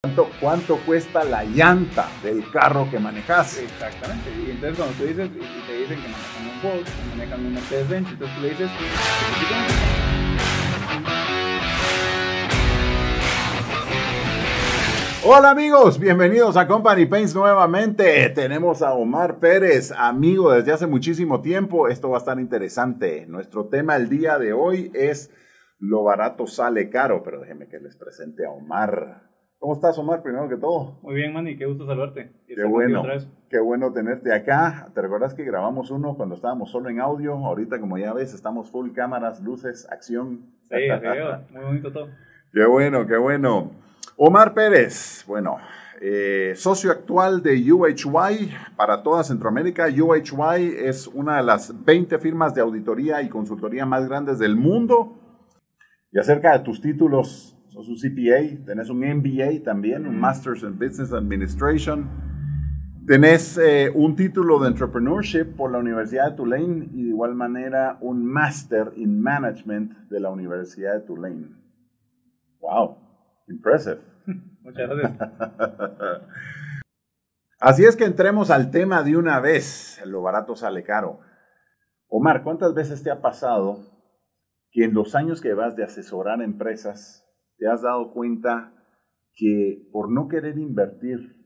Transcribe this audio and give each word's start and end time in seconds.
¿Cuánto, 0.00 0.30
¿Cuánto 0.40 0.76
cuesta 0.86 1.24
la 1.24 1.42
llanta 1.42 2.06
del 2.22 2.48
carro 2.52 2.88
que 2.88 3.00
manejas? 3.00 3.58
Exactamente. 3.58 4.30
Y 4.30 4.52
entonces 4.52 4.78
cuando 4.78 4.94
tú 4.96 5.02
dices, 5.02 5.28
y 5.28 5.66
te 5.66 5.76
dicen 5.76 6.00
que 6.00 6.08
manejan 6.08 6.46
un 6.46 6.62
Volkswagen, 6.62 7.10
que 7.10 7.16
manejan 7.16 7.46
un 7.46 7.54
Mercedes-Benz, 7.54 8.08
entonces 8.12 8.36
tú 8.36 8.42
le 8.42 8.50
dices, 8.50 8.70
Hola 15.24 15.50
amigos, 15.50 15.98
bienvenidos 15.98 16.56
a 16.56 16.68
Company 16.68 17.06
Paints 17.06 17.34
nuevamente. 17.34 18.28
Tenemos 18.28 18.82
a 18.82 18.92
Omar 18.92 19.40
Pérez, 19.40 19.90
amigo 19.90 20.52
desde 20.52 20.70
hace 20.70 20.86
muchísimo 20.86 21.40
tiempo. 21.40 21.88
Esto 21.88 22.10
va 22.10 22.18
a 22.18 22.20
estar 22.20 22.38
interesante. 22.38 23.26
Nuestro 23.26 23.66
tema 23.66 23.96
el 23.96 24.08
día 24.08 24.38
de 24.38 24.52
hoy 24.52 24.92
es 24.94 25.32
lo 25.80 26.04
barato 26.04 26.46
sale 26.46 26.88
caro, 26.88 27.24
pero 27.24 27.40
déjenme 27.40 27.66
que 27.66 27.80
les 27.80 27.96
presente 27.96 28.46
a 28.46 28.50
Omar. 28.50 29.27
¿Cómo 29.58 29.74
estás, 29.74 29.98
Omar? 29.98 30.22
Primero 30.22 30.48
que 30.48 30.56
todo. 30.56 30.98
Muy 31.02 31.16
bien, 31.16 31.32
Manny, 31.32 31.56
qué 31.56 31.66
gusto 31.66 31.84
saludarte. 31.84 32.30
Qué 32.46 32.64
bueno, 32.64 33.02
qué 33.50 33.58
bueno 33.58 33.92
tenerte 33.92 34.32
acá. 34.32 34.88
¿Te 34.94 35.02
recuerdas 35.02 35.34
que 35.34 35.42
grabamos 35.42 35.90
uno 35.90 36.14
cuando 36.16 36.36
estábamos 36.36 36.70
solo 36.70 36.88
en 36.90 37.00
audio? 37.00 37.34
Ahorita, 37.34 37.80
como 37.80 37.98
ya 37.98 38.12
ves, 38.12 38.34
estamos 38.34 38.70
full 38.70 38.92
cámaras, 38.92 39.42
luces, 39.42 39.88
acción. 39.90 40.42
Sí, 40.62 40.76
muy 41.50 41.64
bonito 41.64 41.90
todo. 41.90 42.08
Qué 42.52 42.64
bueno, 42.66 43.04
qué 43.04 43.16
bueno. 43.16 43.72
Omar 44.16 44.54
Pérez, 44.54 45.24
bueno, 45.26 45.58
eh, 46.00 46.52
socio 46.54 46.92
actual 46.92 47.42
de 47.42 47.56
UHY 47.72 48.52
para 48.76 49.02
toda 49.02 49.24
Centroamérica. 49.24 49.88
UHY 49.88 50.76
es 50.78 51.08
una 51.08 51.38
de 51.38 51.42
las 51.42 51.84
20 51.84 52.16
firmas 52.20 52.54
de 52.54 52.60
auditoría 52.60 53.22
y 53.22 53.28
consultoría 53.28 53.84
más 53.84 54.08
grandes 54.08 54.38
del 54.38 54.54
mundo. 54.54 55.18
Y 56.12 56.18
acerca 56.20 56.56
de 56.56 56.64
tus 56.64 56.80
títulos 56.80 57.57
sos 57.78 57.88
un 57.88 57.96
CPA, 57.96 58.64
tenés 58.64 58.90
un 58.90 58.98
MBA 58.98 59.62
también, 59.62 60.06
un 60.06 60.18
Masters 60.18 60.64
in 60.64 60.76
Business 60.78 61.12
Administration. 61.12 62.08
Tenés 63.06 63.56
eh, 63.56 63.90
un 63.94 64.16
título 64.16 64.58
de 64.58 64.68
Entrepreneurship 64.68 65.56
por 65.56 65.70
la 65.70 65.78
Universidad 65.78 66.30
de 66.30 66.36
Tulane 66.36 66.88
y 66.92 67.04
de 67.04 67.08
igual 67.10 67.34
manera 67.34 67.96
un 68.00 68.24
Master 68.24 68.92
in 68.96 69.20
Management 69.20 69.92
de 70.08 70.20
la 70.20 70.30
Universidad 70.30 70.94
de 70.94 71.00
Tulane. 71.02 71.46
¡Wow! 72.60 72.98
Impressive. 73.48 73.98
Muchas 74.62 74.88
gracias. 74.90 75.30
Así 77.60 77.84
es 77.84 77.96
que 77.96 78.04
entremos 78.04 78.50
al 78.50 78.70
tema 78.70 79.02
de 79.02 79.16
una 79.16 79.40
vez. 79.40 80.02
Lo 80.04 80.20
barato 80.20 80.54
sale 80.54 80.82
caro. 80.82 81.20
Omar, 82.08 82.42
¿cuántas 82.42 82.74
veces 82.74 83.02
te 83.02 83.10
ha 83.10 83.22
pasado 83.22 83.78
que 84.70 84.84
en 84.84 84.94
los 84.94 85.14
años 85.14 85.40
que 85.40 85.54
vas 85.54 85.76
de 85.76 85.84
asesorar 85.84 86.42
empresas 86.42 87.27
te 87.58 87.68
has 87.68 87.82
dado 87.82 88.12
cuenta 88.12 88.72
que 89.34 89.88
por 89.92 90.10
no 90.10 90.28
querer 90.28 90.58
invertir 90.58 91.36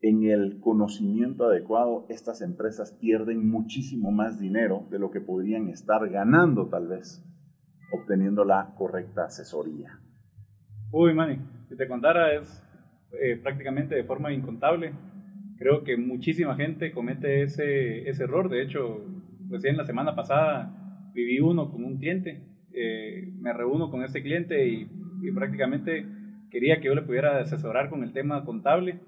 en 0.00 0.24
el 0.24 0.60
conocimiento 0.60 1.44
adecuado, 1.44 2.06
estas 2.10 2.42
empresas 2.42 2.96
pierden 3.00 3.48
muchísimo 3.48 4.10
más 4.12 4.38
dinero 4.38 4.86
de 4.90 4.98
lo 4.98 5.10
que 5.10 5.20
podrían 5.20 5.68
estar 5.68 6.08
ganando 6.10 6.68
tal 6.68 6.88
vez 6.88 7.24
obteniendo 7.92 8.44
la 8.44 8.74
correcta 8.76 9.24
asesoría. 9.24 10.00
Uy, 10.92 11.14
Manny, 11.14 11.38
si 11.68 11.76
te 11.76 11.88
contara 11.88 12.34
es 12.34 12.62
eh, 13.20 13.36
prácticamente 13.36 13.94
de 13.94 14.04
forma 14.04 14.32
incontable. 14.32 14.92
Creo 15.58 15.84
que 15.84 15.96
muchísima 15.96 16.54
gente 16.56 16.92
comete 16.92 17.42
ese, 17.42 18.08
ese 18.08 18.24
error. 18.24 18.50
De 18.50 18.62
hecho, 18.62 19.04
recién 19.48 19.76
la 19.76 19.84
semana 19.84 20.14
pasada 20.14 21.10
viví 21.14 21.40
uno 21.40 21.70
con 21.70 21.84
un 21.84 21.98
cliente. 21.98 22.42
Eh, 22.74 23.32
me 23.40 23.52
reúno 23.52 23.90
con 23.90 24.02
este 24.02 24.22
cliente 24.22 24.68
y 24.68 24.90
y 25.22 25.32
prácticamente 25.32 26.06
quería 26.50 26.80
que 26.80 26.86
yo 26.86 26.94
le 26.94 27.02
pudiera 27.02 27.38
asesorar 27.38 27.90
con 27.90 28.02
el 28.02 28.12
tema 28.12 28.44
contable. 28.44 29.00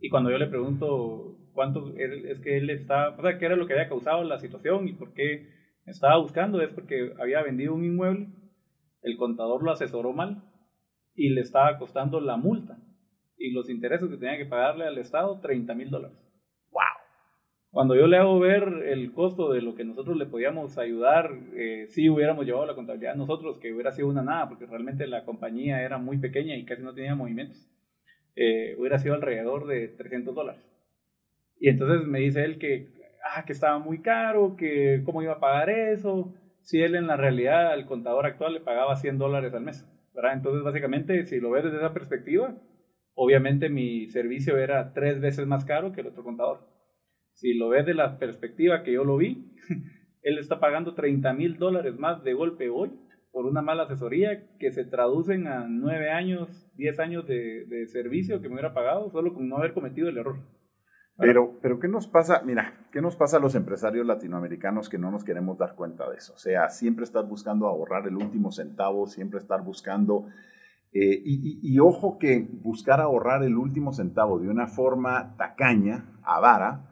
Y 0.00 0.08
cuando 0.08 0.30
yo 0.30 0.38
le 0.38 0.46
pregunto 0.46 1.36
cuánto 1.52 1.92
es 1.96 2.40
que 2.40 2.58
él 2.58 2.70
está, 2.70 3.10
o 3.10 3.22
sea, 3.22 3.38
qué 3.38 3.46
era 3.46 3.56
lo 3.56 3.66
que 3.66 3.72
había 3.72 3.88
causado 3.88 4.22
la 4.24 4.38
situación 4.38 4.86
y 4.88 4.92
por 4.92 5.12
qué 5.12 5.48
estaba 5.86 6.18
buscando, 6.18 6.60
es 6.60 6.70
porque 6.72 7.12
había 7.18 7.42
vendido 7.42 7.74
un 7.74 7.84
inmueble, 7.84 8.28
el 9.02 9.16
contador 9.16 9.62
lo 9.62 9.72
asesoró 9.72 10.12
mal 10.12 10.44
y 11.14 11.30
le 11.30 11.40
estaba 11.40 11.78
costando 11.78 12.20
la 12.20 12.36
multa 12.36 12.78
y 13.36 13.52
los 13.52 13.70
intereses 13.70 14.08
que 14.08 14.16
tenía 14.16 14.36
que 14.36 14.46
pagarle 14.46 14.86
al 14.86 14.98
Estado, 14.98 15.40
30 15.40 15.74
mil 15.74 15.90
dólares. 15.90 16.27
Cuando 17.70 17.94
yo 17.94 18.06
le 18.06 18.16
hago 18.16 18.38
ver 18.38 18.62
el 18.86 19.12
costo 19.12 19.52
de 19.52 19.60
lo 19.60 19.74
que 19.74 19.84
nosotros 19.84 20.16
le 20.16 20.24
podíamos 20.24 20.78
ayudar, 20.78 21.30
eh, 21.54 21.86
si 21.88 22.08
hubiéramos 22.08 22.46
llevado 22.46 22.64
la 22.64 22.74
contabilidad 22.74 23.14
nosotros, 23.14 23.58
que 23.58 23.72
hubiera 23.74 23.92
sido 23.92 24.08
una 24.08 24.22
nada, 24.22 24.48
porque 24.48 24.64
realmente 24.64 25.06
la 25.06 25.24
compañía 25.24 25.82
era 25.82 25.98
muy 25.98 26.16
pequeña 26.16 26.56
y 26.56 26.64
casi 26.64 26.82
no 26.82 26.94
tenía 26.94 27.14
movimientos, 27.14 27.70
eh, 28.36 28.74
hubiera 28.78 28.98
sido 28.98 29.14
alrededor 29.14 29.66
de 29.66 29.88
300 29.88 30.34
dólares. 30.34 30.62
Y 31.60 31.68
entonces 31.68 32.06
me 32.06 32.20
dice 32.20 32.42
él 32.42 32.58
que, 32.58 32.88
ah, 33.34 33.44
que 33.44 33.52
estaba 33.52 33.78
muy 33.78 34.00
caro, 34.00 34.56
que 34.56 35.02
cómo 35.04 35.22
iba 35.22 35.34
a 35.34 35.40
pagar 35.40 35.68
eso, 35.68 36.32
si 36.62 36.80
él 36.80 36.94
en 36.94 37.06
la 37.06 37.16
realidad 37.16 37.72
al 37.72 37.84
contador 37.84 38.24
actual 38.24 38.54
le 38.54 38.60
pagaba 38.60 38.96
100 38.96 39.18
dólares 39.18 39.52
al 39.52 39.62
mes. 39.62 39.86
¿verdad? 40.14 40.32
Entonces, 40.32 40.62
básicamente, 40.64 41.26
si 41.26 41.38
lo 41.38 41.50
ves 41.50 41.64
desde 41.64 41.78
esa 41.78 41.92
perspectiva, 41.92 42.54
obviamente 43.14 43.68
mi 43.68 44.08
servicio 44.08 44.56
era 44.56 44.94
tres 44.94 45.20
veces 45.20 45.46
más 45.46 45.64
caro 45.66 45.92
que 45.92 46.00
el 46.00 46.06
otro 46.08 46.24
contador 46.24 46.77
si 47.38 47.54
lo 47.54 47.68
ves 47.68 47.86
de 47.86 47.94
la 47.94 48.18
perspectiva 48.18 48.82
que 48.82 48.92
yo 48.92 49.04
lo 49.04 49.16
vi, 49.16 49.54
él 50.22 50.38
está 50.38 50.58
pagando 50.58 50.94
30 50.94 51.32
mil 51.34 51.56
dólares 51.56 51.96
más 51.96 52.24
de 52.24 52.34
golpe 52.34 52.68
hoy 52.68 52.90
por 53.30 53.46
una 53.46 53.62
mala 53.62 53.84
asesoría 53.84 54.56
que 54.58 54.72
se 54.72 54.84
traducen 54.84 55.46
a 55.46 55.66
9 55.68 56.10
años, 56.10 56.68
10 56.74 56.98
años 56.98 57.26
de, 57.26 57.86
servicio 57.92 58.40
que 58.40 58.48
me 58.48 58.54
hubiera 58.54 58.74
pagado 58.74 59.10
solo 59.10 59.34
con 59.34 59.48
no 59.48 59.58
haber 59.58 59.72
cometido 59.72 60.08
el 60.08 60.18
error. 60.18 60.38
Pero, 61.16 61.58
pero, 61.62 61.78
¿qué 61.78 61.88
nos 61.88 62.08
pasa? 62.08 62.42
Mira, 62.44 62.88
¿qué 62.92 63.00
nos 63.00 63.16
pasa 63.16 63.36
a 63.36 63.40
los 63.40 63.54
empresarios 63.54 64.06
latinoamericanos 64.06 64.88
que 64.88 64.98
no 64.98 65.10
nos 65.10 65.24
queremos 65.24 65.58
dar 65.58 65.74
cuenta 65.74 66.08
de 66.10 66.16
eso? 66.16 66.34
O 66.34 66.38
sea, 66.38 66.68
siempre 66.70 67.04
estás 67.04 67.28
buscando 67.28 67.66
ahorrar 67.66 68.06
el 68.08 68.16
último 68.16 68.50
centavo, 68.50 69.06
siempre 69.06 69.38
estar 69.38 69.62
buscando... 69.62 70.26
Eh, 70.90 71.20
y, 71.22 71.60
y, 71.62 71.78
ojo 71.80 72.18
que 72.18 72.48
buscar 72.50 73.00
ahorrar 73.00 73.42
el 73.42 73.56
último 73.56 73.92
centavo 73.92 74.38
de 74.38 74.48
una 74.48 74.68
forma 74.68 75.36
tacaña, 75.36 76.18
avara, 76.22 76.87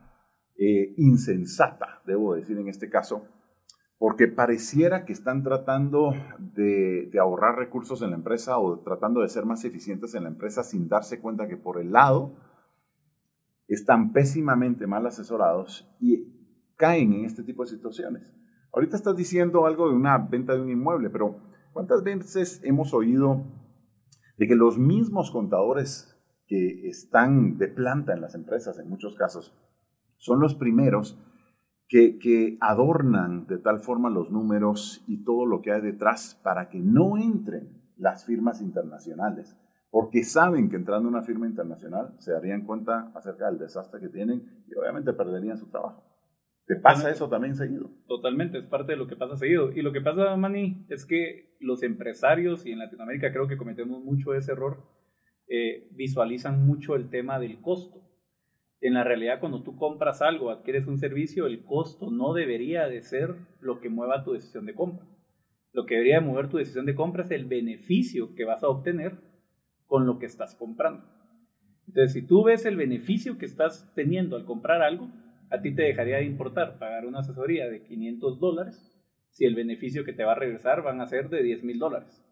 eh, 0.58 0.94
insensata, 0.96 2.00
debo 2.06 2.34
decir 2.34 2.58
en 2.58 2.68
este 2.68 2.88
caso, 2.88 3.26
porque 3.98 4.28
pareciera 4.28 5.04
que 5.04 5.12
están 5.12 5.42
tratando 5.42 6.12
de, 6.38 7.10
ahorrar 7.18 7.56
recursos 7.56 8.02
en 8.02 8.10
la 8.10 8.16
empresa 8.16 8.58
o 8.58 8.80
tratando 8.80 9.20
de 9.20 9.28
ser 9.28 9.46
más 9.46 9.64
eficientes 9.64 10.14
en 10.14 10.24
la 10.24 10.28
empresa 10.28 10.62
sin 10.62 10.88
darse 10.88 11.20
cuenta 11.20 11.48
que 11.48 11.56
por 11.56 11.80
el 11.80 11.92
lado 11.92 12.36
están 13.68 14.12
pésimamente 14.12 14.86
mal 14.86 15.06
asesorados 15.06 15.90
y 15.98 16.32
caen 16.76 17.14
en 17.14 17.24
este 17.24 17.42
tipo 17.42 17.62
de 17.64 17.70
situaciones. 17.70 18.32
Ahorita 18.72 18.96
estás 18.96 19.16
diciendo 19.16 19.66
algo 19.66 19.88
de 19.88 19.94
una 19.94 20.18
venta 20.18 20.54
de 20.54 20.60
un 20.60 20.70
inmueble, 20.70 21.08
pero 21.08 21.40
¿cuántas 21.72 22.02
veces 22.02 22.60
hemos 22.62 22.92
oído 22.92 23.44
de 24.36 24.46
que 24.46 24.54
los 24.54 24.78
mismos 24.78 25.30
contadores 25.30 26.14
que 26.46 26.86
están 26.88 27.56
de 27.56 27.68
planta 27.68 28.12
en 28.12 28.20
las 28.20 28.34
empresas, 28.34 28.78
en 28.78 28.88
muchos 28.88 29.16
casos, 29.16 29.54
son 30.16 30.40
los 30.40 30.54
primeros 30.54 31.18
que, 31.88 32.58
adornan 32.60 33.46
de 33.46 33.58
tal 33.58 33.80
forma 33.80 34.10
los 34.10 34.30
números 34.30 35.04
y 35.06 35.24
todo 35.24 35.46
lo 35.46 35.62
que 35.62 35.72
hay 35.72 35.80
detrás 35.80 36.40
para 36.42 36.68
que 36.68 36.78
no 36.78 37.16
entren 37.16 37.82
las 37.96 38.24
firmas 38.24 38.60
internacionales, 38.60 39.56
porque 39.90 40.24
saben 40.24 40.68
que 40.68 40.76
entrando 40.76 41.08
una 41.08 41.22
firma 41.22 41.46
internacional 41.46 42.14
se 42.18 42.32
darían 42.32 42.66
cuenta 42.66 43.12
acerca 43.14 43.46
del 43.46 43.58
desastre 43.58 44.00
que 44.00 44.08
tienen 44.08 44.64
y 44.68 44.74
obviamente 44.74 45.12
perderían 45.12 45.56
su 45.56 45.70
trabajo. 45.70 46.04
¿Te 46.66 46.74
pasa 46.74 47.10
eso 47.10 47.28
también 47.28 47.54
seguido? 47.54 47.90
Totalmente, 48.08 48.58
es 48.58 48.66
parte 48.66 48.92
de 48.92 48.98
lo 48.98 49.06
que 49.06 49.14
pasa 49.14 49.36
seguido. 49.36 49.70
Y 49.70 49.82
lo 49.82 49.92
que 49.92 50.00
pasa, 50.00 50.36
Manny, 50.36 50.84
es 50.88 51.06
que 51.06 51.56
los 51.60 51.84
empresarios, 51.84 52.66
y 52.66 52.72
en 52.72 52.80
Latinoamérica 52.80 53.32
creo 53.32 53.46
que 53.46 53.56
cometemos 53.56 54.02
mucho 54.02 54.34
ese 54.34 54.50
error, 54.50 54.82
eh, 55.48 55.88
visualizan 55.92 56.66
mucho 56.66 56.96
el 56.96 57.08
tema 57.08 57.38
del 57.38 57.60
costo 57.60 58.05
en 58.86 58.94
la 58.94 59.04
realidad 59.04 59.40
cuando 59.40 59.62
tú 59.62 59.76
compras 59.76 60.22
algo, 60.22 60.50
adquieres 60.50 60.86
un 60.86 60.98
servicio, 60.98 61.46
el 61.46 61.64
costo 61.64 62.10
no 62.10 62.32
debería 62.34 62.88
de 62.88 63.02
ser 63.02 63.34
lo 63.60 63.80
que 63.80 63.88
mueva 63.88 64.24
tu 64.24 64.32
decisión 64.32 64.66
de 64.66 64.74
compra. 64.74 65.06
Lo 65.72 65.86
que 65.86 65.94
debería 65.94 66.20
mover 66.20 66.48
tu 66.48 66.56
decisión 66.56 66.86
de 66.86 66.94
compra 66.94 67.24
es 67.24 67.30
el 67.30 67.44
beneficio 67.44 68.34
que 68.34 68.44
vas 68.44 68.62
a 68.62 68.68
obtener 68.68 69.18
con 69.86 70.06
lo 70.06 70.18
que 70.18 70.26
estás 70.26 70.54
comprando. 70.54 71.04
Entonces, 71.86 72.12
si 72.12 72.26
tú 72.26 72.44
ves 72.44 72.64
el 72.64 72.76
beneficio 72.76 73.38
que 73.38 73.46
estás 73.46 73.92
teniendo 73.94 74.36
al 74.36 74.44
comprar 74.44 74.82
algo, 74.82 75.10
a 75.50 75.60
ti 75.60 75.74
te 75.74 75.82
dejaría 75.82 76.16
de 76.16 76.24
importar 76.24 76.78
pagar 76.78 77.06
una 77.06 77.20
asesoría 77.20 77.68
de 77.68 77.82
500 77.84 78.40
dólares 78.40 78.92
si 79.30 79.44
el 79.44 79.54
beneficio 79.54 80.04
que 80.04 80.12
te 80.12 80.24
va 80.24 80.32
a 80.32 80.36
regresar 80.36 80.82
van 80.82 81.00
a 81.00 81.06
ser 81.06 81.28
de 81.28 81.42
10 81.42 81.62
mil 81.62 81.78
dólares. 81.78 82.25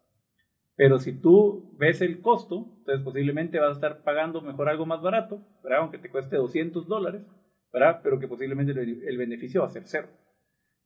Pero 0.75 0.99
si 0.99 1.13
tú 1.13 1.75
ves 1.77 2.01
el 2.01 2.21
costo, 2.21 2.75
entonces 2.79 3.03
posiblemente 3.03 3.59
vas 3.59 3.69
a 3.69 3.73
estar 3.73 4.03
pagando 4.03 4.41
mejor 4.41 4.69
algo 4.69 4.85
más 4.85 5.01
barato, 5.01 5.41
¿verdad? 5.63 5.79
aunque 5.79 5.97
te 5.97 6.09
cueste 6.09 6.35
200 6.35 6.87
dólares, 6.87 7.25
¿verdad? 7.71 8.01
pero 8.03 8.19
que 8.19 8.27
posiblemente 8.27 8.71
el 8.71 9.17
beneficio 9.17 9.61
va 9.61 9.67
a 9.67 9.71
ser 9.71 9.83
cero. 9.85 10.07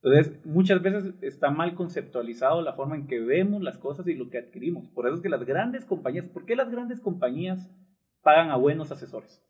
Entonces, 0.02 0.46
muchas 0.46 0.82
veces 0.82 1.14
está 1.22 1.50
mal 1.50 1.76
conceptualizado 1.76 2.62
la 2.62 2.74
forma 2.74 2.96
en 2.96 3.08
que 3.08 3.20
vemos 3.20 3.62
las 3.62 3.78
cosas 3.78 4.08
y 4.08 4.14
lo 4.14 4.30
que 4.30 4.38
adquirimos. 4.38 4.88
Por 4.90 5.06
eso 5.06 5.18
es 5.18 5.22
que 5.22 5.30
las 5.30 5.46
grandes 5.46 5.84
compañías, 5.84 6.28
¿por 6.28 6.46
qué 6.46 6.56
las 6.56 6.72
grandes 6.72 7.02
compañías 7.02 7.70
pagan 8.22 8.50
a 8.50 8.56
buenos 8.56 8.92
asesores? 8.92 9.44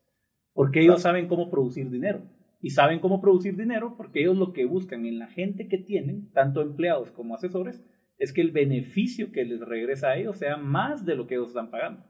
Porque 0.53 0.81
ellos 0.81 1.03
saben 1.03 1.27
cómo 1.27 1.51
producir 1.51 1.89
dinero. 1.91 2.23
Y 2.61 2.71
saben 2.71 2.99
cómo 2.99 3.21
producir 3.21 3.55
dinero 3.55 3.93
porque 3.95 4.21
ellos 4.21 4.37
lo 4.37 4.51
que 4.51 4.65
buscan 4.65 5.05
en 5.05 5.19
la 5.19 5.27
gente 5.27 5.69
que 5.69 5.77
tienen, 5.77 6.31
tanto 6.33 6.61
empleados 6.61 7.11
como 7.11 7.35
asesores, 7.35 7.85
es 8.19 8.33
que 8.33 8.41
el 8.41 8.51
beneficio 8.51 9.31
que 9.31 9.45
les 9.45 9.61
regresa 9.61 10.09
a 10.09 10.17
ellos 10.17 10.37
sea 10.37 10.57
más 10.57 11.05
de 11.05 11.15
lo 11.15 11.25
que 11.25 11.35
ellos 11.35 11.49
están 11.49 11.71
pagando. 11.71 12.03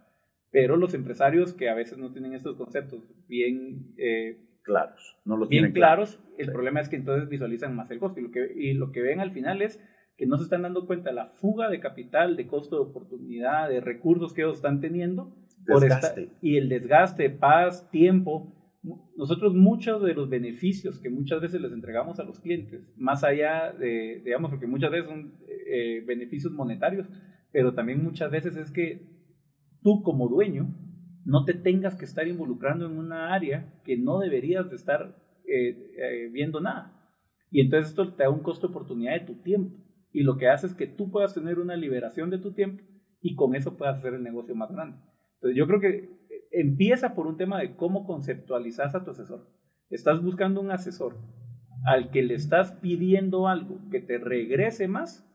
Pero 0.51 0.75
los 0.75 0.95
empresarios 0.95 1.53
que 1.53 1.69
a 1.69 1.75
veces 1.75 1.99
no 1.99 2.11
tienen 2.11 2.33
estos 2.33 2.57
conceptos 2.57 3.03
bien 3.27 3.93
eh, 3.97 4.39
claros, 4.63 5.17
no 5.23 5.37
los 5.37 5.47
bien 5.47 5.71
claros, 5.71 6.19
el 6.37 6.51
problema 6.51 6.81
es 6.81 6.89
que 6.89 6.95
entonces 6.95 7.29
visualizan 7.29 7.75
más 7.75 7.91
el 7.91 7.99
costo 7.99 8.19
y 8.19 8.23
lo, 8.23 8.31
que, 8.31 8.51
y 8.55 8.73
lo 8.73 8.91
que 8.91 9.01
ven 9.01 9.19
al 9.19 9.31
final 9.31 9.61
es 9.61 9.79
que 10.17 10.25
no 10.25 10.37
se 10.37 10.43
están 10.43 10.63
dando 10.63 10.85
cuenta 10.85 11.11
de 11.11 11.15
la 11.15 11.27
fuga 11.27 11.69
de 11.69 11.79
capital, 11.79 12.35
de 12.35 12.47
costo 12.47 12.75
de 12.75 12.89
oportunidad, 12.89 13.69
de 13.69 13.79
recursos 13.79 14.33
que 14.33 14.41
ellos 14.41 14.57
están 14.57 14.81
teniendo. 14.81 15.33
Desgaste. 15.65 16.29
y 16.41 16.57
el 16.57 16.67
desgaste, 16.67 17.29
paz, 17.29 17.89
tiempo, 17.91 18.51
nosotros 19.15 19.53
muchos 19.53 20.01
de 20.03 20.13
los 20.13 20.29
beneficios 20.29 20.99
que 20.99 21.09
muchas 21.09 21.41
veces 21.41 21.61
les 21.61 21.73
entregamos 21.73 22.19
a 22.19 22.23
los 22.23 22.39
clientes, 22.39 22.93
más 22.95 23.23
allá 23.23 23.73
de, 23.73 24.21
digamos, 24.23 24.49
porque 24.51 24.67
muchas 24.67 24.91
veces 24.91 25.07
son 25.07 25.33
eh, 25.67 26.03
beneficios 26.05 26.53
monetarios, 26.53 27.07
pero 27.51 27.73
también 27.73 28.03
muchas 28.03 28.31
veces 28.31 28.55
es 28.55 28.71
que 28.71 29.01
tú 29.81 30.01
como 30.01 30.29
dueño 30.29 30.73
no 31.25 31.43
te 31.43 31.53
tengas 31.53 31.95
que 31.95 32.05
estar 32.05 32.27
involucrando 32.27 32.85
en 32.85 32.97
una 32.97 33.33
área 33.33 33.81
que 33.83 33.97
no 33.97 34.19
deberías 34.19 34.69
de 34.69 34.75
estar 34.77 35.15
eh, 35.45 35.91
eh, 35.97 36.29
viendo 36.31 36.61
nada. 36.61 36.95
Y 37.51 37.61
entonces 37.61 37.89
esto 37.89 38.13
te 38.13 38.23
da 38.23 38.29
un 38.29 38.43
costo 38.43 38.67
de 38.67 38.71
oportunidad 38.71 39.13
de 39.13 39.25
tu 39.25 39.41
tiempo. 39.41 39.75
Y 40.11 40.23
lo 40.23 40.37
que 40.37 40.47
hace 40.47 40.67
es 40.67 40.73
que 40.73 40.87
tú 40.87 41.11
puedas 41.11 41.33
tener 41.33 41.59
una 41.59 41.75
liberación 41.75 42.29
de 42.29 42.39
tu 42.39 42.53
tiempo 42.53 42.83
y 43.21 43.35
con 43.35 43.55
eso 43.55 43.77
puedas 43.77 43.97
hacer 43.97 44.13
el 44.13 44.23
negocio 44.23 44.55
más 44.55 44.71
grande. 44.71 44.97
Entonces 45.35 45.57
yo 45.57 45.67
creo 45.67 45.79
que 45.79 46.18
empieza 46.51 47.13
por 47.13 47.27
un 47.27 47.37
tema 47.37 47.59
de 47.59 47.75
cómo 47.75 48.05
conceptualizas 48.05 48.95
a 48.95 49.03
tu 49.03 49.11
asesor. 49.11 49.47
Estás 49.89 50.21
buscando 50.21 50.61
un 50.61 50.71
asesor 50.71 51.15
al 51.85 52.11
que 52.11 52.23
le 52.23 52.35
estás 52.35 52.73
pidiendo 52.73 53.47
algo 53.47 53.79
que 53.89 54.01
te 54.01 54.17
regrese 54.17 54.87
más 54.87 55.25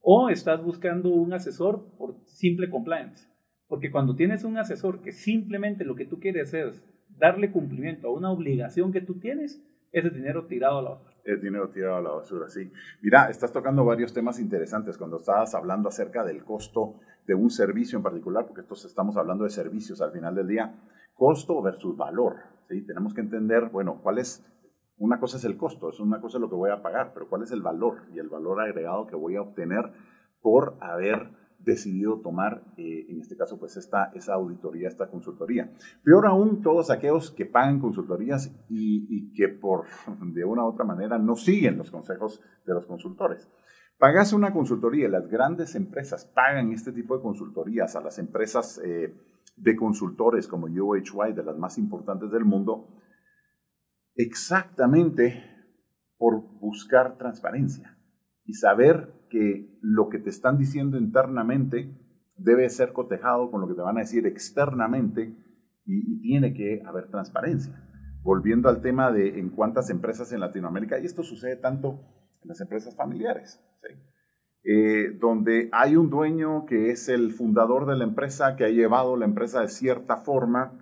o 0.00 0.30
estás 0.30 0.62
buscando 0.62 1.10
un 1.10 1.32
asesor 1.32 1.84
por 1.98 2.16
simple 2.26 2.70
compliance. 2.70 3.28
Porque 3.66 3.90
cuando 3.90 4.16
tienes 4.16 4.44
un 4.44 4.56
asesor 4.56 5.02
que 5.02 5.12
simplemente 5.12 5.84
lo 5.84 5.94
que 5.94 6.06
tú 6.06 6.20
quieres 6.20 6.54
es 6.54 6.82
darle 7.08 7.50
cumplimiento 7.50 8.08
a 8.08 8.12
una 8.12 8.30
obligación 8.30 8.92
que 8.92 9.00
tú 9.00 9.18
tienes, 9.18 9.62
ese 9.92 10.10
dinero 10.10 10.46
tirado 10.46 10.78
a 10.78 10.82
la 10.82 10.90
basura. 10.90 11.14
Es 11.24 11.42
dinero 11.42 11.68
tirado 11.68 11.96
a 11.96 12.00
la 12.00 12.10
basura, 12.10 12.48
sí. 12.48 12.70
Mira, 13.02 13.28
estás 13.28 13.52
tocando 13.52 13.84
varios 13.84 14.14
temas 14.14 14.38
interesantes 14.38 14.96
cuando 14.96 15.18
estabas 15.18 15.54
hablando 15.54 15.88
acerca 15.88 16.24
del 16.24 16.44
costo 16.44 17.00
de 17.28 17.34
un 17.34 17.50
servicio 17.50 17.98
en 17.98 18.02
particular, 18.02 18.46
porque 18.46 18.62
estos 18.62 18.86
estamos 18.86 19.18
hablando 19.18 19.44
de 19.44 19.50
servicios 19.50 20.00
al 20.00 20.12
final 20.12 20.34
del 20.34 20.48
día. 20.48 20.74
Costo 21.14 21.60
versus 21.60 21.94
valor, 21.94 22.36
¿sí? 22.68 22.80
Tenemos 22.86 23.12
que 23.12 23.20
entender, 23.20 23.68
bueno, 23.70 24.00
cuál 24.02 24.18
es, 24.18 24.44
una 24.96 25.20
cosa 25.20 25.36
es 25.36 25.44
el 25.44 25.58
costo, 25.58 25.90
es 25.90 26.00
una 26.00 26.22
cosa 26.22 26.38
lo 26.38 26.48
que 26.48 26.56
voy 26.56 26.70
a 26.70 26.82
pagar, 26.82 27.12
pero 27.12 27.28
cuál 27.28 27.42
es 27.42 27.52
el 27.52 27.60
valor 27.60 27.98
y 28.14 28.18
el 28.18 28.30
valor 28.30 28.62
agregado 28.62 29.06
que 29.06 29.14
voy 29.14 29.36
a 29.36 29.42
obtener 29.42 29.92
por 30.40 30.78
haber 30.80 31.30
decidido 31.58 32.20
tomar, 32.20 32.62
eh, 32.78 33.04
en 33.10 33.20
este 33.20 33.36
caso, 33.36 33.58
pues 33.58 33.76
esta, 33.76 34.10
esa 34.14 34.32
auditoría, 34.32 34.88
esta 34.88 35.10
consultoría. 35.10 35.70
Peor 36.02 36.26
aún, 36.26 36.62
todos 36.62 36.90
aquellos 36.90 37.30
que 37.30 37.44
pagan 37.44 37.78
consultorías 37.78 38.54
y, 38.70 39.34
que 39.34 39.48
por, 39.48 39.84
de 40.32 40.44
una 40.46 40.64
u 40.64 40.68
otra 40.68 40.86
manera, 40.86 41.18
no 41.18 41.36
siguen 41.36 41.76
los 41.76 41.90
consejos 41.90 42.40
de 42.64 42.72
los 42.72 42.86
consultores. 42.86 43.50
Pagas 43.98 44.32
una 44.32 44.52
consultoría, 44.52 45.08
las 45.08 45.28
grandes 45.28 45.74
empresas 45.74 46.24
pagan 46.24 46.72
este 46.72 46.92
tipo 46.92 47.16
de 47.16 47.22
consultorías 47.22 47.96
a 47.96 48.00
las 48.00 48.20
empresas 48.20 48.80
eh, 48.84 49.12
de 49.56 49.76
consultores 49.76 50.46
como 50.46 50.66
UHY, 50.66 51.32
de 51.34 51.42
las 51.42 51.58
más 51.58 51.78
importantes 51.78 52.30
del 52.30 52.44
mundo, 52.44 52.94
exactamente 54.14 55.42
por 56.16 56.42
buscar 56.60 57.18
transparencia 57.18 57.98
y 58.44 58.54
saber 58.54 59.26
que 59.30 59.78
lo 59.82 60.08
que 60.08 60.20
te 60.20 60.30
están 60.30 60.58
diciendo 60.58 60.96
internamente 60.96 61.92
debe 62.36 62.68
ser 62.70 62.92
cotejado 62.92 63.50
con 63.50 63.60
lo 63.60 63.66
que 63.66 63.74
te 63.74 63.82
van 63.82 63.96
a 63.96 64.02
decir 64.02 64.26
externamente 64.26 65.36
y, 65.84 66.20
tiene 66.20 66.54
que 66.54 66.82
haber 66.86 67.08
transparencia. 67.08 67.84
Volviendo 68.22 68.68
al 68.68 68.80
tema 68.80 69.10
de 69.10 69.40
en 69.40 69.50
cuántas 69.50 69.90
empresas 69.90 70.32
en 70.32 70.40
Latinoamérica, 70.40 70.98
y 70.98 71.06
esto 71.06 71.22
sucede 71.22 71.56
tanto 71.56 72.17
en 72.42 72.48
las 72.48 72.60
empresas 72.60 72.94
familiares, 72.94 73.60
eh, 74.64 75.16
donde 75.18 75.68
hay 75.72 75.96
un 75.96 76.10
dueño 76.10 76.66
que 76.66 76.90
es 76.90 77.08
el 77.08 77.32
fundador 77.32 77.86
de 77.86 77.96
la 77.96 78.04
empresa, 78.04 78.56
que 78.56 78.64
ha 78.64 78.70
llevado 78.70 79.16
la 79.16 79.24
empresa 79.24 79.60
de 79.60 79.68
cierta 79.68 80.16
forma. 80.16 80.72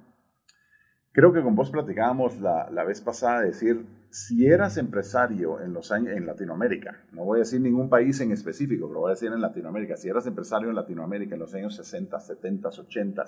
Creo 1.13 1.33
que 1.33 1.43
con 1.43 1.55
vos 1.55 1.71
platicábamos 1.71 2.41
la, 2.41 2.69
la 2.71 2.85
vez 2.85 3.01
pasada 3.01 3.41
de 3.41 3.47
decir, 3.49 3.87
si 4.11 4.47
eras 4.47 4.77
empresario 4.77 5.61
en, 5.61 5.73
los 5.73 5.93
años, 5.93 6.15
en 6.15 6.27
Latinoamérica, 6.27 7.05
no 7.13 7.25
voy 7.25 7.39
a 7.39 7.41
decir 7.41 7.61
ningún 7.61 7.89
país 7.89 8.21
en 8.21 8.33
específico, 8.33 8.89
pero 8.89 9.01
voy 9.01 9.11
a 9.11 9.15
decir 9.15 9.31
en 9.33 9.41
Latinoamérica, 9.41 9.97
si 9.97 10.09
eras 10.09 10.27
empresario 10.27 10.69
en 10.69 10.75
Latinoamérica 10.75 11.35
en 11.35 11.41
los 11.41 11.55
años 11.55 11.77
60, 11.77 12.19
70, 12.19 12.69
80, 12.69 13.25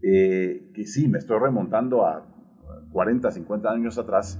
que 0.00 0.84
sí, 0.86 1.06
me 1.08 1.18
estoy 1.18 1.38
remontando 1.38 2.04
a 2.04 2.26
40, 2.92 3.30
50 3.30 3.70
años 3.70 3.98
atrás, 3.98 4.38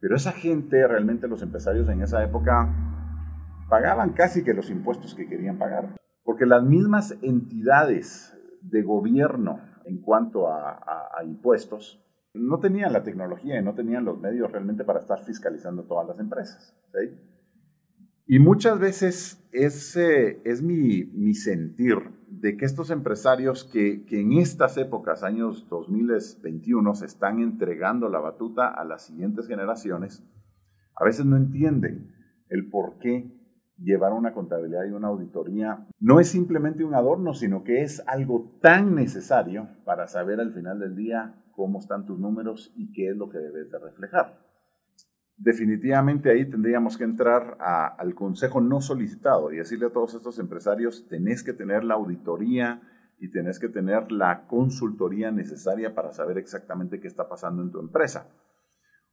pero 0.00 0.16
esa 0.16 0.32
gente, 0.32 0.86
realmente 0.86 1.28
los 1.28 1.42
empresarios 1.42 1.88
en 1.88 2.02
esa 2.02 2.22
época, 2.22 2.68
pagaban 3.68 4.12
casi 4.12 4.44
que 4.44 4.54
los 4.54 4.70
impuestos 4.70 5.14
que 5.14 5.28
querían 5.28 5.58
pagar, 5.58 5.96
porque 6.24 6.46
las 6.46 6.62
mismas 6.62 7.16
entidades 7.22 8.36
de 8.62 8.82
gobierno 8.82 9.60
en 9.84 10.02
cuanto 10.02 10.48
a 10.48 11.22
impuestos, 11.24 12.04
no 12.34 12.60
tenían 12.60 12.92
la 12.92 13.02
tecnología 13.02 13.58
y 13.58 13.64
no 13.64 13.74
tenían 13.74 14.04
los 14.04 14.18
medios 14.18 14.50
realmente 14.50 14.84
para 14.84 15.00
estar 15.00 15.20
fiscalizando 15.24 15.84
todas 15.84 16.06
las 16.06 16.18
empresas. 16.18 16.74
Y 18.30 18.40
muchas 18.40 18.78
veces 18.78 19.42
ese 19.52 20.42
es 20.44 20.60
mi, 20.60 21.04
mi, 21.14 21.32
sentir 21.32 21.96
de 22.28 22.58
que 22.58 22.66
estos 22.66 22.90
empresarios 22.90 23.64
que, 23.64 24.04
que, 24.04 24.20
en 24.20 24.34
estas 24.34 24.76
épocas, 24.76 25.22
años 25.22 25.66
2021, 25.70 26.94
se 26.94 27.06
están 27.06 27.40
entregando 27.40 28.10
la 28.10 28.20
batuta 28.20 28.68
a 28.68 28.84
las 28.84 29.06
siguientes 29.06 29.48
generaciones, 29.48 30.22
a 30.94 31.06
veces 31.06 31.24
no 31.24 31.38
entienden 31.38 32.12
el 32.50 32.68
por 32.68 32.98
qué 32.98 33.34
llevar 33.78 34.12
una 34.12 34.34
contabilidad 34.34 34.84
y 34.84 34.90
una 34.90 35.08
auditoría 35.08 35.86
no 35.98 36.20
es 36.20 36.28
simplemente 36.28 36.84
un 36.84 36.94
adorno, 36.94 37.32
sino 37.32 37.64
que 37.64 37.80
es 37.80 38.02
algo 38.06 38.58
tan 38.60 38.94
necesario 38.94 39.70
para 39.86 40.06
saber 40.06 40.38
al 40.38 40.52
final 40.52 40.80
del 40.80 40.96
día 40.96 41.34
cómo 41.52 41.78
están 41.78 42.04
tus 42.04 42.18
números 42.18 42.74
y 42.76 42.92
qué 42.92 43.08
es 43.08 43.16
lo 43.16 43.30
que 43.30 43.38
debes 43.38 43.70
de 43.70 43.78
reflejar. 43.78 44.47
Definitivamente 45.38 46.30
ahí 46.30 46.50
tendríamos 46.50 46.98
que 46.98 47.04
entrar 47.04 47.56
al 47.60 48.14
consejo 48.16 48.60
no 48.60 48.80
solicitado 48.80 49.52
y 49.52 49.58
decirle 49.58 49.86
a 49.86 49.92
todos 49.92 50.14
estos 50.14 50.40
empresarios, 50.40 51.06
tenés 51.08 51.44
que 51.44 51.52
tener 51.52 51.84
la 51.84 51.94
auditoría 51.94 52.82
y 53.20 53.30
tenés 53.30 53.60
que 53.60 53.68
tener 53.68 54.10
la 54.10 54.48
consultoría 54.48 55.30
necesaria 55.30 55.94
para 55.94 56.12
saber 56.12 56.38
exactamente 56.38 57.00
qué 57.00 57.06
está 57.06 57.28
pasando 57.28 57.62
en 57.62 57.70
tu 57.70 57.78
empresa. 57.78 58.26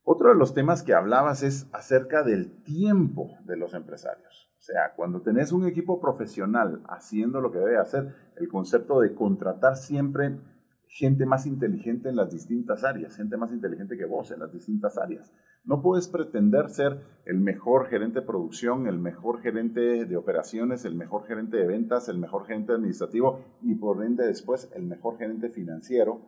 Otro 0.03 0.29
de 0.29 0.35
los 0.35 0.55
temas 0.55 0.81
que 0.81 0.95
hablabas 0.95 1.43
es 1.43 1.67
acerca 1.73 2.23
del 2.23 2.63
tiempo 2.63 3.37
de 3.45 3.57
los 3.57 3.75
empresarios. 3.75 4.51
O 4.57 4.61
sea, 4.61 4.93
cuando 4.95 5.21
tenés 5.21 5.51
un 5.51 5.67
equipo 5.67 6.01
profesional 6.01 6.81
haciendo 6.87 7.39
lo 7.39 7.51
que 7.51 7.59
debe 7.59 7.77
hacer, 7.77 8.15
el 8.35 8.47
concepto 8.47 8.99
de 8.99 9.13
contratar 9.13 9.75
siempre 9.75 10.39
gente 10.87 11.25
más 11.27 11.45
inteligente 11.45 12.09
en 12.09 12.15
las 12.15 12.31
distintas 12.31 12.83
áreas, 12.83 13.15
gente 13.15 13.37
más 13.37 13.51
inteligente 13.51 13.95
que 13.95 14.05
vos 14.05 14.31
en 14.31 14.39
las 14.39 14.51
distintas 14.51 14.97
áreas. 14.97 15.31
No 15.65 15.81
puedes 15.81 16.07
pretender 16.07 16.69
ser 16.69 17.01
el 17.25 17.39
mejor 17.39 17.87
gerente 17.87 18.19
de 18.19 18.25
producción, 18.25 18.87
el 18.87 18.99
mejor 18.99 19.41
gerente 19.41 20.05
de 20.05 20.17
operaciones, 20.17 20.85
el 20.85 20.95
mejor 20.95 21.25
gerente 21.25 21.57
de 21.57 21.65
ventas, 21.65 22.07
el 22.07 22.19
mejor 22.19 22.45
gerente 22.45 22.73
administrativo 22.73 23.41
y 23.63 23.73
por 23.75 24.03
ende 24.03 24.27
después 24.27 24.71
el 24.75 24.83
mejor 24.83 25.17
gerente 25.17 25.49
financiero 25.49 26.21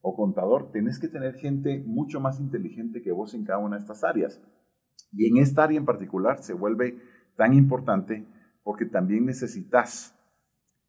o 0.00 0.16
contador. 0.16 0.72
Tienes 0.72 0.98
que 0.98 1.06
tener 1.06 1.34
gente 1.34 1.82
mucho 1.86 2.18
más 2.18 2.40
inteligente 2.40 3.02
que 3.02 3.12
vos 3.12 3.34
en 3.34 3.44
cada 3.44 3.60
una 3.60 3.76
de 3.76 3.82
estas 3.82 4.02
áreas. 4.02 4.42
Y 5.12 5.28
en 5.28 5.36
esta 5.36 5.62
área 5.62 5.78
en 5.78 5.86
particular 5.86 6.42
se 6.42 6.54
vuelve 6.54 6.98
tan 7.36 7.54
importante 7.54 8.26
porque 8.64 8.86
también 8.86 9.26
necesitas 9.26 10.18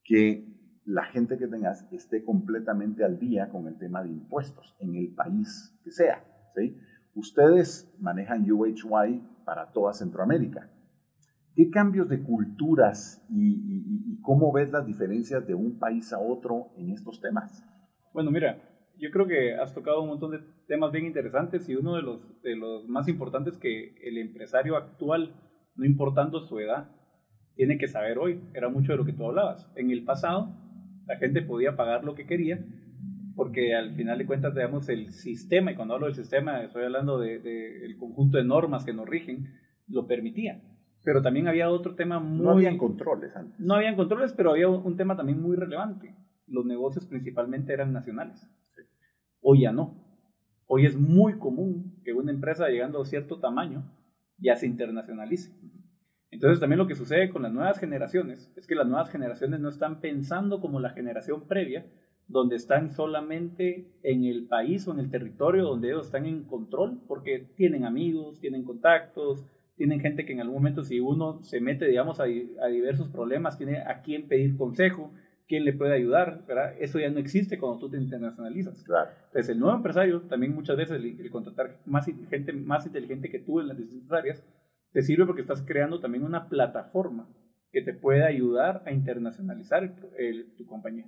que 0.03 0.51
la 0.85 1.05
gente 1.05 1.37
que 1.37 1.47
tengas 1.47 1.85
esté 1.91 2.23
completamente 2.23 3.03
al 3.03 3.19
día 3.19 3.49
con 3.49 3.67
el 3.67 3.77
tema 3.77 4.03
de 4.03 4.09
impuestos 4.09 4.75
en 4.79 4.95
el 4.95 5.13
país 5.13 5.79
que 5.83 5.91
sea. 5.91 6.23
¿sí? 6.55 6.77
Ustedes 7.15 7.93
manejan 7.99 8.49
UHY 8.49 9.21
para 9.45 9.71
toda 9.71 9.93
Centroamérica. 9.93 10.69
¿Qué 11.55 11.69
cambios 11.69 12.09
de 12.09 12.23
culturas 12.23 13.23
y, 13.29 14.19
cómo 14.21 14.51
ves 14.51 14.71
las 14.71 14.87
diferencias 14.87 15.45
de 15.45 15.53
un 15.53 15.77
país 15.77 16.13
a 16.13 16.19
otro 16.19 16.71
en 16.77 16.89
estos 16.89 17.19
temas? 17.19 17.63
Bueno, 18.13 18.31
mira, 18.31 18.57
yo 18.97 19.11
creo 19.11 19.27
que 19.27 19.53
has 19.53 19.73
tocado 19.73 20.01
un 20.01 20.09
montón 20.09 20.31
de 20.31 20.39
temas 20.67 20.91
bien 20.91 21.05
interesantes 21.05 21.67
y 21.69 21.75
uno 21.75 21.95
de 21.95 22.01
los, 22.01 22.41
de 22.41 22.55
los 22.55 22.87
más 22.87 23.07
importantes 23.07 23.57
que 23.57 23.95
el 24.01 24.17
empresario 24.17 24.77
actual, 24.77 25.35
no 25.75 25.85
importando 25.85 26.39
su 26.39 26.59
edad, 26.59 26.89
tiene 27.55 27.77
que 27.77 27.87
saber 27.87 28.17
hoy. 28.17 28.41
Era 28.55 28.69
mucho 28.69 28.93
de 28.93 28.97
lo 28.97 29.05
que 29.05 29.13
tú 29.13 29.27
hablabas. 29.27 29.69
En 29.75 29.91
el 29.91 30.03
pasado, 30.05 30.55
la 31.05 31.17
gente 31.17 31.41
podía 31.41 31.75
pagar 31.75 32.03
lo 32.03 32.15
que 32.15 32.25
quería 32.25 32.65
porque 33.35 33.75
al 33.75 33.95
final 33.95 34.17
de 34.17 34.25
cuentas, 34.25 34.53
digamos, 34.53 34.89
el 34.89 35.11
sistema, 35.11 35.71
y 35.71 35.75
cuando 35.75 35.95
hablo 35.95 36.07
del 36.07 36.15
sistema, 36.15 36.63
estoy 36.63 36.83
hablando 36.83 37.19
del 37.19 37.41
de, 37.41 37.95
conjunto 37.99 38.37
de 38.37 38.43
normas 38.43 38.85
que 38.85 38.93
nos 38.93 39.07
rigen, 39.07 39.53
lo 39.87 40.07
permitía. 40.07 40.61
Pero 41.03 41.21
también 41.21 41.47
había 41.47 41.69
otro 41.69 41.95
tema 41.95 42.19
muy... 42.19 42.45
No 42.45 42.51
habían 42.51 42.77
controles 42.77 43.35
antes. 43.35 43.59
No 43.59 43.75
habían 43.75 43.95
controles, 43.95 44.33
pero 44.33 44.51
había 44.51 44.69
un 44.69 44.95
tema 44.95 45.17
también 45.17 45.41
muy 45.41 45.55
relevante. 45.55 46.15
Los 46.47 46.65
negocios 46.65 47.05
principalmente 47.05 47.73
eran 47.73 47.91
nacionales. 47.91 48.47
Hoy 49.41 49.61
ya 49.61 49.73
no. 49.73 50.01
Hoy 50.65 50.85
es 50.85 50.95
muy 50.95 51.37
común 51.37 52.01
que 52.05 52.13
una 52.13 52.31
empresa 52.31 52.69
llegando 52.69 53.01
a 53.01 53.05
cierto 53.05 53.39
tamaño 53.39 53.83
ya 54.37 54.55
se 54.55 54.65
internacionalice. 54.65 55.51
Entonces 56.31 56.59
también 56.59 56.79
lo 56.79 56.87
que 56.87 56.95
sucede 56.95 57.29
con 57.29 57.43
las 57.43 57.51
nuevas 57.51 57.79
generaciones 57.79 58.51
es 58.55 58.65
que 58.65 58.75
las 58.75 58.87
nuevas 58.87 59.09
generaciones 59.09 59.59
no 59.59 59.69
están 59.69 59.99
pensando 59.99 60.61
como 60.61 60.79
la 60.79 60.89
generación 60.89 61.47
previa, 61.47 61.85
donde 62.33 62.55
están 62.55 62.89
solamente 62.89 63.85
en 64.01 64.25
el 64.25 64.47
país 64.47 64.87
o 64.87 64.91
en 64.91 64.99
el 64.99 65.11
territorio 65.11 65.63
donde 65.63 65.89
ellos 65.89 66.07
están 66.07 66.25
en 66.25 66.43
control, 66.43 66.99
porque 67.07 67.47
tienen 67.55 67.85
amigos, 67.85 68.39
tienen 68.39 68.63
contactos, 68.63 69.45
tienen 69.75 69.99
gente 69.99 70.25
que 70.25 70.33
en 70.33 70.41
algún 70.41 70.55
momento 70.55 70.83
si 70.83 70.99
uno 70.99 71.43
se 71.43 71.61
mete, 71.61 71.85
digamos, 71.85 72.19
a, 72.19 72.25
diversos 72.25 73.07
problemas, 73.09 73.57
tiene 73.59 73.81
a 73.81 74.01
quién 74.01 74.27
pedir 74.27 74.57
consejo, 74.57 75.13
quién 75.47 75.63
le 75.63 75.73
puede 75.73 75.93
ayudar, 75.93 76.43
¿verdad? 76.47 76.73
Eso 76.79 76.99
ya 76.99 77.11
no 77.11 77.19
existe 77.19 77.59
cuando 77.59 77.77
tú 77.77 77.89
te 77.91 77.97
internacionalizas. 77.97 78.83
Claro. 78.83 79.11
Entonces, 79.27 79.49
el 79.49 79.59
nuevo 79.59 79.77
empresario, 79.77 80.21
también 80.21 80.55
muchas 80.55 80.75
veces 80.75 81.03
el, 81.03 81.29
contratar 81.29 81.77
más 81.85 82.07
gente 82.31 82.51
más 82.51 82.87
inteligente 82.87 83.29
que 83.29 83.39
tú 83.39 83.59
en 83.59 83.67
las 83.67 83.77
distintas 83.77 84.11
áreas, 84.11 84.43
te 84.91 85.03
sirve 85.03 85.27
porque 85.27 85.41
estás 85.41 85.61
creando 85.61 85.99
también 85.99 86.23
una 86.23 86.49
plataforma 86.49 87.27
que 87.71 87.83
te 87.83 87.93
puede 87.93 88.23
ayudar 88.23 88.81
a 88.87 88.91
internacionalizar 88.91 89.93
tu 90.57 90.65
compañía. 90.65 91.05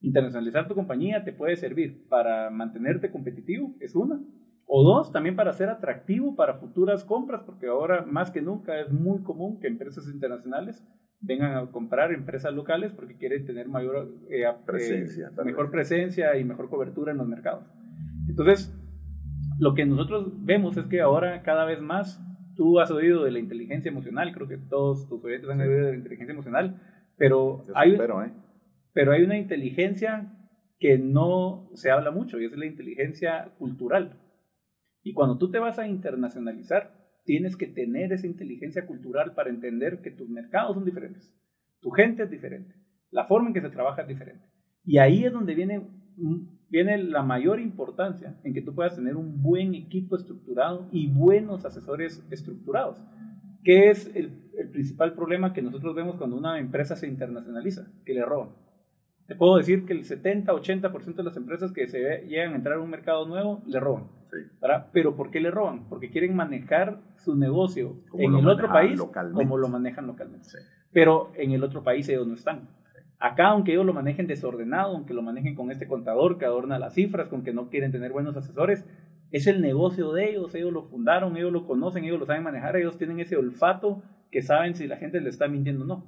Internacionalizar 0.00 0.68
tu 0.68 0.74
compañía 0.74 1.24
te 1.24 1.32
puede 1.32 1.56
servir 1.56 2.06
para 2.08 2.50
mantenerte 2.50 3.10
competitivo, 3.10 3.74
es 3.80 3.94
una. 3.94 4.20
O 4.66 4.82
dos, 4.82 5.12
también 5.12 5.36
para 5.36 5.52
ser 5.52 5.68
atractivo 5.68 6.34
para 6.34 6.54
futuras 6.54 7.04
compras, 7.04 7.42
porque 7.44 7.68
ahora 7.68 8.04
más 8.04 8.30
que 8.30 8.42
nunca 8.42 8.80
es 8.80 8.90
muy 8.90 9.22
común 9.22 9.60
que 9.60 9.68
empresas 9.68 10.08
internacionales 10.12 10.84
vengan 11.20 11.56
a 11.56 11.70
comprar 11.70 12.12
empresas 12.12 12.52
locales 12.52 12.92
porque 12.92 13.16
quieren 13.16 13.44
tener 13.46 13.68
mayor 13.68 14.12
eh, 14.28 14.42
eh, 14.42 14.54
presencia, 14.66 15.30
mejor 15.44 15.70
presencia 15.70 16.36
y 16.36 16.44
mejor 16.44 16.68
cobertura 16.68 17.12
en 17.12 17.18
los 17.18 17.28
mercados. 17.28 17.64
Entonces, 18.28 18.74
lo 19.58 19.74
que 19.74 19.86
nosotros 19.86 20.32
vemos 20.44 20.76
es 20.76 20.86
que 20.86 21.00
ahora 21.00 21.42
cada 21.42 21.64
vez 21.64 21.80
más 21.80 22.22
tú 22.56 22.80
has 22.80 22.90
oído 22.90 23.24
de 23.24 23.30
la 23.30 23.38
inteligencia 23.38 23.88
emocional, 23.88 24.32
creo 24.32 24.48
que 24.48 24.58
todos 24.58 25.08
tus 25.08 25.24
oyentes 25.24 25.48
han 25.48 25.60
oído 25.60 25.86
de 25.86 25.92
la 25.92 25.96
inteligencia 25.96 26.32
emocional, 26.32 26.80
pero 27.16 27.62
hay, 27.74 27.92
¿eh? 27.92 28.32
Pero 28.96 29.12
hay 29.12 29.24
una 29.24 29.36
inteligencia 29.36 30.32
que 30.78 30.96
no 30.96 31.68
se 31.74 31.90
habla 31.90 32.10
mucho 32.10 32.40
y 32.40 32.46
es 32.46 32.56
la 32.56 32.64
inteligencia 32.64 33.52
cultural. 33.58 34.18
Y 35.02 35.12
cuando 35.12 35.36
tú 35.36 35.50
te 35.50 35.58
vas 35.58 35.78
a 35.78 35.86
internacionalizar, 35.86 36.94
tienes 37.26 37.58
que 37.58 37.66
tener 37.66 38.14
esa 38.14 38.26
inteligencia 38.26 38.86
cultural 38.86 39.34
para 39.34 39.50
entender 39.50 40.00
que 40.00 40.12
tus 40.12 40.30
mercados 40.30 40.76
son 40.76 40.86
diferentes, 40.86 41.30
tu 41.82 41.90
gente 41.90 42.22
es 42.22 42.30
diferente, 42.30 42.74
la 43.10 43.26
forma 43.26 43.48
en 43.48 43.52
que 43.52 43.60
se 43.60 43.68
trabaja 43.68 44.00
es 44.00 44.08
diferente. 44.08 44.46
Y 44.82 44.96
ahí 44.96 45.26
es 45.26 45.32
donde 45.34 45.54
viene, 45.54 45.86
viene 46.70 46.96
la 46.96 47.22
mayor 47.22 47.60
importancia 47.60 48.40
en 48.44 48.54
que 48.54 48.62
tú 48.62 48.74
puedas 48.74 48.96
tener 48.96 49.14
un 49.14 49.42
buen 49.42 49.74
equipo 49.74 50.16
estructurado 50.16 50.88
y 50.90 51.08
buenos 51.08 51.66
asesores 51.66 52.26
estructurados. 52.30 53.04
¿Qué 53.62 53.90
es 53.90 54.06
el, 54.16 54.52
el 54.58 54.70
principal 54.70 55.12
problema 55.12 55.52
que 55.52 55.60
nosotros 55.60 55.94
vemos 55.94 56.16
cuando 56.16 56.38
una 56.38 56.58
empresa 56.58 56.96
se 56.96 57.06
internacionaliza? 57.06 57.92
Que 58.06 58.14
le 58.14 58.24
roban 58.24 58.64
te 59.26 59.34
puedo 59.34 59.56
decir 59.56 59.86
que 59.86 59.92
el 59.92 60.04
70-80% 60.04 61.14
de 61.14 61.22
las 61.22 61.36
empresas 61.36 61.72
que 61.72 61.88
se 61.88 62.24
llegan 62.28 62.52
a 62.52 62.56
entrar 62.56 62.76
a 62.76 62.80
un 62.80 62.90
mercado 62.90 63.26
nuevo 63.26 63.62
le 63.66 63.80
roban. 63.80 64.04
Sí. 64.30 64.36
Pero 64.92 65.16
¿por 65.16 65.30
qué 65.30 65.40
le 65.40 65.50
roban? 65.50 65.88
Porque 65.88 66.10
quieren 66.10 66.36
manejar 66.36 67.00
su 67.16 67.34
negocio 67.34 67.96
en 68.14 68.34
el 68.34 68.48
otro 68.48 68.68
país 68.68 69.00
como 69.00 69.58
lo 69.58 69.68
manejan 69.68 70.06
localmente. 70.06 70.48
Pero 70.92 71.32
en 71.34 71.52
el 71.52 71.64
otro 71.64 71.82
país 71.82 72.08
ellos 72.08 72.26
no 72.26 72.34
están. 72.34 72.68
Acá, 73.18 73.48
aunque 73.48 73.72
ellos 73.72 73.86
lo 73.86 73.94
manejen 73.94 74.26
desordenado, 74.26 74.94
aunque 74.94 75.14
lo 75.14 75.22
manejen 75.22 75.54
con 75.54 75.70
este 75.70 75.88
contador 75.88 76.38
que 76.38 76.44
adorna 76.44 76.78
las 76.78 76.94
cifras, 76.94 77.28
con 77.28 77.42
que 77.42 77.52
no 77.52 77.70
quieren 77.70 77.90
tener 77.90 78.12
buenos 78.12 78.36
asesores, 78.36 78.84
es 79.30 79.46
el 79.46 79.60
negocio 79.62 80.12
de 80.12 80.30
ellos, 80.30 80.54
ellos 80.54 80.72
lo 80.72 80.82
fundaron, 80.82 81.36
ellos 81.36 81.52
lo 81.52 81.66
conocen, 81.66 82.04
ellos 82.04 82.20
lo 82.20 82.26
saben 82.26 82.42
manejar, 82.42 82.76
ellos 82.76 82.98
tienen 82.98 83.18
ese 83.18 83.36
olfato 83.36 84.02
que 84.30 84.42
saben 84.42 84.74
si 84.74 84.86
la 84.86 84.98
gente 84.98 85.20
le 85.20 85.30
está 85.30 85.48
mintiendo 85.48 85.84
o 85.84 85.86
no. 85.86 86.06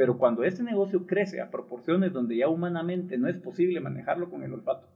Pero 0.00 0.16
cuando 0.16 0.44
este 0.44 0.62
negocio 0.62 1.06
crece 1.06 1.42
a 1.42 1.50
proporciones 1.50 2.14
donde 2.14 2.34
ya 2.34 2.48
humanamente 2.48 3.18
no 3.18 3.28
es 3.28 3.36
posible 3.36 3.80
manejarlo 3.80 4.30
con 4.30 4.42
el 4.42 4.54
olfato, 4.54 4.88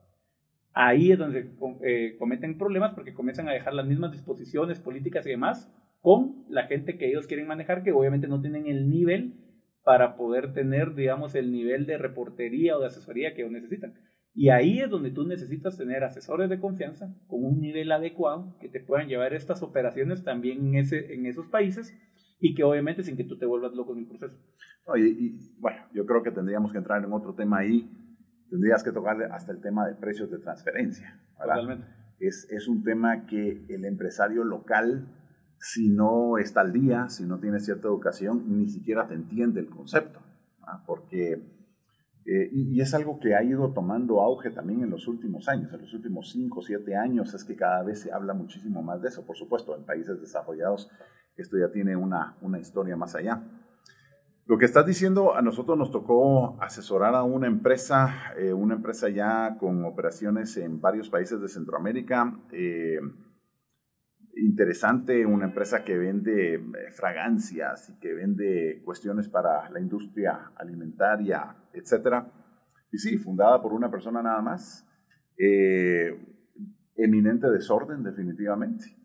ahí 0.73 1.13
es 1.13 1.19
donde 1.19 1.51
eh, 1.83 2.17
cometen 2.19 2.57
problemas 2.57 2.95
porque 2.95 3.13
comienzan 3.13 3.47
a 3.47 3.53
dejar 3.53 3.75
las 3.75 3.85
mismas 3.87 4.13
disposiciones 4.13 4.81
políticas 4.81 5.27
y 5.27 5.29
demás 5.29 5.71
con 6.01 6.47
la 6.49 6.69
gente 6.69 6.97
que 6.97 7.11
ellos 7.11 7.27
quieren 7.27 7.47
manejar, 7.47 7.83
que 7.83 7.93
obviamente 7.93 8.29
no 8.29 8.41
tienen 8.41 8.67
el 8.67 8.89
nivel 8.89 9.35
para 9.83 10.17
poder 10.17 10.55
tener, 10.55 10.95
digamos, 10.95 11.35
el 11.35 11.53
nivel 11.53 11.85
de 11.85 11.99
reportería 11.99 12.75
o 12.75 12.81
de 12.81 12.87
asesoría 12.87 13.35
que 13.35 13.43
ellos 13.43 13.53
necesitan. 13.53 13.93
Y 14.33 14.49
ahí 14.49 14.81
es 14.81 14.89
donde 14.89 15.11
tú 15.11 15.27
necesitas 15.27 15.77
tener 15.77 16.03
asesores 16.03 16.49
de 16.49 16.59
confianza 16.61 17.15
con 17.27 17.45
un 17.45 17.61
nivel 17.61 17.93
adecuado 17.93 18.57
que 18.59 18.71
te 18.71 18.81
puedan 18.81 19.09
llevar 19.09 19.35
estas 19.35 19.63
operaciones 19.63 20.25
también 20.25 20.67
en, 20.67 20.77
ese, 20.77 21.13
en 21.13 21.27
esos 21.27 21.47
países 21.49 21.95
y 22.45 22.55
que 22.55 22.63
obviamente 22.63 23.03
sin 23.03 23.17
que 23.17 23.25
tú 23.25 23.39
te 23.39 23.47
vuelvas 23.47 23.73
loco 23.73 23.95
en 23.95 24.01
el 24.01 24.07
proceso. 24.07 24.37
y, 24.99 25.59
bueno, 25.59 25.79
yo 25.95 26.05
creo 26.05 26.23
que 26.23 26.31
tendríamos 26.31 26.73
que 26.73 26.77
entrar 26.77 27.03
en 27.03 27.11
otro 27.11 27.35
tema 27.35 27.61
ahí. 27.61 27.91
Tendrías 28.51 28.85
que 28.85 28.93
tocarle 28.93 29.25
hasta 29.25 29.51
el 29.51 29.63
tema 29.63 29.89
de 29.89 29.95
precios 29.95 30.31
de 30.31 30.37
transferencia. 30.37 31.19
Totalmente. 31.39 31.87
Es, 32.19 32.47
es 32.51 32.69
un 32.69 32.85
tema 32.85 33.25
que 33.25 33.65
el 33.71 33.87
empresario 33.87 34.45
local, 34.45 35.09
si 35.59 35.89
no 35.89 36.37
está 36.37 36.61
al 36.61 36.75
día, 36.75 37.09
si 37.09 37.25
no 37.25 37.41
tiene 37.41 37.61
cierta 37.61 37.89
educación, 37.89 38.45
ni 38.59 38.69
siquiera 38.69 39.09
te 39.09 39.15
entiende 39.15 39.61
el 39.61 39.71
concepto. 39.71 40.21
Porque, 40.87 41.33
eh, 42.27 42.51
y, 42.53 42.77
y, 42.77 42.81
es 42.83 42.93
algo 42.93 43.21
que 43.21 43.35
ha 43.35 43.43
ido 43.43 43.73
tomando 43.73 44.21
auge 44.21 44.51
también 44.51 44.83
en 44.83 44.91
los 44.91 45.09
últimos 45.09 45.49
años, 45.49 45.73
en 45.73 45.81
los 45.81 45.95
últimos 45.95 46.31
5 46.31 46.59
o 46.59 46.63
7 46.63 46.95
años, 46.95 47.33
es 47.33 47.43
que 47.43 47.57
cada 47.57 47.83
vez 47.83 48.01
se 48.01 48.13
habla 48.13 48.35
muchísimo 48.35 48.83
más 48.83 49.01
de 49.01 49.09
eso. 49.09 49.25
Por 49.25 49.39
supuesto, 49.39 49.75
en 49.75 49.87
países 49.87 50.21
desarrollados 50.21 50.91
esto 51.37 51.59
ya 51.59 51.71
tiene 51.71 51.97
una, 51.97 52.37
una 52.41 52.59
historia 52.59 52.97
más 52.97 53.15
allá. 53.15 53.43
Lo 54.47 54.59
que 54.59 54.67
estás 54.67 54.85
diciendo, 54.85 55.35
a 55.35 55.41
nosotros 55.41 55.79
nos 55.79 55.91
tocó 55.91 56.63
asesorar 56.63 57.15
a 57.15 57.23
una 57.23 57.47
empresa, 57.47 58.35
eh, 58.37 58.53
una 58.53 58.75
empresa 58.75 59.09
ya 59.09 59.57
con 59.59 59.87
operaciones 59.87 60.59
en 60.59 60.83
varios 60.83 61.09
países 61.09 61.41
de 61.41 61.49
Centroamérica. 61.49 62.39
Eh, 62.53 62.99
interesante, 64.37 65.25
una 65.25 65.47
empresa 65.47 65.83
que 65.83 65.97
vende 65.97 66.57
eh, 66.57 66.61
fragancias 66.95 67.89
y 67.89 67.99
que 67.99 68.13
vende 68.13 68.83
cuestiones 68.85 69.31
para 69.31 69.71
la 69.71 69.81
industria 69.81 70.53
alimentaria, 70.57 71.57
etc. 71.73 72.27
Y 72.93 72.99
sí, 72.99 73.17
fundada 73.17 73.63
por 73.63 73.73
una 73.73 73.91
persona 73.91 74.23
nada 74.23 74.43
más. 74.43 74.87
eminente 76.97 77.51
desorden, 77.51 78.03
definitivamente. 78.03 79.04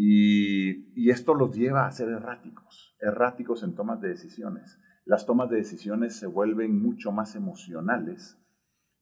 Y, 0.00 1.10
esto 1.10 1.34
los 1.34 1.56
lleva 1.56 1.86
a 1.86 1.90
ser 1.90 2.08
erráticos, 2.08 2.94
erráticos 3.00 3.64
en 3.64 3.74
tomas 3.74 4.00
de 4.00 4.10
decisiones. 4.10 4.78
Las 5.04 5.26
tomas 5.26 5.50
de 5.50 5.56
decisiones 5.56 6.14
se 6.14 6.28
vuelven 6.28 6.80
mucho 6.80 7.10
más 7.10 7.34
emocionales 7.34 8.38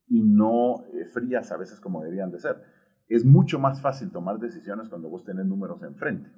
y 0.07 0.23
no 0.23 0.87
eh, 0.87 1.05
frías 1.05 1.53
a 1.53 1.59
veces 1.59 1.81
como 1.81 2.03
deberían 2.03 2.31
de 2.31 2.41
ser. 2.41 2.63
Es 3.09 3.27
mucho 3.27 3.59
más 3.59 3.83
fácil 3.83 4.11
tomar 4.11 4.39
decisiones 4.39 4.89
cuando 4.89 5.11
vos 5.11 5.23
tenés 5.23 5.45
números 5.45 5.83
enfrente. 5.83 6.31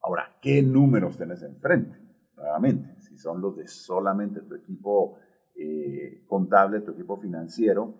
Ahora, 0.00 0.38
¿qué 0.42 0.60
números 0.62 1.16
tenés 1.16 1.44
enfrente? 1.44 1.96
Nuevamente, 2.34 3.00
si 3.00 3.16
son 3.16 3.40
los 3.40 3.56
de 3.56 3.68
solamente 3.68 4.40
tu 4.40 4.56
equipo 4.56 5.18
eh, 5.54 6.24
contable, 6.26 6.80
tu 6.80 6.90
equipo 6.90 7.16
financiero, 7.16 7.94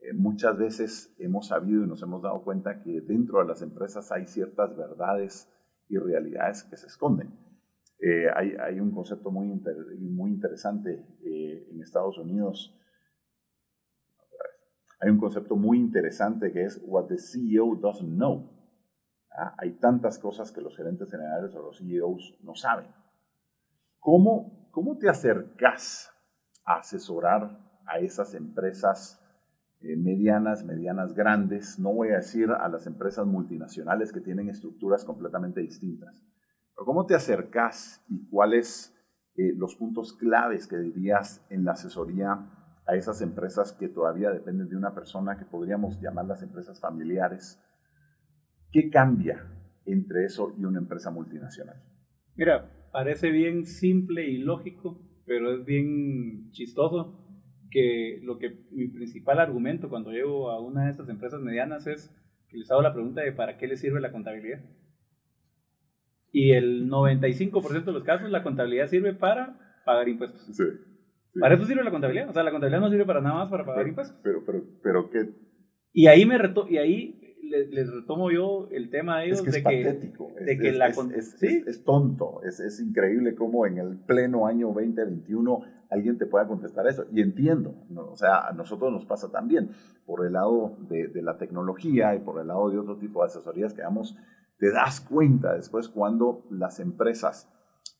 eh, 0.00 0.12
muchas 0.14 0.56
veces 0.56 1.14
hemos 1.18 1.48
sabido 1.48 1.84
y 1.84 1.86
nos 1.86 2.02
hemos 2.02 2.22
dado 2.22 2.42
cuenta 2.42 2.80
que 2.82 3.00
dentro 3.00 3.40
de 3.40 3.46
las 3.46 3.62
empresas 3.62 4.10
hay 4.12 4.26
ciertas 4.26 4.76
verdades 4.76 5.48
y 5.88 5.98
realidades 5.98 6.62
que 6.64 6.76
se 6.76 6.86
esconden. 6.86 7.36
Eh, 8.00 8.28
hay, 8.34 8.52
hay, 8.60 8.78
un 8.78 8.92
concepto 8.92 9.30
muy, 9.30 9.48
muy 9.98 10.30
interesante 10.30 11.04
eh, 11.24 11.68
en 11.70 11.82
Estados 11.82 12.16
Unidos. 12.18 12.74
Hay 15.00 15.10
un 15.10 15.18
concepto 15.18 15.56
muy 15.56 15.78
interesante 15.78 16.52
que 16.52 16.62
es 16.64 16.80
what 16.84 17.06
the 17.06 17.18
CEO 17.18 17.74
doesn't 17.74 18.14
know. 18.14 18.58
¿Ah? 19.36 19.54
Hay 19.58 19.78
tantas 19.78 20.18
cosas 20.18 20.52
que 20.52 20.60
los 20.60 20.76
gerentes 20.76 21.10
generales 21.10 21.54
o 21.54 21.62
los 21.62 21.78
CEOs 21.78 22.38
no 22.42 22.54
saben. 22.54 22.86
¿Cómo, 23.98 24.70
cómo 24.70 24.96
te 24.98 25.08
acercas 25.08 26.10
a 26.64 26.78
asesorar 26.78 27.58
a 27.86 27.98
esas 27.98 28.34
empresas 28.34 29.20
eh, 29.80 29.96
medianas, 29.96 30.64
medianas 30.64 31.14
grandes, 31.14 31.78
no 31.78 31.92
voy 31.92 32.08
a 32.08 32.16
decir 32.16 32.50
a 32.50 32.68
las 32.68 32.88
empresas 32.88 33.26
multinacionales 33.26 34.12
que 34.12 34.20
tienen 34.20 34.48
estructuras 34.48 35.04
completamente 35.04 35.60
distintas. 35.60 36.20
Pero 36.74 36.84
¿cómo 36.84 37.06
te 37.06 37.14
acercas 37.14 38.04
y 38.08 38.28
cuáles 38.28 38.92
eh, 39.36 39.52
los 39.56 39.76
puntos 39.76 40.14
claves 40.14 40.66
que 40.66 40.78
dirías 40.78 41.46
en 41.48 41.64
la 41.64 41.72
asesoría 41.72 42.50
a 42.88 42.96
esas 42.96 43.20
empresas 43.20 43.72
que 43.72 43.88
todavía 43.88 44.30
dependen 44.30 44.68
de 44.68 44.76
una 44.76 44.94
persona 44.94 45.38
que 45.38 45.44
podríamos 45.44 46.00
llamar 46.00 46.24
las 46.24 46.42
empresas 46.42 46.80
familiares? 46.80 47.62
¿Qué 48.72 48.90
cambia 48.90 49.46
entre 49.84 50.24
eso 50.24 50.54
y 50.58 50.64
una 50.64 50.80
empresa 50.80 51.12
multinacional? 51.12 51.80
Mira, 52.34 52.90
parece 52.90 53.30
bien 53.30 53.64
simple 53.64 54.28
y 54.28 54.38
lógico, 54.38 55.00
pero 55.24 55.54
es 55.54 55.64
bien 55.64 56.50
chistoso 56.50 57.27
que 57.70 58.20
lo 58.22 58.38
que 58.38 58.56
mi 58.70 58.88
principal 58.88 59.40
argumento 59.40 59.88
cuando 59.88 60.10
llego 60.10 60.50
a 60.50 60.60
una 60.60 60.84
de 60.84 60.90
estas 60.90 61.08
empresas 61.08 61.40
medianas 61.40 61.86
es 61.86 62.14
que 62.48 62.58
les 62.58 62.70
hago 62.70 62.82
la 62.82 62.92
pregunta 62.92 63.20
de 63.20 63.32
para 63.32 63.56
qué 63.58 63.66
les 63.66 63.80
sirve 63.80 64.00
la 64.00 64.12
contabilidad. 64.12 64.60
Y 66.32 66.52
el 66.52 66.88
95% 66.88 67.84
de 67.84 67.92
los 67.92 68.04
casos 68.04 68.30
la 68.30 68.42
contabilidad 68.42 68.88
sirve 68.88 69.14
para 69.14 69.80
pagar 69.84 70.08
impuestos. 70.08 70.42
Sí, 70.54 70.64
Para 71.40 71.54
eso 71.54 71.64
sirve 71.64 71.84
la 71.84 71.90
contabilidad. 71.90 72.28
O 72.28 72.32
sea, 72.32 72.42
la 72.42 72.50
contabilidad 72.50 72.80
no 72.80 72.90
sirve 72.90 73.06
para 73.06 73.20
nada 73.20 73.36
más 73.36 73.50
para 73.50 73.64
pagar 73.64 73.88
impuestos. 73.88 74.18
Pero, 74.22 74.44
pero, 74.44 74.64
pero 74.82 75.10
¿qué? 75.10 75.30
Y 75.92 76.06
ahí 76.06 76.26
me 76.26 76.38
reto 76.38 76.66
y 76.68 76.76
ahí 76.76 77.17
les, 77.48 77.90
retomo 77.90 78.30
yo 78.30 78.68
el 78.70 78.90
tema 78.90 79.18
de 79.18 79.26
ellos 79.26 79.38
es 79.38 79.44
que 79.44 79.50
de, 79.50 79.58
es 79.58 79.64
que, 79.64 79.84
patético. 79.84 80.32
de 80.40 80.58
que, 80.58 80.72
la 80.72 80.88
es, 80.88 81.42
es, 81.42 81.84
tonto, 81.84 82.40
es, 82.42 82.80
increíble 82.80 83.34
cómo 83.34 83.66
en 83.66 83.78
el 83.78 83.96
pleno 83.96 84.46
año 84.46 84.68
2021 84.68 85.60
alguien 85.90 86.18
te 86.18 86.26
pueda 86.26 86.46
contestar 86.46 86.86
eso. 86.86 87.06
Y 87.12 87.22
entiendo, 87.22 87.74
o 87.96 88.16
sea, 88.16 88.46
a 88.48 88.52
nosotros 88.52 88.92
nos 88.92 89.06
pasa 89.06 89.30
también, 89.30 89.70
por 90.06 90.26
el 90.26 90.34
lado 90.34 90.76
de, 90.88 91.08
de, 91.08 91.22
la 91.22 91.38
tecnología 91.38 92.14
y 92.14 92.20
por 92.20 92.40
el 92.40 92.48
lado 92.48 92.70
de 92.70 92.78
otro 92.78 92.98
tipo 92.98 93.20
de 93.20 93.26
asesorías 93.26 93.72
que 93.72 93.82
damos, 93.82 94.16
te 94.58 94.70
das 94.70 95.00
cuenta 95.00 95.54
después 95.54 95.88
cuando 95.88 96.44
las 96.50 96.80
empresas 96.80 97.50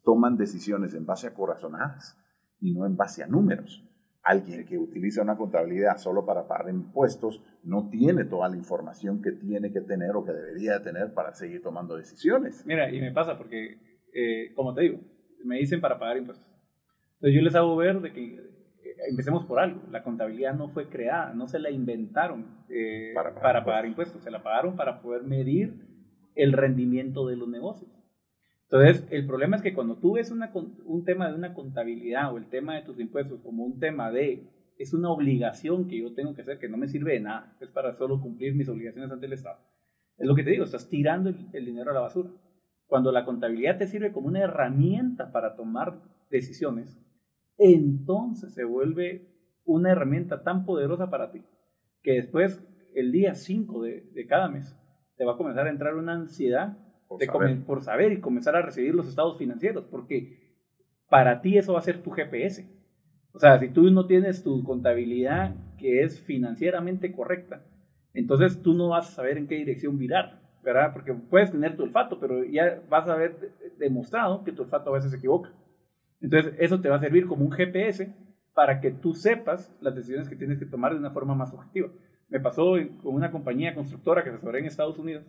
toman 0.05 0.37
decisiones 0.37 0.95
en 0.95 1.07
base 1.07 1.27
a 1.27 1.35
corazonadas 1.35 2.19
y 2.61 2.75
no 2.75 2.87
en 2.87 2.97
base 2.97 3.23
a 3.23 3.27
números 3.27 3.88
alguien 4.29 4.67
que 4.67 4.77
utiliza 4.77 5.23
una 5.23 5.37
contabilidad 5.37 5.97
solo 5.97 6.27
para 6.27 6.47
pagar 6.47 6.69
impuestos 6.69 7.43
no 7.65 7.89
tiene 7.89 8.27
toda 8.27 8.49
la 8.51 8.57
información 8.57 9.23
que 9.23 9.33
tiene 9.33 9.73
que 9.73 9.81
tener 9.81 10.15
o 10.15 10.25
que 10.25 10.33
debería 10.33 10.83
tener 10.83 11.15
para 11.15 11.33
seguir 11.33 11.63
tomando 11.63 11.97
decisiones. 11.97 12.63
Mira, 12.67 12.93
y 12.93 13.01
me 13.01 13.11
pasa 13.11 13.39
porque, 13.39 13.79
eh, 14.13 14.53
como 14.55 14.75
te 14.75 14.83
digo, 14.83 15.01
me 15.45 15.57
dicen 15.57 15.81
para 15.81 15.99
pagar 15.99 16.19
impuestos. 16.19 16.47
Entonces 17.15 17.35
yo 17.35 17.43
les 17.43 17.55
hago 17.55 17.75
ver 17.77 18.03
de 18.03 18.13
que 18.13 18.35
eh, 18.35 18.97
empecemos 19.09 19.47
por 19.47 19.61
algo. 19.61 19.83
La 19.91 20.03
contabilidad 20.03 20.55
no 20.55 20.69
fue 20.69 20.91
creada, 20.91 21.33
no 21.33 21.49
se 21.49 21.59
la 21.59 21.71
inventaron 21.71 22.67
eh, 22.69 23.13
para, 23.15 23.35
para 23.35 23.65
pagar 23.65 23.87
impuestos, 23.87 24.23
se 24.23 24.31
la 24.31 24.43
pagaron 24.43 24.77
para 24.77 25.01
poder 25.01 25.23
medir 25.23 25.73
el 26.35 26.53
rendimiento 26.53 27.27
de 27.27 27.37
los 27.37 27.49
negocios. 27.49 27.98
Entonces, 28.71 29.07
el 29.11 29.27
problema 29.27 29.57
es 29.57 29.63
que 29.63 29.73
cuando 29.73 29.97
tú 29.97 30.15
ves 30.15 30.31
un 30.31 31.05
tema 31.05 31.29
de 31.29 31.35
una 31.35 31.55
contabilidad 31.55 32.33
o 32.33 32.37
el 32.37 32.51
tema 32.51 32.75
de 32.75 32.83
tus 32.83 33.01
impuestos 33.01 33.41
como 33.41 33.65
un 33.65 33.79
tema 33.79 34.11
de, 34.11 34.47
es 34.77 34.93
una 34.93 35.11
obligación 35.11 35.89
que 35.89 35.99
yo 35.99 36.13
tengo 36.15 36.35
que 36.35 36.43
hacer, 36.43 36.59
que 36.59 36.69
no 36.69 36.77
me 36.77 36.89
sirve 36.89 37.15
de 37.15 37.21
nada, 37.21 37.57
es 37.61 37.71
para 37.71 37.95
solo 37.95 38.21
cumplir 38.21 38.55
mis 38.55 38.69
obligaciones 38.69 39.11
ante 39.11 39.25
el 39.25 39.33
Estado. 39.33 39.59
Es 40.19 40.27
lo 40.27 40.35
que 40.35 40.43
te 40.43 40.51
digo, 40.51 40.65
estás 40.65 40.89
tirando 40.91 41.31
el, 41.31 41.65
dinero 41.65 41.93
a 41.93 41.95
la 41.95 42.01
basura. 42.01 42.31
Cuando 42.87 43.11
la 43.11 43.25
contabilidad 43.25 43.79
te 43.79 43.87
sirve 43.87 44.13
como 44.13 44.29
una 44.29 44.41
herramienta 44.41 45.33
para 45.33 45.57
tomar 45.57 46.03
decisiones, 46.31 47.01
entonces 47.57 48.53
se 48.53 48.65
vuelve 48.65 49.29
una 49.65 49.93
herramienta 49.93 50.43
tan 50.43 50.67
poderosa 50.67 51.09
para 51.09 51.31
ti 51.31 51.43
que 52.03 52.13
después, 52.13 52.63
el 52.95 53.13
día 53.13 53.35
5 53.35 53.83
de, 53.83 54.11
de 54.13 54.27
cada 54.27 54.49
mes, 54.49 54.77
te 55.17 55.25
va 55.25 55.35
a 55.35 55.37
comenzar 55.37 55.67
a 55.67 55.71
entrar 55.71 55.95
una 55.95 56.15
ansiedad 56.15 56.79
por, 57.09 57.25
saber. 57.25 57.65
por 57.65 57.83
saber 57.83 58.13
y 58.13 58.21
comenzar 58.21 58.55
a 58.55 58.63
recibir 58.63 58.95
los 58.95 59.09
estados 59.09 59.39
financieros, 59.39 59.85
porque 59.91 60.57
para 61.09 61.41
ti 61.41 61.57
eso 61.57 61.73
va 61.73 61.79
a 61.79 61.83
ser 61.83 62.03
tu 62.03 62.11
GPS. 62.11 62.69
O 63.33 63.39
sea, 63.39 63.59
si 63.59 63.69
tú 63.69 63.91
no 63.91 64.07
tienes 64.07 64.43
tu 64.43 64.63
contabilidad 64.63 65.55
que 65.79 66.03
es 66.03 66.21
financieramente 66.21 67.13
correcta, 67.13 67.65
entonces 68.15 68.63
tú 68.63 68.75
no 68.75 68.89
vas 68.89 69.09
a 69.09 69.13
saber 69.13 69.39
en 69.39 69.47
qué 69.47 69.57
dirección 69.57 69.99
virar, 69.99 70.41
¿verdad? 70.63 70.93
Porque 70.93 71.15
puedes 71.15 71.51
tener 71.51 71.77
tu 71.77 71.85
olfato, 71.85 72.19
pero 72.19 72.45
ya 72.45 72.83
vas 72.89 73.09
a 73.09 73.15
haber 73.15 73.53
demostrado 73.79 74.45
que 74.45 74.53
tu 74.53 74.63
olfato 74.63 74.91
a 74.91 74.95
veces 74.95 75.11
se 75.11 75.17
equivoca. 75.19 75.51
Entonces, 76.21 76.55
eso 76.59 76.81
te 76.81 76.89
va 76.89 76.97
a 76.97 77.01
servir 77.01 77.27
como 77.27 77.45
un 77.45 77.53
GPS 77.53 78.13
para 78.55 78.81
que 78.81 78.91
tú 78.91 79.15
sepas 79.15 79.73
las 79.81 79.95
decisiones 79.95 80.29
que 80.29 80.35
tienes 80.35 80.59
que 80.59 80.67
tomar 80.67 80.93
de 80.93 80.99
una 80.99 81.11
forma 81.13 81.35
más 81.35 81.53
objetiva. 81.53 81.91
Me 82.29 82.41
pasó 82.41 82.73
con 83.03 83.15
una 83.15 83.31
compañía 83.31 83.75
constructora 83.75 84.25
que 84.25 84.31
se 84.31 84.37
asesoré 84.37 84.59
en 84.59 84.67
Estados 84.67 84.99
Unidos 84.99 85.25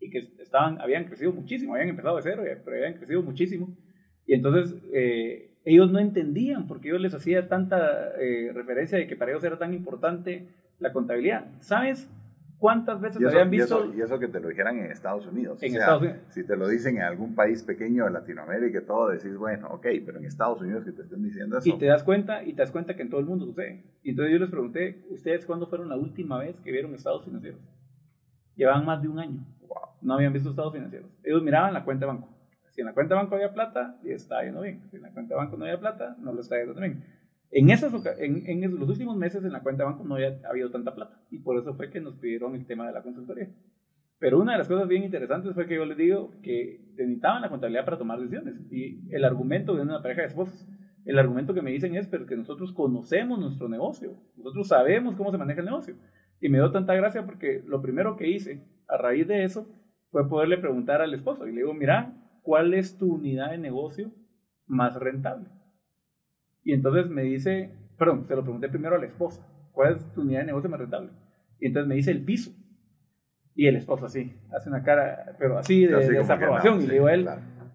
y 0.00 0.10
que 0.10 0.18
estaban, 0.38 0.80
habían 0.80 1.04
crecido 1.04 1.32
muchísimo, 1.32 1.74
habían 1.74 1.90
empezado 1.90 2.16
de 2.16 2.22
cero, 2.22 2.42
pero 2.64 2.76
habían 2.76 2.94
crecido 2.94 3.22
muchísimo. 3.22 3.76
Y 4.26 4.34
entonces 4.34 4.76
eh, 4.92 5.56
ellos 5.64 5.90
no 5.90 5.98
entendían 5.98 6.66
porque 6.66 6.88
yo 6.88 6.98
les 6.98 7.14
hacía 7.14 7.48
tanta 7.48 8.12
eh, 8.20 8.50
referencia 8.54 8.98
de 8.98 9.06
que 9.06 9.16
para 9.16 9.32
ellos 9.32 9.44
era 9.44 9.58
tan 9.58 9.74
importante 9.74 10.48
la 10.78 10.92
contabilidad. 10.92 11.46
¿Sabes 11.60 12.08
cuántas 12.58 13.00
veces 13.00 13.24
habían 13.24 13.50
visto? 13.50 13.92
Y 13.94 14.00
eso, 14.00 14.18
que 14.18 14.28
te 14.28 14.40
lo 14.40 14.48
dijeran 14.48 14.78
en 14.78 14.90
Estados 14.90 15.26
Unidos. 15.26 15.62
En 15.62 15.74
Estados 15.74 16.02
Unidos. 16.02 16.18
Si 16.28 16.44
te 16.44 16.56
lo 16.56 16.68
dicen 16.68 16.96
en 16.96 17.02
algún 17.02 17.34
país 17.34 17.62
pequeño 17.62 18.04
de 18.04 18.10
Latinoamérica 18.10 18.78
y 18.78 18.86
todo, 18.86 19.08
decís, 19.08 19.36
bueno, 19.36 19.68
ok, 19.70 19.86
pero 20.04 20.18
en 20.18 20.26
Estados 20.26 20.60
Unidos 20.60 20.84
que 20.84 20.92
te 20.92 21.02
estén 21.02 21.22
diciendo 21.22 21.58
eso. 21.58 21.68
Y 21.68 21.78
te 21.78 21.86
das 21.86 22.02
cuenta, 22.02 22.44
y 22.44 22.52
te 22.52 22.62
das 22.62 22.70
cuenta 22.70 22.94
que 22.94 23.02
en 23.02 23.10
todo 23.10 23.20
el 23.20 23.26
mundo 23.26 23.46
sucede. 23.46 23.82
Y 24.02 24.10
entonces 24.10 24.32
yo 24.32 24.38
les 24.38 24.50
pregunté, 24.50 25.04
¿ustedes 25.10 25.44
cuándo 25.44 25.66
fueron 25.66 25.88
la 25.88 25.96
última 25.96 26.38
vez 26.38 26.60
que 26.60 26.70
vieron 26.70 26.94
estados 26.94 27.24
financieros? 27.24 27.60
Llevan 28.56 28.84
más 28.84 29.02
de 29.02 29.08
un 29.08 29.18
año 29.18 29.46
no 30.00 30.14
habían 30.14 30.32
visto 30.32 30.50
estados 30.50 30.72
financieros. 30.72 31.10
Ellos 31.22 31.42
miraban 31.42 31.72
la 31.72 31.84
cuenta 31.84 32.06
de 32.06 32.12
banco. 32.12 32.28
Si 32.70 32.80
en 32.80 32.86
la 32.86 32.94
cuenta 32.94 33.14
de 33.14 33.22
banco 33.22 33.34
había 33.34 33.52
plata, 33.52 33.98
y 34.04 34.10
está 34.10 34.44
yendo 34.44 34.60
bien. 34.60 34.82
Si 34.90 34.96
en 34.96 35.02
la 35.02 35.12
cuenta 35.12 35.34
de 35.34 35.38
banco 35.38 35.56
no 35.56 35.64
había 35.64 35.80
plata, 35.80 36.16
no 36.20 36.32
lo 36.32 36.40
está 36.40 36.58
yendo 36.58 36.74
bien. 36.74 37.04
En, 37.50 37.70
esas, 37.70 37.92
en, 38.18 38.46
en, 38.46 38.78
los 38.78 38.88
últimos 38.88 39.16
meses 39.16 39.42
en 39.42 39.52
la 39.52 39.62
cuenta 39.62 39.82
de 39.82 39.90
banco 39.90 40.04
no 40.04 40.16
había 40.16 40.38
habido 40.48 40.70
tanta 40.70 40.94
plata. 40.94 41.20
Y 41.30 41.38
por 41.38 41.58
eso 41.58 41.74
fue 41.74 41.90
que 41.90 42.00
nos 42.00 42.16
pidieron 42.16 42.54
el 42.54 42.66
tema 42.66 42.86
de 42.86 42.92
la 42.92 43.02
consultoría. 43.02 43.48
Pero 44.18 44.40
una 44.40 44.52
de 44.52 44.58
las 44.58 44.68
cosas 44.68 44.88
bien 44.88 45.04
interesantes 45.04 45.54
fue 45.54 45.66
que 45.66 45.76
yo 45.76 45.84
les 45.86 45.96
digo 45.96 46.32
que 46.42 46.80
necesitaban 46.96 47.40
la 47.40 47.48
contabilidad 47.48 47.84
para 47.84 47.98
tomar 47.98 48.18
decisiones. 48.18 48.54
Y 48.70 49.12
el 49.14 49.24
argumento 49.24 49.74
de 49.74 49.82
una 49.82 50.02
pareja 50.02 50.22
de 50.22 50.28
esposos, 50.28 50.66
el 51.04 51.18
argumento 51.18 51.54
que 51.54 51.62
me 51.62 51.70
dicen 51.70 51.94
es 51.94 52.06
pero 52.08 52.26
que 52.26 52.36
nosotros 52.36 52.72
conocemos 52.72 53.38
nuestro 53.38 53.68
negocio. 53.68 54.14
Nosotros 54.36 54.68
sabemos 54.68 55.14
cómo 55.14 55.30
se 55.30 55.38
maneja 55.38 55.60
el 55.60 55.66
negocio. 55.66 55.94
Y 56.40 56.48
me 56.48 56.58
dio 56.58 56.70
tanta 56.70 56.94
gracia 56.94 57.24
porque 57.24 57.62
lo 57.66 57.80
primero 57.80 58.16
que 58.16 58.28
hice 58.28 58.64
a 58.88 58.96
raíz 58.96 59.26
de 59.26 59.44
eso 59.44 59.66
fue 60.10 60.28
poderle 60.28 60.58
preguntar 60.58 61.02
al 61.02 61.14
esposo 61.14 61.46
y 61.46 61.52
le 61.52 61.58
digo, 61.58 61.74
mira, 61.74 62.14
¿cuál 62.42 62.74
es 62.74 62.96
tu 62.96 63.14
unidad 63.14 63.50
de 63.50 63.58
negocio 63.58 64.10
más 64.66 64.96
rentable? 64.96 65.48
Y 66.64 66.72
entonces 66.72 67.08
me 67.08 67.22
dice, 67.22 67.70
perdón, 67.98 68.26
se 68.26 68.36
lo 68.36 68.42
pregunté 68.42 68.68
primero 68.68 68.96
a 68.96 68.98
la 68.98 69.06
esposa, 69.06 69.46
¿cuál 69.72 69.94
es 69.94 70.12
tu 70.12 70.22
unidad 70.22 70.40
de 70.40 70.46
negocio 70.46 70.70
más 70.70 70.80
rentable? 70.80 71.10
Y 71.60 71.66
entonces 71.66 71.88
me 71.88 71.94
dice 71.94 72.10
el 72.10 72.24
piso. 72.24 72.52
Y 73.54 73.66
el 73.66 73.76
esposo 73.76 74.06
así, 74.06 74.32
hace 74.54 74.68
una 74.68 74.84
cara, 74.84 75.34
pero 75.38 75.58
así 75.58 75.84
de, 75.84 76.08
desaprobación. 76.08 76.80
y 76.80 76.86
le 76.86 76.94
digo 76.94 77.06
a 77.06 77.14
él, 77.14 77.28